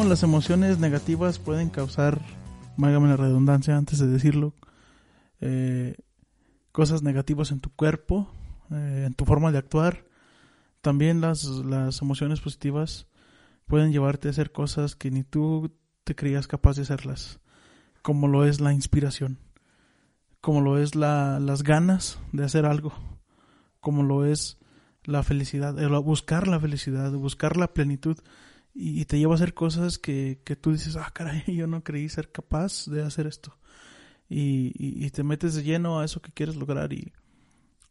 Las 0.05 0.21
emociones 0.21 0.77
negativas 0.77 1.39
pueden 1.39 1.69
causar, 1.69 2.21
mágame 2.77 3.09
la 3.09 3.17
redundancia 3.17 3.75
antes 3.75 3.97
de 3.97 4.05
decirlo, 4.05 4.53
eh, 5.41 5.95
cosas 6.71 7.01
negativas 7.01 7.51
en 7.51 7.59
tu 7.59 7.71
cuerpo, 7.71 8.31
eh, 8.71 9.05
en 9.07 9.15
tu 9.15 9.25
forma 9.25 9.51
de 9.51 9.57
actuar, 9.57 10.05
también 10.81 11.19
las, 11.19 11.45
las 11.45 12.01
emociones 12.01 12.41
positivas 12.41 13.07
pueden 13.65 13.91
llevarte 13.91 14.27
a 14.27 14.31
hacer 14.31 14.51
cosas 14.51 14.95
que 14.95 15.09
ni 15.09 15.23
tú 15.23 15.75
te 16.03 16.15
creías 16.15 16.47
capaz 16.47 16.75
de 16.75 16.83
hacerlas, 16.83 17.39
como 18.03 18.27
lo 18.27 18.45
es 18.45 18.61
la 18.61 18.73
inspiración, 18.73 19.39
como 20.41 20.61
lo 20.61 20.77
es 20.77 20.95
la, 20.95 21.39
las 21.39 21.63
ganas 21.63 22.19
de 22.31 22.45
hacer 22.45 22.65
algo, 22.65 22.93
como 23.81 24.03
lo 24.03 24.25
es 24.25 24.57
la 25.03 25.23
felicidad, 25.23 25.77
el 25.79 25.89
buscar 25.99 26.47
la 26.47 26.59
felicidad, 26.59 27.11
buscar 27.13 27.57
la 27.57 27.73
plenitud 27.73 28.17
y, 28.79 29.05
te 29.05 29.17
lleva 29.17 29.33
a 29.33 29.35
hacer 29.35 29.55
cosas 29.55 29.97
que, 29.97 30.39
que 30.43 30.55
tú 30.55 30.71
dices, 30.71 30.95
ah, 30.97 31.09
caray, 31.11 31.43
yo 31.47 31.65
no 31.65 31.83
creí 31.83 32.07
ser 32.09 32.31
capaz 32.31 32.85
de 32.85 33.01
hacer 33.01 33.25
esto. 33.25 33.57
Y, 34.29 34.71
y, 34.77 35.05
y 35.05 35.09
te 35.09 35.23
metes 35.23 35.55
de 35.55 35.63
lleno 35.63 35.99
a 35.99 36.05
eso 36.05 36.21
que 36.21 36.31
quieres 36.31 36.55
lograr 36.57 36.93
y, 36.93 37.13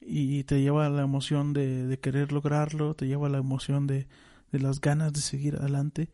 y 0.01 0.45
te 0.45 0.61
lleva 0.61 0.87
a 0.87 0.91
la 0.91 1.03
emoción 1.03 1.53
de, 1.53 1.87
de 1.87 1.99
querer 1.99 2.30
lograrlo, 2.30 2.95
te 2.95 3.07
lleva 3.07 3.26
a 3.26 3.30
la 3.30 3.39
emoción 3.39 3.87
de, 3.87 4.07
de 4.53 4.61
las 4.61 4.80
ganas 4.80 5.12
de 5.12 5.20
seguir 5.20 5.57
adelante 5.57 6.11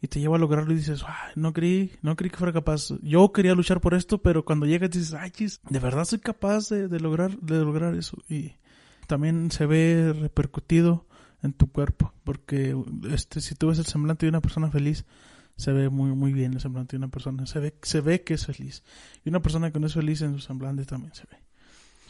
y 0.00 0.08
te 0.08 0.20
lleva 0.20 0.36
a 0.36 0.40
lograrlo 0.40 0.72
y 0.72 0.76
dices, 0.76 1.04
ah, 1.06 1.28
no 1.36 1.52
creí, 1.52 1.92
no 2.02 2.16
creí 2.16 2.30
que 2.30 2.36
fuera 2.36 2.52
capaz. 2.52 2.88
Yo 3.02 3.32
quería 3.32 3.54
luchar 3.54 3.80
por 3.80 3.94
esto, 3.94 4.18
pero 4.18 4.44
cuando 4.44 4.66
llegas 4.66 4.90
dices, 4.90 5.14
ay, 5.14 5.30
chis, 5.30 5.60
de 5.68 5.78
verdad 5.78 6.04
soy 6.04 6.18
capaz 6.18 6.68
de, 6.70 6.88
de 6.88 7.00
lograr, 7.00 7.38
de 7.38 7.58
lograr 7.58 7.94
eso. 7.94 8.16
Y 8.28 8.54
también 9.06 9.50
se 9.50 9.66
ve 9.66 10.12
repercutido 10.12 11.06
en 11.42 11.52
tu 11.52 11.70
cuerpo, 11.70 12.12
porque 12.24 12.76
este, 13.10 13.40
si 13.40 13.54
tú 13.54 13.68
ves 13.68 13.78
el 13.78 13.86
semblante 13.86 14.26
de 14.26 14.30
una 14.30 14.40
persona 14.40 14.70
feliz, 14.70 15.04
se 15.56 15.72
ve 15.72 15.88
muy, 15.88 16.10
muy 16.12 16.32
bien 16.32 16.54
el 16.54 16.60
semblante 16.60 16.96
de 16.96 16.98
una 16.98 17.08
persona, 17.08 17.46
se 17.46 17.58
ve, 17.58 17.74
se 17.82 18.00
ve 18.00 18.22
que 18.22 18.34
es 18.34 18.46
feliz. 18.46 18.84
Y 19.24 19.28
una 19.28 19.42
persona 19.42 19.72
que 19.72 19.80
no 19.80 19.86
es 19.86 19.94
feliz 19.94 20.22
en 20.22 20.34
su 20.34 20.40
semblante 20.40 20.84
también 20.84 21.14
se 21.14 21.24
ve, 21.30 21.38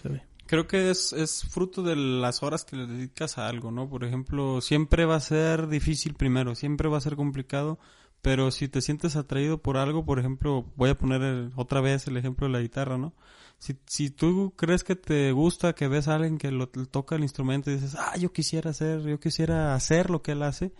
se 0.02 0.08
ve. 0.08 0.22
Creo 0.46 0.66
que 0.66 0.90
es, 0.90 1.12
es 1.12 1.42
fruto 1.42 1.82
de 1.82 1.94
las 1.94 2.42
horas 2.42 2.64
que 2.64 2.76
le 2.76 2.86
dedicas 2.86 3.36
a 3.36 3.48
algo, 3.48 3.70
¿no? 3.70 3.88
Por 3.88 4.04
ejemplo, 4.04 4.62
siempre 4.62 5.04
va 5.04 5.16
a 5.16 5.20
ser 5.20 5.68
difícil 5.68 6.14
primero, 6.14 6.54
siempre 6.54 6.88
va 6.88 6.96
a 6.96 7.02
ser 7.02 7.16
complicado, 7.16 7.78
pero 8.22 8.50
si 8.50 8.68
te 8.68 8.80
sientes 8.80 9.16
atraído 9.16 9.60
por 9.60 9.76
algo, 9.76 10.04
por 10.04 10.18
ejemplo, 10.18 10.64
voy 10.76 10.90
a 10.90 10.96
poner 10.96 11.50
otra 11.54 11.80
vez 11.80 12.06
el 12.06 12.16
ejemplo 12.16 12.46
de 12.46 12.52
la 12.54 12.60
guitarra, 12.60 12.96
¿no? 12.96 13.14
Si, 13.58 13.76
si 13.86 14.10
tú 14.10 14.54
crees 14.56 14.84
que 14.84 14.96
te 14.96 15.32
gusta, 15.32 15.74
que 15.74 15.88
ves 15.88 16.08
a 16.08 16.14
alguien 16.14 16.38
que 16.38 16.50
lo, 16.50 16.68
toca 16.68 17.16
el 17.16 17.22
instrumento 17.22 17.70
y 17.70 17.74
dices, 17.74 17.96
ah, 17.98 18.16
yo 18.16 18.32
quisiera 18.32 18.70
hacer, 18.70 19.02
yo 19.02 19.18
quisiera 19.18 19.74
hacer 19.74 20.10
lo 20.10 20.22
que 20.22 20.32
él 20.32 20.42
hace, 20.42 20.72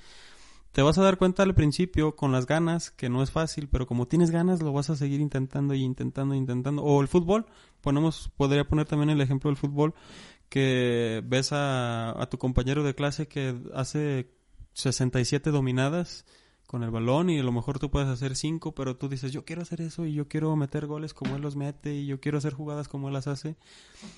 te 0.72 0.82
vas 0.82 0.96
a 0.98 1.02
dar 1.02 1.18
cuenta 1.18 1.42
al 1.42 1.54
principio 1.54 2.14
con 2.14 2.30
las 2.30 2.46
ganas, 2.46 2.90
que 2.90 3.08
no 3.08 3.22
es 3.22 3.32
fácil, 3.32 3.68
pero 3.68 3.86
como 3.86 4.06
tienes 4.06 4.30
ganas 4.30 4.62
lo 4.62 4.72
vas 4.72 4.90
a 4.90 4.96
seguir 4.96 5.20
intentando 5.20 5.74
y 5.74 5.82
intentando 5.82 6.34
y 6.34 6.38
intentando. 6.38 6.82
O 6.84 7.00
el 7.00 7.08
fútbol, 7.08 7.46
ponemos, 7.80 8.30
podría 8.36 8.68
poner 8.68 8.86
también 8.86 9.10
el 9.10 9.20
ejemplo 9.20 9.50
del 9.50 9.56
fútbol, 9.56 9.94
que 10.48 11.22
ves 11.26 11.52
a, 11.52 12.20
a 12.20 12.28
tu 12.28 12.38
compañero 12.38 12.84
de 12.84 12.94
clase 12.94 13.26
que 13.26 13.56
hace 13.74 14.30
67 14.74 15.50
dominadas 15.50 16.24
con 16.68 16.82
el 16.82 16.90
balón 16.90 17.30
y 17.30 17.38
a 17.38 17.42
lo 17.42 17.50
mejor 17.50 17.78
tú 17.78 17.90
puedes 17.90 18.10
hacer 18.10 18.36
5, 18.36 18.74
pero 18.74 18.94
tú 18.94 19.08
dices, 19.08 19.32
yo 19.32 19.46
quiero 19.46 19.62
hacer 19.62 19.80
eso 19.80 20.04
y 20.04 20.12
yo 20.12 20.28
quiero 20.28 20.54
meter 20.54 20.86
goles 20.86 21.14
como 21.14 21.34
él 21.34 21.40
los 21.40 21.56
mete 21.56 21.94
y 21.94 22.04
yo 22.04 22.20
quiero 22.20 22.36
hacer 22.36 22.52
jugadas 22.52 22.88
como 22.88 23.08
él 23.08 23.14
las 23.14 23.26
hace. 23.26 23.56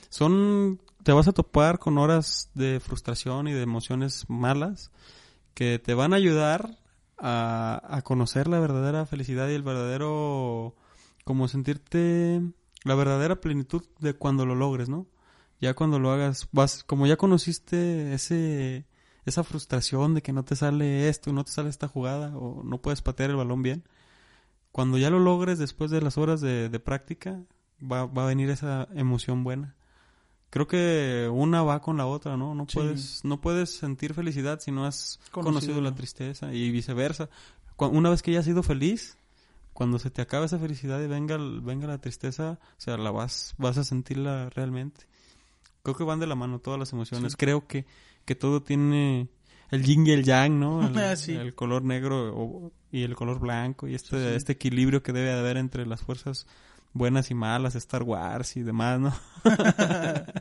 Son, 0.09 0.81
te 1.05 1.13
vas 1.13 1.29
a 1.29 1.33
topar 1.33 1.79
con 1.79 1.97
horas 1.97 2.51
de 2.55 2.81
frustración 2.81 3.47
y 3.47 3.53
de 3.53 3.63
emociones 3.63 4.29
malas 4.29 4.91
que 5.55 5.79
te 5.79 5.95
van 5.95 6.13
a 6.13 6.17
ayudar 6.17 6.77
a, 7.19 7.83
a 7.89 8.03
conocer 8.03 8.49
la 8.49 8.59
verdadera 8.59 9.07
felicidad 9.07 9.49
y 9.49 9.55
el 9.55 9.63
verdadero, 9.63 10.75
como 11.23 11.47
sentirte, 11.47 12.43
la 12.83 12.97
verdadera 12.97 13.41
plenitud 13.41 13.85
de 14.01 14.15
cuando 14.15 14.45
lo 14.45 14.57
logres, 14.57 14.89
¿no? 14.89 15.07
Ya 15.61 15.75
cuando 15.75 16.01
lo 16.01 16.11
hagas, 16.11 16.49
vas, 16.51 16.83
como 16.83 17.07
ya 17.07 17.17
conociste 17.17 18.13
ese, 18.13 18.87
esa 19.27 19.45
frustración 19.45 20.15
de 20.15 20.23
que 20.23 20.33
no 20.33 20.45
te 20.45 20.57
sale 20.57 21.09
esto, 21.09 21.33
no 21.33 21.45
te 21.45 21.53
sale 21.53 21.69
esta 21.69 21.89
jugada 21.89 22.37
o 22.37 22.63
no 22.65 22.79
puedes 22.79 23.03
patear 23.03 23.31
el 23.31 23.37
balón 23.37 23.63
bien, 23.63 23.85
cuando 24.73 24.99
ya 24.99 25.11
lo 25.11 25.19
logres 25.19 25.59
después 25.59 25.91
de 25.91 26.01
las 26.01 26.17
horas 26.19 26.41
de, 26.41 26.69
de 26.69 26.81
práctica, 26.81 27.41
va, 27.83 28.07
va 28.07 28.25
a 28.25 28.29
venir 28.29 28.51
esa 28.51 28.89
emoción 28.95 29.43
buena. 29.45 29.75
Creo 30.51 30.67
que 30.67 31.29
una 31.33 31.63
va 31.63 31.81
con 31.81 31.97
la 31.97 32.07
otra, 32.07 32.37
¿no? 32.37 32.55
No 32.55 32.67
Sí. 32.69 32.77
puedes, 32.79 33.25
no 33.25 33.41
puedes 33.41 33.71
sentir 33.71 34.15
felicidad 34.15 34.59
si 34.61 34.73
no 34.73 34.85
has 34.85 35.19
conocido, 35.31 35.53
Conocido. 35.75 35.81
la 35.81 35.95
tristeza 35.95 36.53
y 36.53 36.71
viceversa. 36.71 37.29
Una 37.79 38.11
vez 38.11 38.21
que 38.23 38.33
ya 38.33 38.41
has 38.41 38.45
sido 38.45 38.63
feliz, 38.63 39.17
cuando 39.73 39.99
se 40.01 40.11
te 40.11 40.21
acaba 40.23 40.47
esa 40.47 40.59
felicidad 40.59 41.01
y 41.01 41.07
venga, 41.07 41.37
venga 41.39 41.87
la 41.87 41.99
tristeza, 41.99 42.59
o 42.63 42.81
sea, 42.81 42.97
la 42.97 43.11
vas, 43.13 43.55
vas 43.59 43.79
a 43.79 43.85
sentirla 43.85 44.51
realmente. 44.51 45.07
Creo 45.83 45.97
que 45.97 46.05
van 46.05 46.19
de 46.21 46.27
la 46.27 46.35
mano 46.35 46.59
todas 46.59 46.79
las 46.79 46.93
emociones. 46.93 47.33
Sí. 47.33 47.37
Creo 47.39 47.67
que, 47.67 47.87
que 48.25 48.35
todo 48.35 48.63
tiene 48.63 49.29
el 49.71 49.83
yin 49.85 50.07
y 50.07 50.11
el 50.13 50.25
yang, 50.25 50.59
¿no? 50.61 50.87
El, 50.87 50.97
Ah, 50.99 51.17
sí. 51.17 51.33
el 51.35 51.55
color 51.55 51.83
negro 51.85 52.33
o- 52.37 52.73
y 52.93 53.03
el 53.03 53.15
color 53.15 53.39
blanco 53.39 53.87
y 53.87 53.95
este, 53.95 54.19
Sí, 54.19 54.29
sí. 54.31 54.35
este 54.37 54.53
equilibrio 54.53 55.03
que 55.03 55.13
debe 55.13 55.29
de 55.33 55.39
haber 55.39 55.57
entre 55.57 55.87
las 55.87 56.01
fuerzas 56.03 56.47
buenas 56.93 57.31
y 57.31 57.35
malas, 57.35 57.77
Star 57.77 58.03
Wars 58.03 58.57
y 58.57 58.63
demás, 58.63 58.99
¿no? 59.01 59.13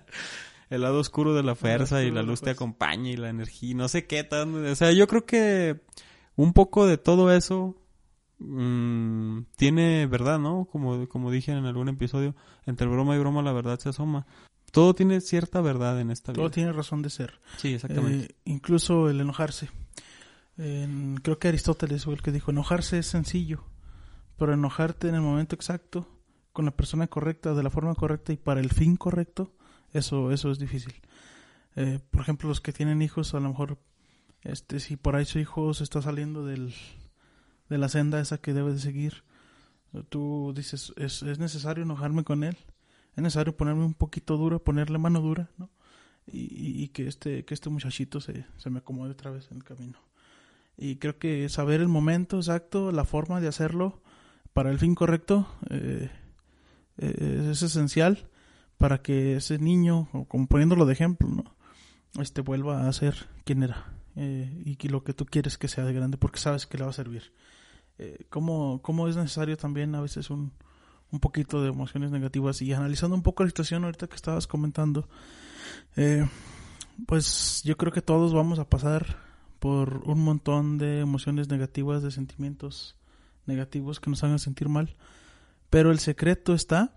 el 0.70 0.82
lado 0.82 1.00
oscuro 1.00 1.34
de 1.34 1.44
la 1.44 1.56
fuerza 1.56 2.04
y 2.04 2.12
la 2.12 2.22
luz 2.24 2.42
te 2.42 2.50
acompaña 2.52 3.10
y 3.12 3.18
la 3.18 3.30
energía, 3.30 3.76
no 3.76 3.88
sé 3.88 4.06
qué 4.08 4.24
tan, 4.24 4.66
o 4.66 4.76
sea, 4.76 4.92
yo 4.92 5.08
creo 5.08 5.26
que 5.26 5.80
un 6.36 6.54
poco 6.54 6.86
de 6.88 6.98
todo 6.98 7.32
eso 7.34 7.76
mm, 8.40 9.42
tiene 9.58 10.06
verdad, 10.08 10.40
¿no? 10.40 10.66
Como, 10.72 11.08
como 11.08 11.32
dije 11.32 11.52
en 11.52 11.66
algún 11.66 11.90
episodio, 11.90 12.36
entre 12.66 12.88
broma 12.88 13.16
y 13.16 13.20
broma 13.20 13.42
la 13.42 13.52
verdad 13.52 13.80
se 13.80 13.90
asoma. 13.90 14.26
Todo 14.72 14.94
tiene 14.94 15.22
cierta 15.22 15.62
verdad 15.62 16.00
en 16.00 16.12
esta 16.12 16.34
Todo 16.34 16.46
vida. 16.46 16.52
tiene 16.54 16.72
razón 16.74 17.02
de 17.02 17.10
ser. 17.10 17.40
Sí, 17.58 17.74
exactamente. 17.74 18.26
Eh, 18.26 18.36
incluso 18.46 19.10
el 19.10 19.20
enojarse. 19.22 19.70
En- 20.58 21.18
creo 21.24 21.40
que 21.40 21.48
Aristóteles 21.48 22.04
fue 22.06 22.14
el 22.14 22.22
que 22.22 22.32
dijo, 22.32 22.52
enojarse 22.52 23.00
es 23.00 23.08
sencillo, 23.08 23.64
pero 24.38 24.54
enojarte 24.54 25.08
en 25.10 25.16
el 25.16 25.22
momento 25.22 25.56
exacto 25.56 26.08
con 26.52 26.66
la 26.66 26.72
persona 26.72 27.08
correcta, 27.08 27.54
de 27.54 27.64
la 27.64 27.70
forma 27.70 27.96
correcta 27.96 28.34
y 28.34 28.38
para 28.38 28.60
el 28.60 28.70
fin 28.70 28.98
correcto, 28.98 29.54
eso, 29.94 30.32
eso 30.32 30.52
es 30.52 30.60
difícil. 30.60 30.94
Eh, 31.76 32.00
por 32.12 32.22
ejemplo, 32.22 32.50
los 32.50 32.60
que 32.60 32.74
tienen 32.74 33.02
hijos, 33.02 33.34
a 33.34 33.40
lo 33.40 33.50
mejor, 33.50 33.78
este, 34.42 34.80
si 34.80 34.98
por 34.98 35.16
ahí 35.16 35.26
su 35.26 35.40
hijo 35.40 35.74
se 35.74 35.84
está 35.84 36.02
saliendo 36.02 36.46
del, 36.46 36.74
de 37.70 37.78
la 37.78 37.88
senda 37.88 38.20
esa 38.20 38.40
que 38.40 38.54
debe 38.54 38.74
de 38.74 38.80
seguir, 38.80 39.24
tú 40.10 40.52
dices, 40.56 40.94
es, 40.98 41.24
es 41.24 41.40
necesario 41.40 41.84
enojarme 41.84 42.24
con 42.24 42.44
él, 42.44 42.58
es 43.16 43.24
necesario 43.24 43.56
ponerme 43.56 43.86
un 43.86 43.94
poquito 43.94 44.38
duro, 44.38 44.64
ponerle 44.64 44.98
mano 44.98 45.22
dura, 45.22 45.50
¿no? 45.58 45.70
Y, 46.28 46.84
y 46.84 46.88
que 46.90 47.08
este, 47.08 47.44
que 47.44 47.54
este 47.54 47.70
muchachito 47.70 48.22
se, 48.22 48.46
se 48.58 48.70
me 48.70 48.80
acomode 48.80 49.12
otra 49.12 49.32
vez 49.32 49.50
en 49.52 49.58
el 49.58 49.64
camino. 49.64 50.00
Y 50.82 50.96
creo 50.96 51.18
que 51.18 51.50
saber 51.50 51.82
el 51.82 51.90
momento 51.90 52.38
exacto, 52.38 52.94
la 52.94 53.04
forma 53.04 53.42
de 53.42 53.50
hacerlo 53.50 54.02
para 54.54 54.72
el 54.72 54.80
fin 54.80 54.96
correcto, 54.96 55.46
eh, 55.70 56.10
eh, 56.98 57.50
es 57.52 57.62
esencial 57.62 58.30
para 58.78 59.02
que 59.02 59.36
ese 59.36 59.60
niño, 59.60 60.08
o 60.14 60.24
como 60.26 60.48
poniéndolo 60.48 60.86
de 60.86 60.94
ejemplo, 60.94 61.28
¿no? 61.28 61.56
este 62.22 62.40
vuelva 62.40 62.88
a 62.88 62.94
ser 62.94 63.28
quien 63.44 63.64
era 63.64 63.94
eh, 64.16 64.64
y 64.66 64.78
que 64.78 64.88
lo 64.88 65.04
que 65.04 65.14
tú 65.14 65.26
quieres 65.26 65.58
que 65.58 65.68
sea 65.68 65.84
de 65.84 65.94
grande 65.94 66.18
porque 66.18 66.40
sabes 66.40 66.66
que 66.66 66.78
le 66.78 66.86
va 66.86 66.92
a 66.92 66.94
servir. 66.94 67.34
¿cómo, 68.30 68.82
¿Cómo 68.82 69.10
es 69.10 69.18
necesario 69.18 69.58
también 69.58 69.94
a 69.94 70.00
veces 70.00 70.30
un, 70.30 70.54
un 71.12 71.20
poquito 71.20 71.62
de 71.62 71.70
emociones 71.70 72.12
negativas. 72.12 72.62
Y 72.62 72.74
analizando 72.74 73.16
un 73.16 73.24
poco 73.24 73.44
la 73.44 73.50
situación 73.50 73.84
ahorita 73.84 74.08
que 74.08 74.16
estabas 74.16 74.48
comentando, 74.48 75.08
eh, 75.96 76.28
pues 77.06 77.62
yo 77.64 77.78
creo 77.78 77.92
que 77.92 78.02
todos 78.02 78.34
vamos 78.34 78.60
a 78.60 78.70
pasar 78.70 79.18
por 79.60 80.04
un 80.06 80.24
montón 80.24 80.78
de 80.78 81.00
emociones 81.02 81.50
negativas, 81.50 82.02
de 82.02 82.12
sentimientos 82.12 82.96
negativos 83.46 84.00
que 84.00 84.10
nos 84.10 84.24
hagan 84.24 84.40
sentir 84.40 84.70
mal, 84.70 84.96
pero 85.70 85.92
el 85.92 86.00
secreto 86.00 86.54
está 86.54 86.96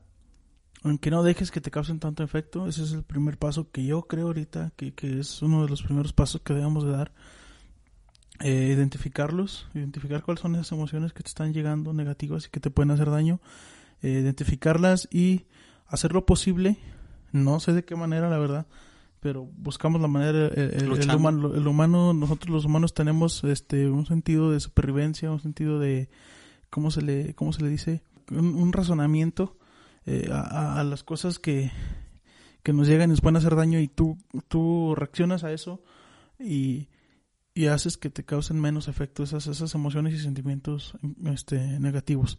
en 0.84 0.98
que 0.98 1.10
no 1.10 1.22
dejes 1.22 1.50
que 1.50 1.60
te 1.60 1.70
causen 1.70 2.00
tanto 2.00 2.22
efecto, 2.22 2.66
ese 2.66 2.82
es 2.82 2.92
el 2.92 3.02
primer 3.04 3.38
paso 3.38 3.70
que 3.70 3.84
yo 3.84 4.02
creo 4.02 4.28
ahorita 4.28 4.72
que, 4.76 4.92
que 4.94 5.20
es 5.20 5.42
uno 5.42 5.62
de 5.62 5.68
los 5.68 5.82
primeros 5.82 6.12
pasos 6.12 6.40
que 6.42 6.54
debemos 6.54 6.84
de 6.84 6.92
dar. 6.92 7.12
Eh, 8.40 8.72
identificarlos, 8.74 9.68
identificar 9.72 10.24
cuáles 10.24 10.40
son 10.40 10.54
esas 10.56 10.72
emociones 10.72 11.12
que 11.12 11.22
te 11.22 11.28
están 11.28 11.52
llegando 11.52 11.92
negativas 11.92 12.46
y 12.46 12.50
que 12.50 12.58
te 12.58 12.70
pueden 12.70 12.90
hacer 12.90 13.08
daño, 13.08 13.40
eh, 14.03 14.11
identificarlas 14.11 15.09
y 15.11 15.46
hacer 15.86 16.12
lo 16.12 16.26
posible, 16.26 16.78
no 17.32 17.61
sé 17.61 17.72
de 17.72 17.84
qué 17.84 17.96
manera 17.96 18.28
la 18.28 18.38
verdad, 18.38 18.66
pero 19.20 19.44
buscamos 19.57 20.00
la 20.00 20.09
manera, 20.09 20.48
el, 20.48 20.59
el- 20.59 20.88
el 21.03 21.14
humano, 21.16 21.55
el 21.55 21.66
humano, 21.66 22.12
nosotros 22.12 22.50
los 22.50 22.64
humanos 22.64 22.92
tenemos 22.94 23.44
este 23.44 23.88
un 23.88 24.05
sentido 24.07 24.50
de 24.50 24.61
supervivencia, 24.61 25.30
un 25.30 25.40
sentido 25.40 25.78
de, 25.78 26.09
¿cómo 26.70 26.90
se 26.90 27.03
le, 27.03 27.34
cómo 27.34 27.53
se 27.53 27.62
le 27.62 27.68
dice? 27.68 28.03
Un, 28.30 28.55
un 28.55 28.72
razonamiento 28.72 29.59
eh, 30.07 30.28
a, 30.32 30.82
las 30.84 31.05
cosas 31.05 31.38
que, 31.38 31.70
que 32.62 32.72
nos 32.72 32.88
llegan 32.88 33.11
y 33.11 33.12
nos 33.12 33.20
pueden 33.20 33.36
hacer 33.36 33.55
daño 33.55 33.78
y 33.78 33.88
tú, 33.88 34.18
tú 34.48 34.94
reaccionas 34.96 35.44
a 35.44 35.53
eso 35.53 35.82
y, 36.40 36.88
y 37.55 37.66
haces 37.66 37.96
que 37.96 38.11
te 38.11 38.24
causen 38.24 38.61
menos 38.61 38.88
efecto 38.88 39.22
esas, 39.22 39.46
esas 39.46 39.74
emociones 39.76 40.14
y 40.14 40.18
sentimientos 40.18 40.94
este, 41.26 41.78
negativos. 41.78 42.38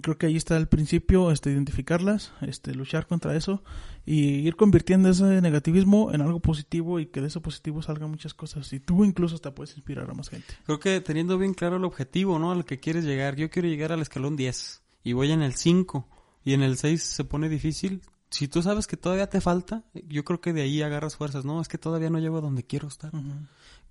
Creo 0.00 0.16
que 0.16 0.26
ahí 0.26 0.36
está 0.36 0.56
el 0.56 0.68
principio, 0.68 1.32
este, 1.32 1.50
identificarlas, 1.50 2.32
este, 2.40 2.72
luchar 2.72 3.08
contra 3.08 3.34
eso 3.34 3.64
y 4.06 4.36
ir 4.36 4.54
convirtiendo 4.54 5.08
ese 5.08 5.40
negativismo 5.40 6.12
en 6.12 6.20
algo 6.20 6.38
positivo 6.38 7.00
y 7.00 7.06
que 7.06 7.20
de 7.20 7.26
eso 7.26 7.42
positivo 7.42 7.82
salgan 7.82 8.08
muchas 8.08 8.32
cosas 8.32 8.72
y 8.72 8.78
tú 8.78 9.04
incluso 9.04 9.34
hasta 9.34 9.54
puedes 9.54 9.76
inspirar 9.76 10.08
a 10.08 10.14
más 10.14 10.28
gente. 10.28 10.54
Creo 10.66 10.78
que 10.78 11.00
teniendo 11.00 11.36
bien 11.36 11.52
claro 11.52 11.76
el 11.76 11.84
objetivo, 11.84 12.38
¿no? 12.38 12.52
Al 12.52 12.64
que 12.64 12.78
quieres 12.78 13.04
llegar. 13.04 13.34
Yo 13.34 13.50
quiero 13.50 13.68
llegar 13.68 13.90
al 13.90 14.02
escalón 14.02 14.36
10 14.36 14.82
y 15.02 15.14
voy 15.14 15.32
en 15.32 15.42
el 15.42 15.54
5 15.54 16.08
y 16.44 16.54
en 16.54 16.62
el 16.62 16.76
6 16.76 17.02
se 17.02 17.24
pone 17.24 17.48
difícil. 17.48 18.02
Si 18.32 18.48
tú 18.48 18.62
sabes 18.62 18.86
que 18.86 18.96
todavía 18.96 19.28
te 19.28 19.42
falta, 19.42 19.84
yo 20.08 20.24
creo 20.24 20.40
que 20.40 20.54
de 20.54 20.62
ahí 20.62 20.80
agarras 20.80 21.16
fuerzas. 21.16 21.44
No, 21.44 21.60
es 21.60 21.68
que 21.68 21.76
todavía 21.76 22.08
no 22.08 22.18
llego 22.18 22.38
a 22.38 22.40
donde 22.40 22.64
quiero 22.64 22.88
estar. 22.88 23.12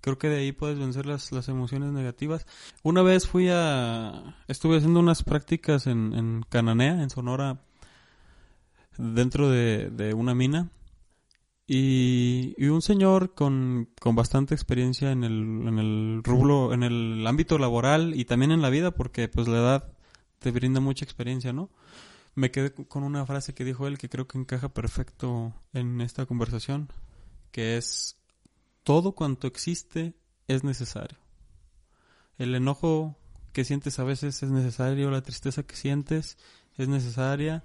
Creo 0.00 0.18
que 0.18 0.28
de 0.28 0.38
ahí 0.38 0.50
puedes 0.50 0.80
vencer 0.80 1.06
las, 1.06 1.30
las 1.30 1.48
emociones 1.48 1.92
negativas. 1.92 2.44
Una 2.82 3.02
vez 3.02 3.28
fui 3.28 3.48
a... 3.50 4.36
Estuve 4.48 4.78
haciendo 4.78 4.98
unas 4.98 5.22
prácticas 5.22 5.86
en, 5.86 6.12
en 6.12 6.44
Cananea, 6.48 7.04
en 7.04 7.10
Sonora, 7.10 7.60
dentro 8.98 9.48
de, 9.48 9.90
de 9.90 10.12
una 10.12 10.34
mina. 10.34 10.70
Y, 11.68 12.54
y 12.58 12.66
un 12.66 12.82
señor 12.82 13.34
con, 13.34 13.90
con 14.00 14.16
bastante 14.16 14.54
experiencia 14.54 15.12
en 15.12 15.22
el, 15.22 15.68
en 15.68 15.78
el 15.78 16.20
rublo, 16.24 16.72
en 16.72 16.82
el 16.82 17.24
ámbito 17.24 17.58
laboral 17.58 18.14
y 18.16 18.24
también 18.24 18.50
en 18.50 18.60
la 18.60 18.70
vida, 18.70 18.90
porque 18.90 19.28
pues 19.28 19.46
la 19.46 19.58
edad 19.58 19.92
te 20.40 20.50
brinda 20.50 20.80
mucha 20.80 21.04
experiencia, 21.04 21.52
¿no? 21.52 21.70
Me 22.34 22.50
quedé 22.50 22.72
con 22.72 23.02
una 23.02 23.26
frase 23.26 23.54
que 23.54 23.64
dijo 23.64 23.86
él 23.86 23.98
que 23.98 24.08
creo 24.08 24.26
que 24.26 24.38
encaja 24.38 24.72
perfecto 24.72 25.54
en 25.74 26.00
esta 26.00 26.24
conversación, 26.24 26.88
que 27.50 27.76
es 27.76 28.16
todo 28.84 29.12
cuanto 29.12 29.46
existe 29.46 30.14
es 30.48 30.64
necesario. 30.64 31.18
El 32.38 32.54
enojo 32.54 33.16
que 33.52 33.64
sientes 33.64 33.98
a 33.98 34.04
veces 34.04 34.42
es 34.42 34.50
necesario, 34.50 35.10
la 35.10 35.22
tristeza 35.22 35.62
que 35.62 35.76
sientes 35.76 36.38
es 36.76 36.88
necesaria. 36.88 37.62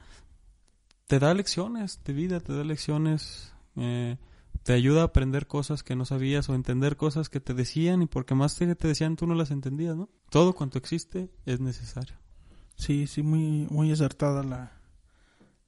Te 1.08 1.20
da 1.20 1.34
lecciones 1.34 2.02
de 2.04 2.14
vida, 2.14 2.40
te 2.42 2.54
da 2.54 2.64
lecciones, 2.64 3.54
eh, 3.78 4.18
te 4.64 4.74
ayuda 4.74 5.02
a 5.02 5.06
aprender 5.06 5.48
cosas 5.48 5.82
que 5.82 5.96
no 5.96 6.04
sabías 6.04 6.50
o 6.50 6.56
entender 6.56 6.98
cosas 6.98 7.30
que 7.30 7.40
te 7.40 7.54
decían 7.54 8.02
y 8.02 8.06
porque 8.06 8.36
más 8.36 8.56
te, 8.56 8.76
te 8.76 8.88
decían 8.88 9.16
tú 9.16 9.26
no 9.26 9.34
las 9.34 9.52
entendías, 9.52 9.96
¿no? 9.96 10.10
Todo 10.30 10.54
cuanto 10.54 10.78
existe 10.78 11.32
es 11.46 11.62
necesario. 11.62 12.16
Sí, 12.78 13.08
sí, 13.08 13.24
muy, 13.24 13.68
muy 13.70 13.92
acertada 13.92 14.44
la, 14.44 14.72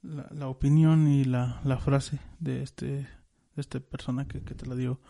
la, 0.02 0.28
la 0.30 0.48
opinión 0.48 1.08
y 1.08 1.24
la, 1.24 1.60
la 1.64 1.76
frase 1.78 2.20
de 2.38 2.62
este, 2.62 2.86
de 2.86 3.08
esta 3.56 3.80
persona 3.80 4.26
que, 4.26 4.42
que 4.42 4.54
te 4.54 4.66
la 4.66 4.76
dio. 4.76 5.00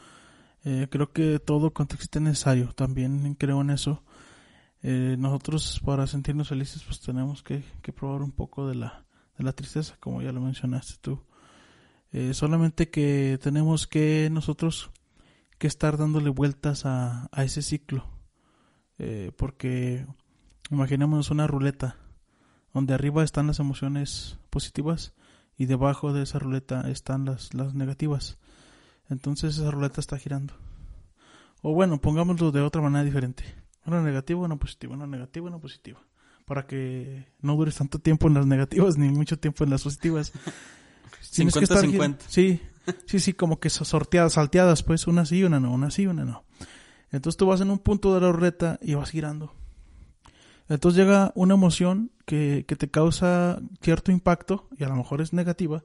Eh, 0.64 0.88
creo 0.90 1.12
que 1.12 1.38
todo 1.38 1.72
cuanto 1.72 1.94
existe 1.94 2.18
es 2.18 2.22
necesario, 2.22 2.72
también 2.72 3.34
creo 3.34 3.60
en 3.60 3.70
eso. 3.70 4.02
Eh, 4.82 5.16
nosotros 5.18 5.80
para 5.84 6.06
sentirnos 6.06 6.48
felices 6.48 6.82
pues 6.84 7.00
tenemos 7.00 7.42
que, 7.42 7.62
que 7.82 7.92
probar 7.92 8.22
un 8.22 8.32
poco 8.32 8.66
de 8.66 8.76
la, 8.76 9.04
de 9.36 9.44
la 9.44 9.52
tristeza, 9.52 9.96
como 10.00 10.22
ya 10.22 10.32
lo 10.32 10.40
mencionaste 10.40 10.94
tú. 11.02 11.22
Eh, 12.12 12.34
solamente 12.34 12.90
que 12.90 13.38
tenemos 13.42 13.86
que 13.86 14.30
nosotros 14.32 14.90
que 15.58 15.66
estar 15.66 15.98
dándole 15.98 16.30
vueltas 16.30 16.86
a, 16.86 17.28
a 17.30 17.44
ese 17.44 17.60
ciclo. 17.60 18.08
Eh, 18.98 19.32
porque 19.36 20.06
imaginémonos 20.70 21.30
una 21.30 21.46
ruleta 21.46 21.96
donde 22.72 22.94
arriba 22.94 23.24
están 23.24 23.46
las 23.48 23.58
emociones 23.58 24.38
positivas 24.50 25.12
y 25.56 25.66
debajo 25.66 26.12
de 26.12 26.22
esa 26.22 26.38
ruleta 26.38 26.88
están 26.90 27.24
las, 27.24 27.52
las 27.54 27.74
negativas. 27.74 28.38
Entonces 29.08 29.58
esa 29.58 29.70
ruleta 29.70 30.00
está 30.00 30.16
girando. 30.18 30.54
O 31.62 31.74
bueno, 31.74 32.00
pongámoslo 32.00 32.52
de 32.52 32.60
otra 32.60 32.80
manera 32.80 33.04
diferente. 33.04 33.44
Una 33.84 34.02
negativa, 34.02 34.40
una 34.40 34.56
positiva, 34.56 34.94
una 34.94 35.06
negativa, 35.06 35.46
una 35.48 35.58
positiva. 35.58 36.00
Para 36.46 36.66
que 36.66 37.26
no 37.40 37.56
dures 37.56 37.76
tanto 37.76 37.98
tiempo 37.98 38.28
en 38.28 38.34
las 38.34 38.46
negativas 38.46 38.96
ni 38.96 39.08
mucho 39.08 39.38
tiempo 39.38 39.64
en 39.64 39.70
las 39.70 39.82
positivas. 39.82 40.32
Tienes 41.34 41.54
que 41.54 41.64
estar 41.64 41.84
50-50. 41.84 42.16
Sí, 42.28 42.60
sí, 43.06 43.20
sí, 43.20 43.32
como 43.34 43.60
que 43.60 43.70
so- 43.70 43.84
sorteadas, 43.84 44.34
salteadas, 44.34 44.82
pues 44.82 45.06
una 45.06 45.26
sí, 45.26 45.44
una 45.44 45.60
no, 45.60 45.72
una 45.72 45.90
sí, 45.90 46.06
una 46.06 46.24
no. 46.24 46.44
Entonces 47.12 47.36
tú 47.36 47.46
vas 47.46 47.60
en 47.60 47.70
un 47.70 47.78
punto 47.78 48.14
de 48.14 48.20
la 48.20 48.32
ruleta 48.32 48.78
y 48.82 48.94
vas 48.94 49.10
girando. 49.10 49.54
Entonces 50.70 50.98
llega 50.98 51.32
una 51.34 51.54
emoción 51.54 52.10
que, 52.24 52.64
que 52.66 52.76
te 52.76 52.88
causa 52.88 53.60
cierto 53.82 54.12
impacto 54.12 54.68
y 54.78 54.84
a 54.84 54.88
lo 54.88 54.96
mejor 54.96 55.20
es 55.20 55.32
negativa 55.32 55.82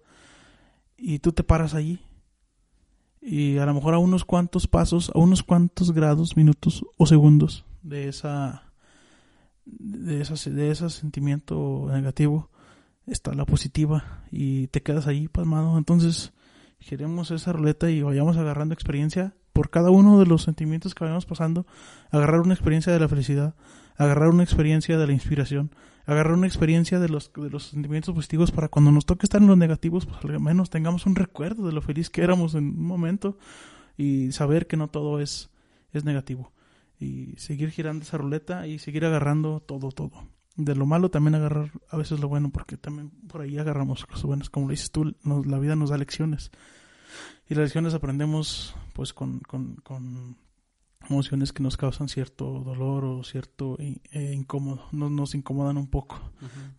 y 0.95 1.19
tú 1.19 1.33
te 1.33 1.43
paras 1.43 1.73
allí 1.73 1.99
y 3.19 3.57
a 3.57 3.65
lo 3.65 3.73
mejor 3.73 3.95
a 3.95 3.97
unos 3.97 4.23
cuantos 4.23 4.67
pasos, 4.67 5.11
a 5.15 5.17
unos 5.17 5.41
cuantos 5.41 5.91
grados, 5.91 6.37
minutos 6.37 6.85
o 6.97 7.07
segundos 7.07 7.65
de 7.81 8.07
esa 8.07 8.71
de 9.65 10.21
esa 10.21 10.49
de 10.51 10.69
ese 10.69 10.89
sentimiento 10.91 11.87
negativo 11.91 12.51
está 13.07 13.33
la 13.33 13.45
positiva 13.45 14.23
y 14.31 14.67
te 14.67 14.83
quedas 14.83 15.07
ahí 15.07 15.27
pasmado. 15.27 15.77
Entonces 15.77 16.33
giremos 16.79 17.31
esa 17.31 17.51
ruleta 17.51 17.89
y 17.89 18.03
vayamos 18.03 18.37
agarrando 18.37 18.73
experiencia 18.73 19.33
por 19.53 19.69
cada 19.69 19.89
uno 19.89 20.19
de 20.19 20.25
los 20.25 20.43
sentimientos 20.43 20.93
que 20.93 21.03
vayamos 21.03 21.25
pasando, 21.25 21.65
agarrar 22.11 22.41
una 22.41 22.53
experiencia 22.53 22.93
de 22.93 22.99
la 22.99 23.07
felicidad, 23.07 23.55
agarrar 23.97 24.29
una 24.29 24.43
experiencia 24.43 24.97
de 24.97 25.07
la 25.07 25.13
inspiración, 25.13 25.71
agarrar 26.05 26.33
una 26.33 26.47
experiencia 26.47 26.99
de 26.99 27.09
los, 27.09 27.31
de 27.33 27.49
los 27.49 27.63
sentimientos 27.69 28.13
positivos 28.13 28.51
para 28.51 28.67
cuando 28.67 28.91
nos 28.91 29.05
toque 29.05 29.25
estar 29.25 29.41
en 29.41 29.47
los 29.47 29.57
negativos, 29.57 30.05
pues 30.05 30.23
al 30.25 30.39
menos 30.39 30.69
tengamos 30.69 31.05
un 31.05 31.15
recuerdo 31.15 31.65
de 31.65 31.73
lo 31.73 31.81
feliz 31.81 32.09
que 32.09 32.21
éramos 32.21 32.55
en 32.55 32.65
un 32.69 32.85
momento 32.85 33.37
y 33.97 34.31
saber 34.31 34.67
que 34.67 34.77
no 34.77 34.87
todo 34.89 35.19
es, 35.19 35.49
es 35.93 36.03
negativo. 36.03 36.51
Y 36.99 37.33
seguir 37.37 37.71
girando 37.71 38.03
esa 38.03 38.17
ruleta 38.17 38.67
y 38.67 38.79
seguir 38.79 39.05
agarrando 39.05 39.59
todo, 39.61 39.91
todo. 39.91 40.27
De 40.55 40.75
lo 40.75 40.85
malo 40.85 41.09
también 41.11 41.35
agarrar 41.35 41.71
a 41.89 41.97
veces 41.97 42.19
lo 42.21 42.29
bueno, 42.29 42.49
porque 42.51 42.77
también 42.77 43.09
por 43.27 43.41
ahí 43.41 43.57
agarramos 43.57 44.05
cosas 44.05 44.23
buenas. 44.23 44.49
Como 44.49 44.67
lo 44.67 44.71
dices 44.71 44.91
tú, 44.91 45.13
nos- 45.23 45.45
la 45.45 45.59
vida 45.59 45.75
nos 45.75 45.89
da 45.89 45.97
lecciones. 45.97 46.51
Y 47.49 47.55
las 47.55 47.63
lecciones 47.65 47.93
aprendemos 47.93 48.75
pues 48.93 49.11
con, 49.13 49.39
con, 49.39 49.75
con 49.83 50.37
emociones 51.09 51.51
que 51.53 51.61
nos 51.63 51.77
causan 51.77 52.07
cierto 52.09 52.45
dolor 52.63 53.05
o 53.05 53.23
cierto 53.23 53.77
eh, 53.79 54.33
incómodo. 54.35 54.85
Nos, 54.91 55.11
nos 55.11 55.35
incomodan 55.35 55.77
un 55.77 55.87
poco. 55.87 56.19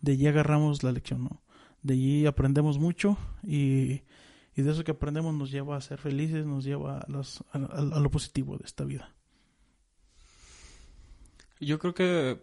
De 0.01 0.11
allí 0.13 0.27
agarramos 0.27 0.83
la 0.83 0.91
lección, 0.91 1.23
¿no? 1.25 1.41
De 1.83 1.93
allí 1.93 2.25
aprendemos 2.25 2.79
mucho 2.79 3.17
y, 3.43 4.01
y 4.55 4.61
de 4.61 4.71
eso 4.71 4.83
que 4.83 4.91
aprendemos 4.91 5.33
nos 5.33 5.51
lleva 5.51 5.77
a 5.77 5.81
ser 5.81 5.99
felices, 5.99 6.45
nos 6.45 6.63
lleva 6.63 6.99
a, 6.99 7.05
los- 7.11 7.43
a- 7.51 7.57
a- 7.59 7.97
a 7.97 7.99
lo 7.99 8.11
positivo 8.11 8.57
de 8.57 8.65
esta 8.65 8.83
vida. 8.83 9.13
Yo 11.59 11.79
creo 11.79 11.93
que 11.93 12.41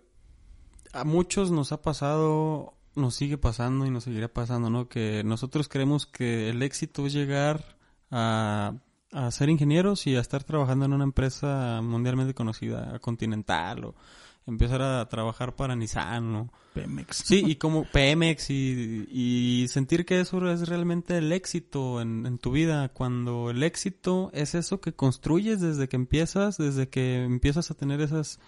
a 0.92 1.04
muchos 1.04 1.50
nos 1.50 1.72
ha 1.72 1.82
pasado, 1.82 2.74
nos 2.96 3.14
sigue 3.14 3.38
pasando 3.38 3.86
y 3.86 3.90
nos 3.90 4.04
seguirá 4.04 4.28
pasando, 4.28 4.70
¿no? 4.70 4.88
Que 4.88 5.22
nosotros 5.24 5.68
creemos 5.68 6.06
que 6.06 6.50
el 6.50 6.62
éxito 6.62 7.06
es 7.06 7.12
llegar 7.12 7.76
a, 8.10 8.74
a 9.14 9.30
ser 9.30 9.48
ingenieros 9.48 10.08
y 10.08 10.16
a 10.16 10.20
estar 10.20 10.42
trabajando 10.42 10.84
en 10.86 10.92
una 10.92 11.04
empresa 11.04 11.80
mundialmente 11.82 12.34
conocida, 12.34 12.98
continental, 12.98 13.84
o 13.84 13.94
empezar 14.44 14.82
a 14.82 15.08
trabajar 15.08 15.54
para 15.54 15.76
Nissan, 15.76 16.34
o 16.34 16.50
Pemex. 16.74 17.18
Sí, 17.18 17.44
y 17.46 17.54
como 17.54 17.84
Pemex 17.84 18.50
y, 18.50 19.08
y 19.10 19.68
sentir 19.68 20.04
que 20.04 20.20
eso 20.20 20.50
es 20.50 20.68
realmente 20.68 21.16
el 21.16 21.32
éxito 21.32 22.00
en, 22.00 22.26
en 22.26 22.38
tu 22.38 22.50
vida, 22.50 22.88
cuando 22.88 23.50
el 23.50 23.62
éxito 23.62 24.30
es 24.34 24.56
eso 24.56 24.80
que 24.80 24.92
construyes 24.92 25.60
desde 25.60 25.88
que 25.88 25.96
empiezas, 25.96 26.58
desde 26.58 26.88
que 26.88 27.22
empiezas 27.22 27.70
a 27.70 27.74
tener 27.74 28.00
esas, 28.00 28.40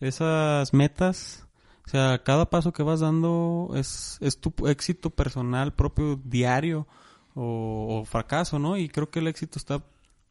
esas 0.00 0.72
metas. 0.72 1.46
O 1.84 1.90
sea, 1.90 2.22
cada 2.24 2.48
paso 2.48 2.72
que 2.72 2.82
vas 2.82 3.00
dando 3.00 3.70
es, 3.74 4.16
es 4.22 4.40
tu 4.40 4.52
éxito 4.66 5.10
personal 5.10 5.74
propio 5.74 6.16
diario 6.16 6.88
o, 7.34 8.00
o 8.00 8.04
fracaso, 8.06 8.58
¿no? 8.58 8.78
Y 8.78 8.88
creo 8.88 9.10
que 9.10 9.20
el 9.20 9.28
éxito 9.28 9.58
está, 9.58 9.84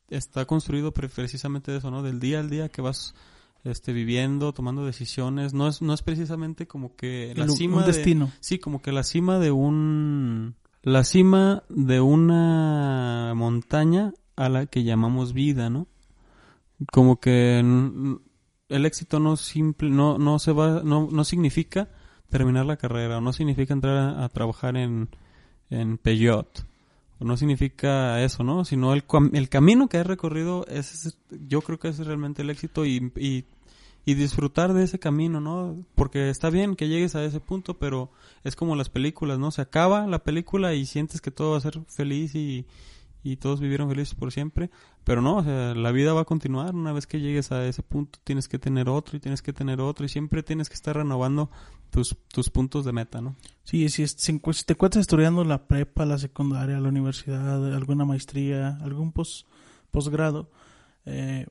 está 0.10 0.46
construido 0.46 0.92
pre- 0.92 1.10
precisamente 1.10 1.72
de 1.72 1.78
eso, 1.80 1.92
¿no? 1.92 2.04
Del 2.04 2.20
día 2.20 2.40
al 2.40 2.50
día 2.50 2.70
que 2.70 2.82
vas 2.82 3.16
este, 3.64 3.94
viviendo, 3.94 4.54
tomando 4.54 4.86
decisiones. 4.86 5.54
No 5.54 5.68
es, 5.68 5.82
no 5.82 5.94
es 5.94 6.02
precisamente 6.02 6.68
como 6.68 6.96
que 6.96 7.34
la 7.36 7.46
El- 7.46 7.50
un 7.52 7.56
cima 7.58 7.82
de- 7.82 7.88
destino. 7.94 8.32
Sí, 8.40 8.60
como 8.60 8.82
que 8.82 8.92
la 8.92 9.04
cima 9.04 9.40
de 9.40 9.52
un... 9.52 10.56
La 10.84 11.04
cima 11.04 11.64
de 11.70 12.00
una 12.00 13.34
montaña 13.36 14.14
a 14.36 14.50
la 14.50 14.68
que 14.68 14.84
llamamos 14.84 15.34
vida, 15.34 15.70
¿no? 15.72 15.88
Como 16.92 17.20
que 17.20 17.60
el 18.70 18.86
éxito 18.86 19.20
no 19.20 19.36
simple, 19.36 19.90
no, 19.90 20.20
no 20.20 20.38
se 20.38 20.52
va, 20.52 20.84
no, 20.84 21.08
no 21.12 21.24
significa 21.24 21.90
terminar 22.30 22.66
la 22.68 22.78
carrera, 22.78 23.18
o 23.18 23.22
no 23.22 23.34
significa 23.34 23.74
entrar 23.74 23.98
a, 23.98 24.26
a 24.26 24.30
trabajar 24.30 24.78
en, 24.78 25.10
en 25.72 25.98
Peugeot, 25.98 26.66
no 27.20 27.38
significa 27.38 28.22
eso, 28.24 28.44
¿no? 28.44 28.66
Sino 28.66 28.94
el, 28.94 29.04
el 29.34 29.50
camino 29.50 29.88
que 29.88 29.98
has 29.98 30.08
recorrido, 30.08 30.66
es, 30.68 31.18
yo 31.30 31.62
creo 31.62 31.80
que 31.80 31.88
es 31.88 31.98
realmente 32.00 32.42
el 32.42 32.50
éxito 32.50 32.86
y, 32.86 33.12
y, 33.16 33.46
y 34.06 34.14
disfrutar 34.16 34.74
de 34.74 34.84
ese 34.84 35.00
camino, 35.00 35.40
¿no? 35.40 35.78
Porque 35.96 36.30
está 36.30 36.50
bien 36.50 36.76
que 36.76 36.88
llegues 36.88 37.16
a 37.16 37.24
ese 37.24 37.40
punto, 37.40 37.76
pero 37.76 38.12
es 38.44 38.56
como 38.56 38.76
las 38.76 38.90
películas, 38.90 39.40
¿no? 39.40 39.52
Se 39.52 39.62
acaba 39.62 40.08
la 40.08 40.24
película 40.24 40.74
y 40.74 40.86
sientes 40.86 41.22
que 41.22 41.32
todo 41.32 41.52
va 41.52 41.58
a 41.58 41.62
ser 41.62 41.80
feliz 41.88 42.36
y, 42.36 42.66
y 43.26 43.38
todos 43.38 43.60
vivieron 43.60 43.90
felices 43.90 44.16
por 44.16 44.32
siempre, 44.32 44.70
pero 45.04 45.22
no, 45.22 45.38
o 45.38 45.44
sea, 45.44 45.74
la 45.74 45.92
vida 45.92 46.14
va 46.14 46.22
a 46.22 46.26
continuar, 46.26 46.76
una 46.76 46.94
vez 46.94 47.08
que 47.08 47.20
llegues 47.20 47.52
a 47.52 47.66
ese 47.66 47.82
punto 47.84 48.20
tienes 48.24 48.48
que 48.48 48.60
tener 48.60 48.88
otro 48.88 49.18
y 49.18 49.20
tienes 49.20 49.42
que 49.42 49.52
tener 49.52 49.82
otro 49.82 50.06
y 50.06 50.10
siempre 50.10 50.44
tienes 50.44 50.70
que 50.70 50.76
estar 50.76 50.96
renovando 50.96 51.50
tus, 51.90 52.16
tus 52.34 52.50
puntos 52.50 52.86
de 52.86 52.94
meta, 52.94 53.22
¿no? 53.22 53.36
Sí, 53.64 53.90
si, 53.90 54.08
si 54.08 54.40
te 54.64 54.74
encuentras 54.74 55.02
estudiando 55.02 55.44
la 55.44 55.68
prepa, 55.68 56.06
la 56.06 56.18
secundaria, 56.18 56.80
la 56.80 56.90
universidad, 56.90 57.74
alguna 57.74 58.06
maestría, 58.06 58.78
algún 58.82 59.12
pos- 59.12 59.46
posgrado, 59.92 60.50
eh, 61.06 61.48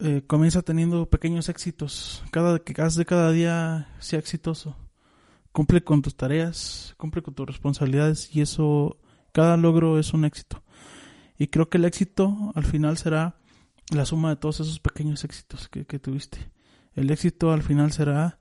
eh, 0.00 0.22
comienza 0.26 0.62
teniendo 0.62 1.06
pequeños 1.06 1.48
éxitos. 1.48 2.22
Cada 2.30 2.60
que 2.60 2.72
de 2.72 3.04
cada 3.04 3.32
día 3.32 3.94
sea 3.98 4.18
exitoso. 4.18 4.76
Cumple 5.50 5.82
con 5.82 6.02
tus 6.02 6.14
tareas, 6.14 6.94
cumple 6.98 7.22
con 7.22 7.34
tus 7.34 7.46
responsabilidades 7.46 8.34
y 8.36 8.42
eso, 8.42 8.96
cada 9.32 9.56
logro 9.56 9.98
es 9.98 10.12
un 10.14 10.24
éxito. 10.24 10.62
Y 11.38 11.48
creo 11.48 11.68
que 11.68 11.78
el 11.78 11.84
éxito 11.84 12.52
al 12.54 12.64
final 12.64 12.98
será 12.98 13.36
la 13.90 14.04
suma 14.04 14.30
de 14.30 14.36
todos 14.36 14.60
esos 14.60 14.80
pequeños 14.80 15.24
éxitos 15.24 15.68
que, 15.68 15.84
tuviste. 15.98 16.50
El 16.94 17.10
éxito 17.10 17.52
al 17.52 17.62
final 17.62 17.92
será 17.92 18.38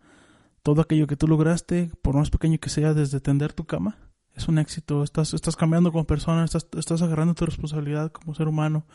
todo 0.64 0.82
aquello 0.82 1.08
que 1.08 1.16
tú 1.16 1.28
lograste, 1.28 1.92
por 2.02 2.16
más 2.16 2.30
pequeño 2.30 2.58
que 2.60 2.70
sea, 2.70 2.94
desde 2.94 3.20
tender 3.22 3.54
tu 3.54 3.66
cama, 3.66 3.98
es 4.36 4.48
un 4.48 4.58
éxito. 4.58 5.04
Estás, 5.04 5.34
estás 5.34 5.56
cambiando 5.56 5.92
como 5.92 6.06
persona, 6.06 6.44
estás, 6.44 6.68
estás 6.78 7.02
agarrando 7.02 7.36
tu 7.36 7.46
responsabilidad 7.46 8.12
como 8.12 8.34
ser 8.36 8.48
humano. 8.48 8.86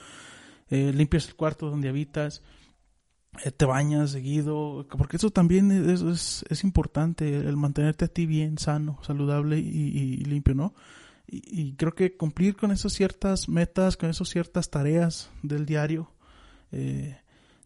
Eh, 0.68 0.92
limpias 0.94 1.28
el 1.28 1.34
cuarto 1.36 1.70
donde 1.70 1.88
habitas, 1.88 2.42
eh, 3.44 3.50
te 3.50 3.64
bañas 3.64 4.10
seguido, 4.10 4.86
porque 4.98 5.16
eso 5.16 5.30
también 5.30 5.70
es, 5.70 6.02
es, 6.02 6.44
es 6.48 6.64
importante, 6.64 7.36
el 7.36 7.56
mantenerte 7.56 8.04
a 8.04 8.08
ti 8.08 8.26
bien, 8.26 8.58
sano, 8.58 8.98
saludable 9.02 9.58
y, 9.58 9.62
y- 9.68 10.14
y 10.20 10.24
limpio, 10.24 10.54
¿no? 10.54 10.74
Y, 11.26 11.42
y 11.60 11.74
creo 11.74 11.94
que 11.94 12.16
cumplir 12.16 12.56
con 12.56 12.70
esas 12.72 12.92
ciertas 12.92 13.48
metas, 13.48 13.96
con 13.96 14.10
esas 14.10 14.28
ciertas 14.28 14.70
tareas 14.70 15.30
del 15.42 15.66
diario, 15.66 16.12
eh, 16.72 17.18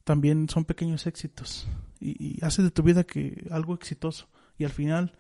también 0.05 0.49
son 0.49 0.65
pequeños 0.65 1.07
éxitos 1.07 1.69
y, 2.01 2.45
hace 2.45 2.63
de 2.63 2.71
tu 2.71 2.83
vida 2.83 3.05
que 3.05 3.47
algo 3.51 3.75
exitoso 3.75 4.29
y 4.59 4.65
al 4.65 4.71
final 4.71 5.17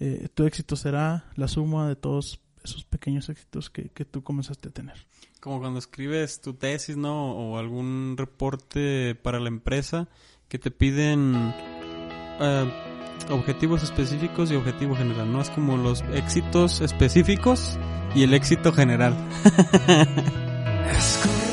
eh, 0.00 0.28
tu 0.34 0.44
éxito 0.44 0.76
será 0.76 1.30
la 1.34 1.48
suma 1.48 1.88
de 1.88 1.96
todos 1.96 2.40
esos 2.62 2.84
pequeños 2.84 3.28
éxitos 3.28 3.70
que, 3.70 3.88
que 3.90 4.04
tú 4.04 4.22
comenzaste 4.22 4.68
a 4.68 4.72
tener. 4.72 5.06
Como 5.40 5.60
cuando 5.60 5.78
escribes 5.78 6.40
tu 6.40 6.54
tesis, 6.54 6.96
¿no? 6.96 7.32
O 7.32 7.58
algún 7.58 8.16
reporte 8.16 9.14
para 9.14 9.40
la 9.40 9.48
empresa 9.48 10.08
que 10.48 10.58
te 10.58 10.70
piden 10.70 11.54
eh, 12.40 12.72
objetivos 13.30 13.82
específicos 13.82 14.50
y 14.50 14.56
objetivo 14.56 14.96
general, 14.96 15.32
¿no? 15.32 15.40
Es 15.40 15.50
como 15.50 15.76
los 15.76 16.02
éxitos 16.12 16.80
específicos 16.80 17.78
y 18.14 18.22
el 18.22 18.34
éxito 18.34 18.72
general. 18.72 19.16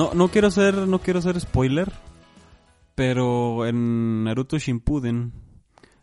No, 0.00 0.14
no 0.14 0.28
quiero 0.28 0.50
ser, 0.50 0.88
no 0.88 1.00
quiero 1.00 1.20
ser 1.20 1.38
spoiler, 1.38 1.92
pero 2.94 3.66
en 3.66 4.24
Naruto 4.24 4.56
Shippuden 4.56 5.30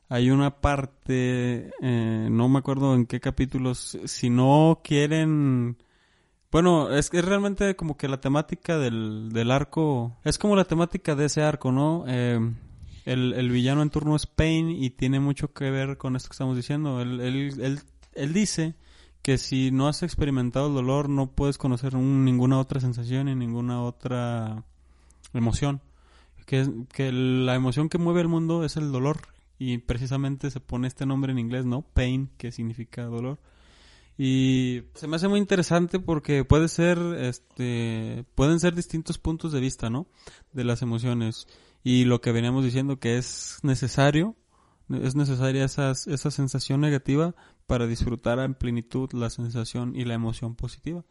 hay 0.07 0.29
una 0.29 0.61
parte, 0.61 1.71
eh, 1.81 2.27
no 2.29 2.47
me 2.47 2.59
acuerdo 2.59 2.93
en 2.93 3.07
qué 3.07 3.19
capítulos, 3.19 3.97
si 4.05 4.29
no 4.29 4.81
quieren, 4.83 5.77
bueno, 6.51 6.95
es 6.95 7.11
es 7.11 7.25
realmente 7.25 7.75
como 7.75 7.97
que 7.97 8.07
la 8.07 8.21
temática 8.21 8.77
del, 8.77 9.29
del 9.33 9.49
arco, 9.49 10.15
es 10.23 10.37
como 10.37 10.55
la 10.55 10.65
temática 10.65 11.15
de 11.15 11.25
ese 11.25 11.41
arco, 11.41 11.71
¿no? 11.71 12.05
Eh, 12.07 12.39
el, 13.05 13.33
el 13.33 13.49
villano 13.49 13.81
en 13.81 13.89
turno 13.89 14.15
es 14.15 14.27
Pain 14.27 14.69
y 14.69 14.91
tiene 14.91 15.19
mucho 15.19 15.53
que 15.53 15.71
ver 15.71 15.97
con 15.97 16.15
esto 16.15 16.29
que 16.29 16.33
estamos 16.33 16.55
diciendo. 16.55 17.01
Él, 17.01 17.19
él, 17.19 17.53
él, 17.59 17.79
él 18.13 18.31
dice 18.31 18.75
que 19.22 19.38
si 19.38 19.72
no 19.72 19.88
has 19.88 20.03
experimentado 20.03 20.68
el 20.68 20.74
dolor 20.76 21.09
no 21.09 21.32
puedes 21.32 21.57
conocer 21.57 21.95
un- 21.95 22.24
ninguna 22.24 22.59
otra 22.59 22.80
sensación 22.80 23.28
y 23.30 23.36
ninguna 23.36 23.82
otra 23.84 24.63
emoción. 25.34 25.82
Que, 26.45 26.65
que 26.93 27.11
la 27.11 27.55
emoción 27.55 27.89
que 27.89 27.97
mueve 27.97 28.22
el 28.22 28.30
mundo 28.30 28.63
es 28.63 28.78
el 28.78 28.91
dolor 28.93 29.20
y 29.59 29.80
precisamente 29.80 30.49
se 30.49 30.61
pone 30.61 30.88
este 30.88 31.05
nombre 31.05 31.34
en 31.34 31.39
inglés, 31.39 31.65
¿no? 31.65 31.82
Pain, 31.82 32.30
que 32.38 32.51
significa 32.53 33.03
dolor. 33.03 33.38
Y 34.18 34.84
se 34.95 35.07
me 35.07 35.18
hace 35.18 35.28
muy 35.28 35.39
interesante 35.39 35.99
porque 35.99 36.45
puede 36.45 36.70
ser, 36.70 36.97
este, 37.20 38.24
pueden 38.34 38.59
ser 38.59 38.74
distintos 38.76 39.18
puntos 39.20 39.51
de 39.51 39.59
vista, 39.59 39.89
¿no? 39.89 40.07
De 40.53 40.63
las 40.63 40.82
emociones. 40.82 41.47
Y 41.84 42.05
lo 42.05 42.22
que 42.22 42.32
veníamos 42.32 42.63
diciendo 42.63 42.97
que 42.99 43.18
es 43.18 43.59
necesario, 43.61 44.36
es 44.89 45.15
necesaria 45.15 45.65
esa, 45.65 45.91
esa 45.91 46.32
sensación 46.32 46.82
negativa 46.82 47.36
para 47.68 47.86
disfrutar 47.86 48.39
en 48.39 48.55
plenitud 48.55 49.11
la 49.13 49.30
sensación 49.30 49.95
y 49.95 50.05
la 50.05 50.15
emoción 50.15 50.55
positiva. 50.55 51.03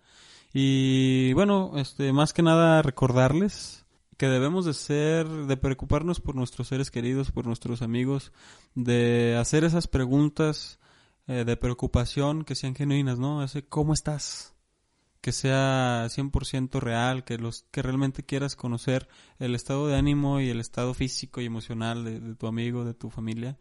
Y 0.52 1.32
bueno, 1.34 1.72
este, 1.76 2.12
más 2.12 2.32
que 2.32 2.42
nada 2.42 2.82
recordarles 2.82 3.84
que 4.16 4.28
debemos 4.28 4.64
de 4.64 4.74
ser, 4.74 5.28
de 5.28 5.56
preocuparnos 5.56 6.20
por 6.20 6.34
nuestros 6.34 6.68
seres 6.68 6.90
queridos, 6.90 7.30
por 7.30 7.46
nuestros 7.46 7.82
amigos, 7.82 8.32
de 8.74 9.36
hacer 9.38 9.64
esas 9.64 9.86
preguntas 9.86 10.78
eh, 11.26 11.44
de 11.44 11.56
preocupación 11.56 12.44
que 12.44 12.54
sean 12.54 12.74
genuinas, 12.74 13.18
¿no? 13.18 13.42
Ese 13.42 13.66
¿cómo 13.66 13.92
estás? 13.92 14.54
Que 15.20 15.32
sea 15.32 16.06
100% 16.08 16.80
real, 16.80 17.24
que 17.24 17.36
los 17.36 17.64
que 17.70 17.82
realmente 17.82 18.24
quieras 18.24 18.56
conocer 18.56 19.08
el 19.38 19.54
estado 19.54 19.88
de 19.88 19.96
ánimo 19.96 20.40
y 20.40 20.48
el 20.48 20.60
estado 20.60 20.94
físico 20.94 21.40
y 21.40 21.46
emocional 21.46 22.04
de, 22.04 22.36
tu 22.36 22.46
amigo, 22.46 22.84
de 22.84 22.94
tu 22.94 23.10
familia. 23.10 23.58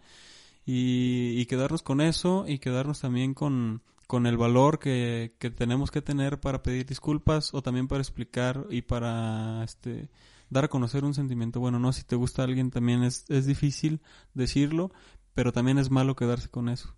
Y, 0.65 1.39
y, 1.39 1.45
quedarnos 1.45 1.83
con 1.83 2.01
eso 2.01 2.45
y 2.47 2.57
quedarnos 2.57 2.99
también 2.99 3.35
con, 3.35 3.83
con 4.07 4.25
el 4.25 4.35
valor 4.35 4.79
que, 4.79 5.35
que 5.37 5.51
tenemos 5.51 5.91
que 5.91 6.01
tener 6.01 6.39
para 6.39 6.63
pedir 6.63 6.87
disculpas 6.87 7.53
o 7.53 7.61
también 7.61 7.87
para 7.87 8.01
explicar 8.01 8.65
y 8.71 8.81
para 8.81 9.63
este 9.63 10.09
dar 10.49 10.65
a 10.65 10.67
conocer 10.69 11.03
un 11.03 11.13
sentimiento 11.13 11.59
bueno, 11.59 11.79
¿no? 11.79 11.91
Si 11.93 12.03
te 12.03 12.15
gusta 12.15 12.43
alguien 12.43 12.71
también 12.71 13.03
es, 13.03 13.25
es 13.29 13.45
difícil 13.45 14.01
decirlo, 14.33 14.91
pero 15.33 15.51
también 15.51 15.77
es 15.77 15.91
malo 15.91 16.15
quedarse 16.15 16.49
con 16.49 16.69
eso. 16.69 16.95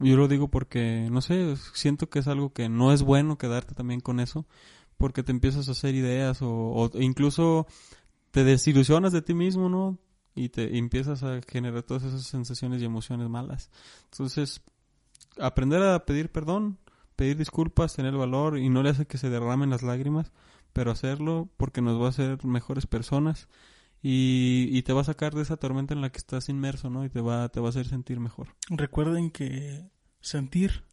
Yo 0.00 0.16
lo 0.16 0.28
digo 0.28 0.48
porque, 0.48 1.08
no 1.10 1.20
sé, 1.20 1.56
siento 1.74 2.08
que 2.08 2.20
es 2.20 2.28
algo 2.28 2.52
que 2.52 2.68
no 2.68 2.92
es 2.92 3.02
bueno 3.02 3.36
quedarte 3.36 3.74
también 3.74 4.00
con 4.00 4.20
eso, 4.20 4.46
porque 4.96 5.22
te 5.22 5.32
empiezas 5.32 5.68
a 5.68 5.72
hacer 5.72 5.94
ideas 5.94 6.40
o, 6.40 6.50
o 6.50 6.90
incluso 7.00 7.66
te 8.30 8.44
desilusionas 8.44 9.12
de 9.12 9.22
ti 9.22 9.34
mismo, 9.34 9.68
¿no? 9.68 9.98
Y 10.38 10.48
te 10.50 10.78
empiezas 10.78 11.22
a 11.22 11.40
generar 11.46 11.82
todas 11.82 12.04
esas 12.04 12.22
sensaciones 12.22 12.80
y 12.80 12.84
emociones 12.84 13.28
malas. 13.28 13.70
Entonces, 14.12 14.62
aprender 15.38 15.82
a 15.82 16.04
pedir 16.04 16.30
perdón, 16.30 16.78
pedir 17.16 17.36
disculpas, 17.36 17.94
tener 17.94 18.14
valor 18.14 18.58
y 18.58 18.68
no 18.68 18.82
le 18.82 18.90
hace 18.90 19.06
que 19.06 19.18
se 19.18 19.30
derramen 19.30 19.70
las 19.70 19.82
lágrimas, 19.82 20.32
pero 20.72 20.90
hacerlo 20.90 21.48
porque 21.56 21.80
nos 21.80 22.00
va 22.00 22.06
a 22.06 22.10
hacer 22.10 22.44
mejores 22.44 22.86
personas 22.86 23.48
y, 24.00 24.68
y, 24.70 24.82
te 24.82 24.92
va 24.92 25.00
a 25.00 25.04
sacar 25.04 25.34
de 25.34 25.42
esa 25.42 25.56
tormenta 25.56 25.92
en 25.92 26.00
la 26.00 26.10
que 26.10 26.18
estás 26.18 26.48
inmerso, 26.48 26.88
¿no? 26.88 27.04
Y 27.04 27.08
te 27.08 27.20
va, 27.20 27.48
te 27.48 27.58
va 27.58 27.66
a 27.66 27.70
hacer 27.70 27.88
sentir 27.88 28.20
mejor. 28.20 28.54
Recuerden 28.70 29.32
que 29.32 29.90
sentir 30.20 30.84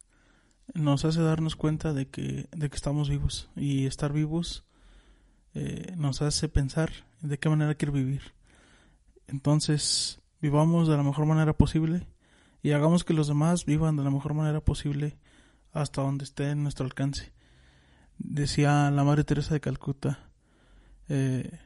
nos 0.74 1.04
hace 1.04 1.20
darnos 1.20 1.56
cuenta 1.56 1.92
de 1.92 2.08
que, 2.08 2.48
de 2.50 2.68
que 2.68 2.76
estamos 2.76 3.08
vivos 3.08 3.48
y 3.54 3.86
estar 3.86 4.12
vivos 4.12 4.64
eh, 5.54 5.94
nos 5.96 6.22
hace 6.22 6.48
pensar 6.48 6.90
de 7.20 7.38
qué 7.38 7.48
manera 7.48 7.74
quiero 7.74 7.92
vivir. 7.92 8.34
Entonces, 9.28 10.20
vivamos 10.40 10.88
de 10.88 10.96
la 10.96 11.02
mejor 11.02 11.26
manera 11.26 11.52
posible 11.52 12.06
y 12.62 12.72
hagamos 12.72 13.04
que 13.04 13.14
los 13.14 13.28
demás 13.28 13.64
vivan 13.64 13.96
de 13.96 14.04
la 14.04 14.10
mejor 14.10 14.34
manera 14.34 14.60
posible 14.60 15.18
hasta 15.72 16.02
donde 16.02 16.24
esté 16.24 16.50
en 16.50 16.62
nuestro 16.62 16.86
alcance 16.86 17.36
decía 18.18 18.90
la 18.90 19.04
Madre 19.04 19.24
Teresa 19.24 19.54
de 19.54 19.60
Calcuta, 19.60 20.30
eh, 21.08 21.58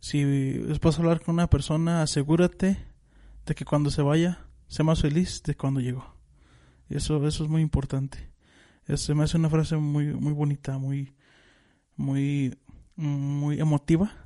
si 0.00 0.58
vas 0.82 0.98
a 0.98 1.02
hablar 1.02 1.20
con 1.20 1.34
una 1.34 1.48
persona, 1.48 2.02
asegúrate 2.02 2.78
de 3.46 3.54
que 3.54 3.64
cuando 3.64 3.90
se 3.90 4.02
vaya, 4.02 4.46
sea 4.68 4.84
más 4.84 5.00
feliz 5.00 5.42
de 5.42 5.56
cuando 5.56 5.80
llegó. 5.80 6.14
Eso, 6.88 7.26
eso 7.26 7.44
es 7.44 7.50
muy 7.50 7.62
importante. 7.62 8.30
Se 8.96 9.14
me 9.14 9.24
hace 9.24 9.38
una 9.38 9.48
frase 9.48 9.76
muy, 9.76 10.12
muy 10.12 10.32
bonita, 10.32 10.76
muy, 10.76 11.14
muy, 11.96 12.58
muy 12.96 13.58
emotiva. 13.58 14.23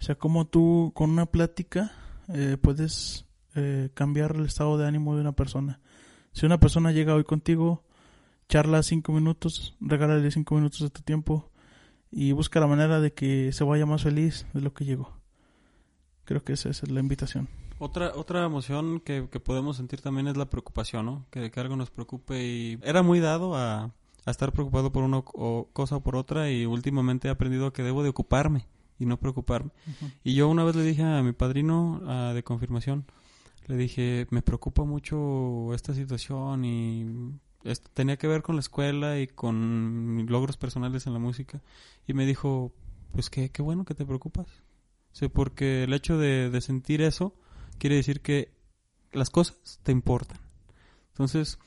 O 0.00 0.02
sea, 0.02 0.14
como 0.14 0.46
tú 0.46 0.92
con 0.94 1.10
una 1.10 1.26
plática 1.26 1.92
eh, 2.28 2.56
puedes 2.60 3.26
eh, 3.54 3.90
cambiar 3.94 4.36
el 4.36 4.46
estado 4.46 4.76
de 4.78 4.86
ánimo 4.86 5.14
de 5.14 5.22
una 5.22 5.32
persona. 5.32 5.80
Si 6.32 6.44
una 6.44 6.60
persona 6.60 6.92
llega 6.92 7.14
hoy 7.14 7.24
contigo 7.24 7.84
charla 8.48 8.82
cinco 8.82 9.12
minutos, 9.12 9.74
regálale 9.80 10.30
cinco 10.30 10.54
minutos 10.54 10.80
de 10.80 10.90
tu 10.90 11.02
tiempo 11.02 11.50
y 12.10 12.32
busca 12.32 12.60
la 12.60 12.66
manera 12.66 13.00
de 13.00 13.12
que 13.12 13.52
se 13.52 13.64
vaya 13.64 13.86
más 13.86 14.02
feliz 14.02 14.46
de 14.52 14.60
lo 14.60 14.72
que 14.72 14.84
llegó. 14.84 15.16
Creo 16.24 16.44
que 16.44 16.52
esa 16.52 16.70
es 16.70 16.88
la 16.90 17.00
invitación. 17.00 17.48
Otra, 17.78 18.12
otra 18.14 18.44
emoción 18.44 19.00
que, 19.00 19.22
podemos 19.22 19.76
sentir 19.76 20.00
también 20.00 20.28
es 20.28 20.36
la 20.36 20.48
preocupación, 20.48 21.06
¿no? 21.06 21.26
Que, 21.30 21.50
que 21.50 21.60
algo 21.60 21.76
nos 21.76 21.90
preocupe 21.90 22.42
y 22.42 22.78
era 22.82 23.02
muy 23.02 23.20
dado 23.20 23.54
a, 23.54 23.92
estar 24.26 24.52
preocupado 24.52 24.90
por 24.90 25.04
una 25.04 25.22
cosa 25.22 25.96
o 25.96 26.00
por 26.00 26.16
otra 26.16 26.50
y 26.50 26.66
últimamente 26.66 27.28
he 27.28 27.30
aprendido 27.30 27.72
que 27.72 27.82
debo 27.82 28.02
de 28.02 28.08
ocuparme 28.08 28.66
y 28.98 29.06
no 29.06 29.18
preocuparme. 29.18 29.70
Y 30.24 30.34
yo 30.34 30.48
una 30.48 30.64
vez 30.64 30.76
le 30.76 30.82
dije 30.82 31.02
a 31.02 31.22
mi 31.22 31.32
padrino 31.32 32.32
de 32.32 32.42
confirmación, 32.42 33.06
le 33.66 33.76
dije, 33.76 34.26
me 34.30 34.42
preocupa 34.42 34.84
mucho 34.84 35.74
esta 35.74 35.94
situación 35.94 36.64
y 36.64 37.32
tenía 37.94 38.16
que 38.16 38.28
ver 38.28 38.42
con 38.42 38.56
la 38.56 38.60
escuela 38.60 39.18
y 39.18 39.26
con 39.26 40.26
logros 40.28 40.56
personales 40.56 41.06
en 41.06 41.12
la 41.12 41.18
música. 41.18 41.62
Y 42.06 42.14
me 42.14 42.26
dijo, 42.26 42.72
pues 43.12 43.30
qué, 43.30 43.50
qué 43.50 43.62
bueno 43.62 43.84
que 43.84 43.94
te 43.94 44.06
preocupas. 44.06 44.46
Porque 45.32 45.84
el 45.84 45.92
hecho 45.94 46.18
de, 46.18 46.50
de 46.50 46.60
sentir 46.60 47.00
eso 47.02 47.34
quiere 47.78 47.96
decir 47.96 48.20
que 48.20 48.54
las 49.12 49.30
cosas 49.30 49.80
te 49.82 49.90
importan. 49.90 50.38
Entonces, 51.08 51.58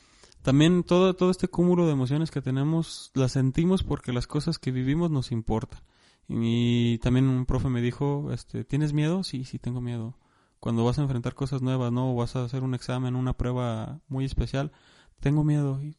también 0.42 0.84
todo, 0.84 1.16
todo 1.16 1.32
este 1.32 1.48
cúmulo 1.48 1.86
de 1.86 1.94
emociones 1.94 2.32
que 2.32 2.42
tenemos 2.42 3.12
las 3.14 3.34
sentimos 3.34 3.84
porque 3.84 4.14
las 4.14 4.28
cosas 4.28 4.60
que 4.60 4.72
vivimos 4.72 5.12
nos 5.12 5.32
importan. 5.32 5.82
Y 6.30 7.00
también 7.00 7.28
un 7.28 7.48
profe 7.48 7.70
me 7.70 7.82
dijo, 7.82 8.32
este, 8.32 8.64
¿tienes 8.64 8.94
miedo? 8.94 9.24
Sí, 9.24 9.46
sí 9.46 9.58
tengo 9.58 9.82
miedo. 9.82 10.16
Cuando 10.60 10.86
vas 10.86 11.00
a 11.00 11.02
enfrentar 11.02 11.34
cosas 11.34 11.64
nuevas, 11.64 11.92
¿no? 11.92 12.14
O 12.14 12.16
vas 12.16 12.36
a 12.36 12.44
hacer 12.44 12.64
un 12.64 12.76
examen, 12.76 13.16
una 13.16 13.36
prueba 13.36 14.00
muy 14.08 14.26
especial, 14.26 14.72
tengo 15.20 15.44
miedo. 15.44 15.82
Y 15.82 15.98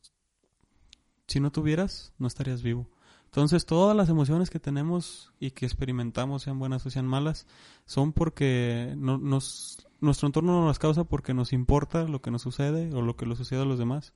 si 1.26 1.40
no 1.40 1.50
tuvieras, 1.50 2.12
no 2.18 2.28
estarías 2.28 2.62
vivo. 2.62 2.88
Entonces, 3.24 3.66
todas 3.66 3.96
las 3.96 4.08
emociones 4.08 4.50
que 4.50 4.60
tenemos 4.60 5.32
y 5.40 5.50
que 5.50 5.66
experimentamos, 5.66 6.42
sean 6.42 6.58
buenas 6.60 6.86
o 6.86 6.90
sean 6.90 7.06
malas, 7.06 7.46
son 7.84 8.12
porque 8.12 8.94
no, 8.96 9.18
nos, 9.18 9.88
nuestro 10.00 10.26
entorno 10.26 10.60
nos 10.60 10.68
las 10.68 10.78
causa 10.78 11.04
porque 11.04 11.34
nos 11.34 11.52
importa 11.52 12.04
lo 12.04 12.22
que 12.22 12.30
nos 12.30 12.42
sucede 12.42 12.92
o 12.94 13.02
lo 13.02 13.16
que 13.16 13.26
le 13.26 13.36
sucede 13.36 13.62
a 13.62 13.64
los 13.64 13.78
demás 13.78 14.14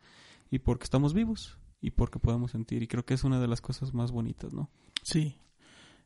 y 0.50 0.60
porque 0.60 0.84
estamos 0.84 1.14
vivos 1.14 1.58
y 1.80 1.90
porque 1.92 2.20
podemos 2.20 2.52
sentir. 2.52 2.82
Y 2.82 2.88
creo 2.88 3.04
que 3.04 3.14
es 3.14 3.24
una 3.24 3.40
de 3.40 3.48
las 3.48 3.60
cosas 3.60 3.94
más 3.94 4.12
bonitas, 4.12 4.52
¿no? 4.52 4.70
Sí, 5.02 5.38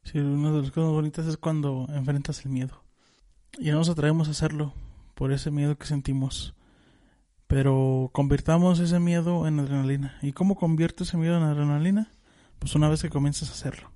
sí, 0.04 0.18
una 0.18 0.52
de 0.52 0.62
las 0.62 0.70
cosas 0.70 0.90
bonitas 0.90 1.26
es 1.26 1.36
cuando 1.36 1.86
enfrentas 1.90 2.44
el 2.44 2.50
miedo. 2.50 2.82
Y 3.58 3.70
nos 3.70 3.88
atrevemos 3.88 4.28
a 4.28 4.32
hacerlo 4.32 4.74
por 5.14 5.32
ese 5.32 5.50
miedo 5.50 5.76
que 5.76 5.86
sentimos. 5.86 6.54
Pero 7.46 8.10
convirtamos 8.12 8.78
ese 8.78 9.00
miedo 9.00 9.46
en 9.46 9.58
adrenalina. 9.58 10.18
¿Y 10.22 10.32
cómo 10.32 10.54
conviertes 10.56 11.08
ese 11.08 11.16
miedo 11.16 11.36
en 11.36 11.44
adrenalina? 11.44 12.10
Pues 12.58 12.74
una 12.74 12.88
vez 12.88 13.02
que 13.02 13.10
comienzas 13.10 13.48
a 13.48 13.52
hacerlo. 13.52 13.90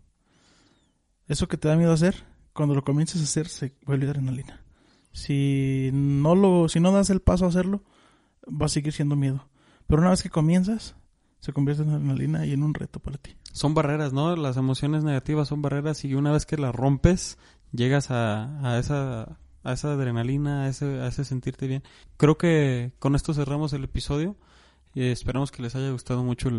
Eso 1.29 1.49
que 1.49 1.57
te 1.57 1.69
da 1.69 1.77
miedo 1.77 1.93
hacer, 1.93 2.25
cuando 2.53 2.75
lo 2.75 2.83
comienzas 2.83 3.21
a 3.21 3.25
hacer, 3.25 3.49
se 3.49 3.77
vuelve 3.85 4.07
adrenalina. 4.07 4.65
Si 5.13 5.91
no 5.93 6.35
lo, 6.35 6.69
si 6.69 6.81
no 6.81 6.93
das 6.93 7.11
el 7.11 7.21
paso 7.21 7.45
a 7.45 7.49
hacerlo, 7.49 7.85
va 8.49 8.67
a 8.67 8.71
seguir 8.71 8.93
siendo 8.93 9.17
miedo. 9.17 9.49
Pero 9.87 10.01
una 10.01 10.11
vez 10.11 10.23
que 10.23 10.31
comienzas, 10.31 10.97
se 11.43 11.53
convierte 11.53 11.83
en 11.83 11.91
adrenalina 11.91 12.47
y 12.47 12.53
en 12.53 12.63
un 12.63 12.73
reto 12.73 13.01
para 13.01 13.19
ti. 13.19 13.35
Son 13.53 13.75
barreras, 13.75 14.13
¿no? 14.13 14.37
Las 14.37 14.57
emociones 14.57 15.03
negativas 15.03 15.49
son 15.49 15.61
barreras 15.61 16.05
y 16.05 16.15
una 16.15 16.31
vez 16.31 16.47
que 16.47 16.57
las 16.57 16.73
rompes, 16.73 17.37
llegas 17.73 18.11
a, 18.11 18.61
a 18.67 18.79
esa 18.79 19.39
a 19.65 19.73
esa 19.73 19.93
adrenalina, 19.93 20.65
a 20.65 20.69
ese, 20.69 21.01
a 21.01 21.09
ese 21.09 21.25
sentirte 21.25 21.67
bien. 21.67 21.83
Creo 22.17 22.39
que 22.39 22.93
con 22.99 23.15
esto 23.15 23.35
cerramos 23.35 23.73
el 23.73 23.85
episodio 23.85 24.37
y 24.95 25.05
esperamos 25.05 25.51
que 25.51 25.63
les 25.63 25.75
haya 25.75 25.91
gustado 25.91 26.23
mucho 26.23 26.51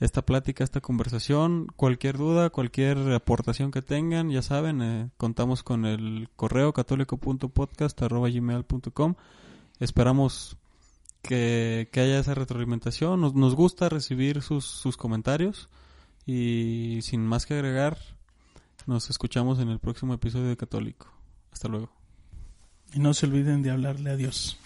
esta 0.00 0.22
plática, 0.22 0.64
esta 0.64 0.80
conversación. 0.80 1.66
Cualquier 1.76 2.16
duda, 2.16 2.48
cualquier 2.50 2.96
aportación 3.12 3.70
que 3.70 3.82
tengan, 3.82 4.30
ya 4.30 4.40
saben, 4.42 4.82
eh, 4.82 5.10
contamos 5.16 5.62
con 5.62 5.84
el 5.84 6.28
correo 6.36 6.72
católico.podcast.gmail.com. 6.72 9.14
Esperamos 9.80 10.56
que, 11.22 11.88
que, 11.92 12.00
haya 12.00 12.18
esa 12.18 12.34
retroalimentación. 12.34 13.20
Nos, 13.20 13.34
nos 13.34 13.54
gusta 13.54 13.88
recibir 13.88 14.42
sus, 14.42 14.64
sus 14.64 14.96
comentarios 14.96 15.68
y 16.26 17.00
sin 17.02 17.26
más 17.26 17.46
que 17.46 17.54
agregar, 17.54 17.96
nos 18.86 19.08
escuchamos 19.08 19.58
en 19.60 19.70
el 19.70 19.78
próximo 19.78 20.12
episodio 20.14 20.48
de 20.48 20.56
Católico. 20.56 21.10
Hasta 21.50 21.68
luego. 21.68 21.90
Y 22.92 23.00
no 23.00 23.14
se 23.14 23.26
olviden 23.26 23.62
de 23.62 23.70
hablarle 23.70 24.10
a 24.10 24.16
Dios. 24.16 24.58